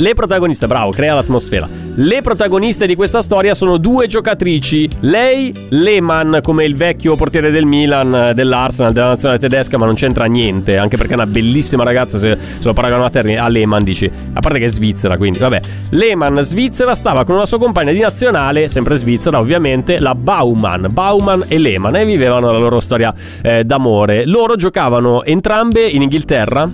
le 0.00 0.14
protagoniste, 0.14 0.66
bravo, 0.66 0.92
crea 0.92 1.12
l'atmosfera. 1.12 1.68
Le 1.96 2.22
protagoniste 2.22 2.86
di 2.86 2.94
questa 2.94 3.20
storia 3.20 3.52
sono 3.52 3.76
due 3.76 4.06
giocatrici. 4.06 4.88
Lei, 5.00 5.52
Lehmann, 5.68 6.38
come 6.40 6.64
il 6.64 6.74
vecchio 6.74 7.16
portiere 7.16 7.50
del 7.50 7.66
Milan, 7.66 8.32
dell'Arsenal, 8.34 8.92
della 8.92 9.08
nazionale 9.08 9.38
tedesca, 9.38 9.76
ma 9.76 9.84
non 9.84 9.94
c'entra 9.94 10.24
niente. 10.24 10.78
Anche 10.78 10.96
perché 10.96 11.12
è 11.12 11.16
una 11.16 11.26
bellissima 11.26 11.84
ragazza. 11.84 12.16
Se, 12.16 12.34
se 12.34 12.66
lo 12.66 12.72
paragono 12.72 13.04
a 13.04 13.10
Terni, 13.10 13.36
a 13.36 13.46
Lehmann, 13.48 13.82
dici. 13.82 14.10
A 14.32 14.40
parte 14.40 14.58
che 14.58 14.64
è 14.64 14.68
svizzera, 14.68 15.18
quindi 15.18 15.38
vabbè. 15.38 15.60
Lehmann, 15.90 16.38
svizzera, 16.40 16.94
stava 16.94 17.24
con 17.24 17.34
una 17.34 17.46
sua 17.46 17.58
compagna 17.58 17.92
di 17.92 18.00
nazionale, 18.00 18.68
sempre 18.68 18.96
svizzera, 18.96 19.38
ovviamente, 19.38 19.98
la 19.98 20.14
Baumann. 20.14 20.86
Baumann 20.90 21.42
e 21.46 21.58
Lehmann 21.58 21.96
e 21.96 22.06
vivevano 22.06 22.50
la 22.50 22.58
loro 22.58 22.80
storia 22.80 23.12
eh, 23.42 23.64
d'amore. 23.64 24.24
Loro 24.24 24.56
giocavano 24.56 25.24
entrambe 25.24 25.86
in 25.86 26.00
Inghilterra 26.00 26.70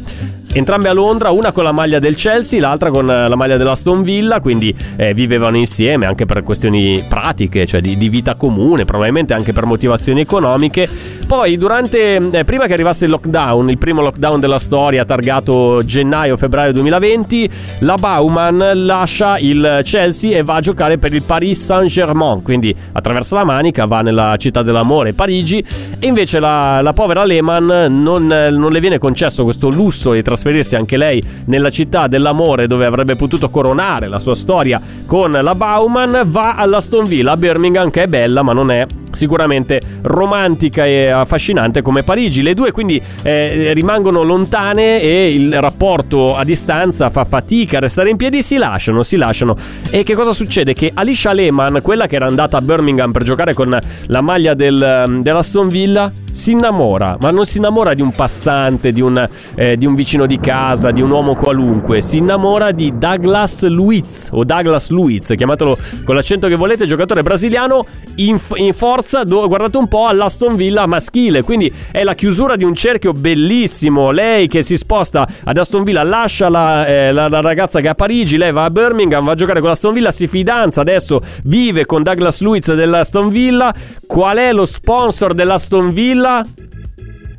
entrambe 0.59 0.89
a 0.89 0.93
Londra, 0.95 1.31
una 1.31 1.53
con 1.53 1.65
la 1.65 1.73
maglia 1.73 1.99
del 1.99 2.15
Chelsea, 2.15 2.61
l'altra 2.61 2.91
con 2.91 3.11
eh, 3.11 3.29
la 3.29 3.37
maglia 3.37 3.59
dell'Aston 3.59 4.03
Villa, 4.03 4.41
quindi 4.41 4.75
eh, 4.97 5.13
vivevano 5.13 5.59
insieme 5.59 6.07
anche 6.07 6.25
per 6.25 6.43
questioni 6.43 7.05
pratiche, 7.07 7.67
cioè 7.67 7.83
di, 7.83 7.97
di, 7.99 8.09
vita 8.09 8.37
comune, 8.37 8.87
probabilmente 8.87 9.35
anche 9.35 9.53
per 9.53 9.67
motivazioni 9.67 10.21
economiche. 10.21 10.89
Poi, 11.27 11.59
durante, 11.59 12.17
eh, 12.31 12.45
prima 12.45 12.67
che 12.67 12.73
arrivasse 12.73 13.05
il 13.05 13.11
lockdown, 13.11 13.69
il 13.69 13.77
primo 13.77 14.01
lockdown 14.01 14.41
della 14.41 14.59
storia, 14.59 15.05
targato 15.05 15.83
gennaio-febbraio 15.85 16.73
2020, 16.73 17.51
la 17.81 17.97
Bauman 17.97 18.71
lascia 18.87 19.39
il 19.39 19.81
Chelsea 19.83 20.39
e 20.39 20.43
va 20.43 20.55
a 20.55 20.61
giocare 20.61 20.97
per 20.97 21.13
il 21.13 21.23
Paris 21.23 21.63
Saint-Germain, 21.63 22.43
quindi 22.43 22.75
attraversa 22.93 23.37
la 23.37 23.45
manica, 23.45 23.85
va 23.85 24.01
nella 24.01 24.37
città 24.39 24.63
dell'amore, 24.63 25.13
Parigi, 25.13 25.63
e 25.99 26.07
invece 26.07 26.41
la, 26.41 26.81
la 26.81 26.95
povera 26.95 27.25
Lehmann 27.25 27.67
non, 27.89 28.27
non 28.27 28.71
le 28.71 28.81
viene 28.81 28.97
concesso 28.97 29.45
questo 29.45 29.69
lusso 29.69 30.13
di 30.13 30.23
trasferimento 30.23 30.45
trasferirsi 30.47 30.77
anche 30.77 30.97
lei 30.97 31.23
nella 31.47 31.71
città 31.71 32.07
dell'amore 32.07 32.67
dove 32.67 32.87
avrebbe 32.87 33.17
potuto 33.17 33.51
coronare 33.51 34.07
la 34.09 34.19
sua 34.19 34.35
storia 34.35 34.81
con 35.07 35.33
la 35.33 35.55
Bauman, 35.55 36.23
va 36.27 36.55
all'Aston 36.55 37.07
Villa 37.07 37.33
a 37.33 37.37
Birmingham 37.37 37.91
che 37.91 38.05
è 38.05 38.07
bella 38.07 38.43
ma 38.43 38.53
non 38.53 38.71
è 38.71 38.87
sicuramente 39.17 39.81
romantica 40.03 40.85
e 40.85 41.09
affascinante 41.09 41.83
come 41.83 42.03
Parigi. 42.03 42.43
Le 42.43 42.55
due 42.55 42.71
quindi 42.71 43.01
eh, 43.23 43.73
rimangono 43.73 44.23
lontane 44.23 45.01
e 45.01 45.33
il 45.33 45.61
rapporto 45.61 46.37
a 46.37 46.45
distanza 46.45 47.09
fa 47.09 47.25
fatica 47.25 47.79
a 47.79 47.81
restare 47.81 48.11
in 48.11 48.17
piedi, 48.17 48.43
si 48.43 48.57
lasciano, 48.57 49.03
si 49.03 49.17
lasciano. 49.17 49.57
E 49.91 50.03
che 50.03 50.15
cosa 50.15 50.33
succede? 50.33 50.75
Che 50.75 50.93
Alicia 50.93 51.33
Lehman, 51.33 51.81
quella 51.83 52.07
che 52.07 52.17
era 52.17 52.27
andata 52.27 52.59
a 52.59 52.61
Birmingham 52.61 53.11
per 53.11 53.23
giocare 53.23 53.55
con 53.55 53.77
la 54.07 54.21
maglia 54.21 54.53
del, 54.53 55.21
dell'Aston 55.23 55.69
Villa, 55.69 56.13
si 56.37 56.53
innamora, 56.53 57.17
ma 57.19 57.31
non 57.31 57.47
si 57.47 57.57
innamora 57.57 57.95
di 57.95 58.03
un 58.03 58.13
passante, 58.13 58.93
di 58.93 59.01
un, 59.01 59.27
eh, 59.55 59.79
di 59.79 59.87
un, 59.87 59.95
vicino 59.95 60.26
di 60.27 60.39
casa, 60.39 60.91
di 60.91 61.01
un 61.01 61.11
uomo 61.11 61.35
qualunque, 61.35 62.01
si 62.01 62.19
innamora 62.19 62.73
di 62.73 62.99
Douglas 62.99 63.67
Luiz 63.67 64.29
o 64.33 64.45
Douglas 64.45 64.91
Luiz, 64.91 65.33
chiamatelo 65.37 65.79
con 66.05 66.15
l'accento 66.15 66.49
che 66.49 66.55
volete, 66.55 66.87
giocatore 66.87 67.23
brasiliano 67.23 67.87
in, 68.17 68.39
in 68.57 68.73
forza, 68.73 69.25
do, 69.25 69.47
guardate 69.49 69.79
un 69.79 69.89
po' 69.89 70.07
all'Aston 70.07 70.57
Villa 70.57 70.87
maschile, 70.87 71.43
quindi 71.43 71.73
è 71.91 72.03
la 72.05 72.15
chiusura 72.15 72.57
di 72.57 72.65
un 72.65 72.75
cerchio 72.75 73.13
bellissimo, 73.13 74.11
lei 74.11 74.49
che 74.49 74.63
si 74.63 74.77
sposta 74.77 75.27
ad 75.45 75.57
Aston 75.57 75.85
Villa, 75.85 76.03
lascia 76.03 76.49
la, 76.49 76.87
eh, 76.87 77.13
la, 77.13 77.29
la 77.29 77.41
ragazza 77.41 77.81
che 77.81 77.87
è 77.87 77.91
a 77.91 77.95
Parigi, 77.95 78.37
lei 78.37 78.53
va 78.53 78.65
a 78.65 78.71
Birmingham, 78.71 79.25
va 79.25 79.33
a 79.33 79.37
giocare 79.37 79.61
con 79.61 79.71
l'Aston 79.71 79.95
Villa, 79.95 80.11
si 80.11 80.27
fidanza, 80.27 80.81
adesso 80.81 81.21
vive 81.45 81.87
con 81.87 82.03
Douglas 82.03 82.41
Luiz 82.41 82.73
dell'Aston 82.73 83.29
Villa, 83.29 83.75
qual 84.07 84.37
è 84.39 84.53
lo 84.53 84.65
sponsor 84.65 85.35
dell'Aston 85.35 85.93
Villa? 85.93 86.45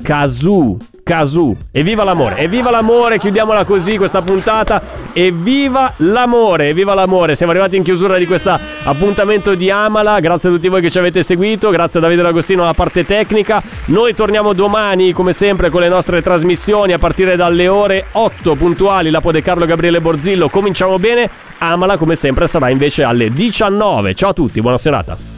Kazoo. 0.02 0.97
Kazoo. 1.08 1.56
Evviva 1.72 2.04
l'amore, 2.04 2.36
evviva 2.36 2.68
l'amore, 2.70 3.16
chiudiamola 3.16 3.64
così 3.64 3.96
questa 3.96 4.20
puntata. 4.20 4.82
Evviva 5.14 5.94
l'amore, 5.96 6.68
evviva 6.68 6.92
l'amore. 6.92 7.34
Siamo 7.34 7.52
arrivati 7.52 7.76
in 7.76 7.82
chiusura 7.82 8.18
di 8.18 8.26
questo 8.26 8.58
appuntamento 8.84 9.54
di 9.54 9.70
Amala. 9.70 10.20
Grazie 10.20 10.50
a 10.50 10.52
tutti 10.52 10.68
voi 10.68 10.82
che 10.82 10.90
ci 10.90 10.98
avete 10.98 11.22
seguito, 11.22 11.70
grazie 11.70 11.98
a 11.98 12.02
Davide 12.02 12.20
D'Agostino 12.20 12.62
alla 12.62 12.74
parte 12.74 13.06
tecnica. 13.06 13.62
Noi 13.86 14.12
torniamo 14.12 14.52
domani, 14.52 15.12
come 15.12 15.32
sempre, 15.32 15.70
con 15.70 15.80
le 15.80 15.88
nostre 15.88 16.20
trasmissioni 16.20 16.92
a 16.92 16.98
partire 16.98 17.36
dalle 17.36 17.68
ore 17.68 18.04
8 18.12 18.54
puntuali. 18.56 19.08
La 19.08 19.22
Pode 19.22 19.40
Carlo 19.40 19.64
Gabriele 19.64 20.02
Borzillo. 20.02 20.50
Cominciamo 20.50 20.98
bene. 20.98 21.30
Amala, 21.56 21.96
come 21.96 22.16
sempre, 22.16 22.46
sarà 22.46 22.68
invece 22.68 23.02
alle 23.02 23.30
19. 23.30 24.12
Ciao 24.12 24.28
a 24.28 24.34
tutti, 24.34 24.60
buona 24.60 24.76
serata. 24.76 25.37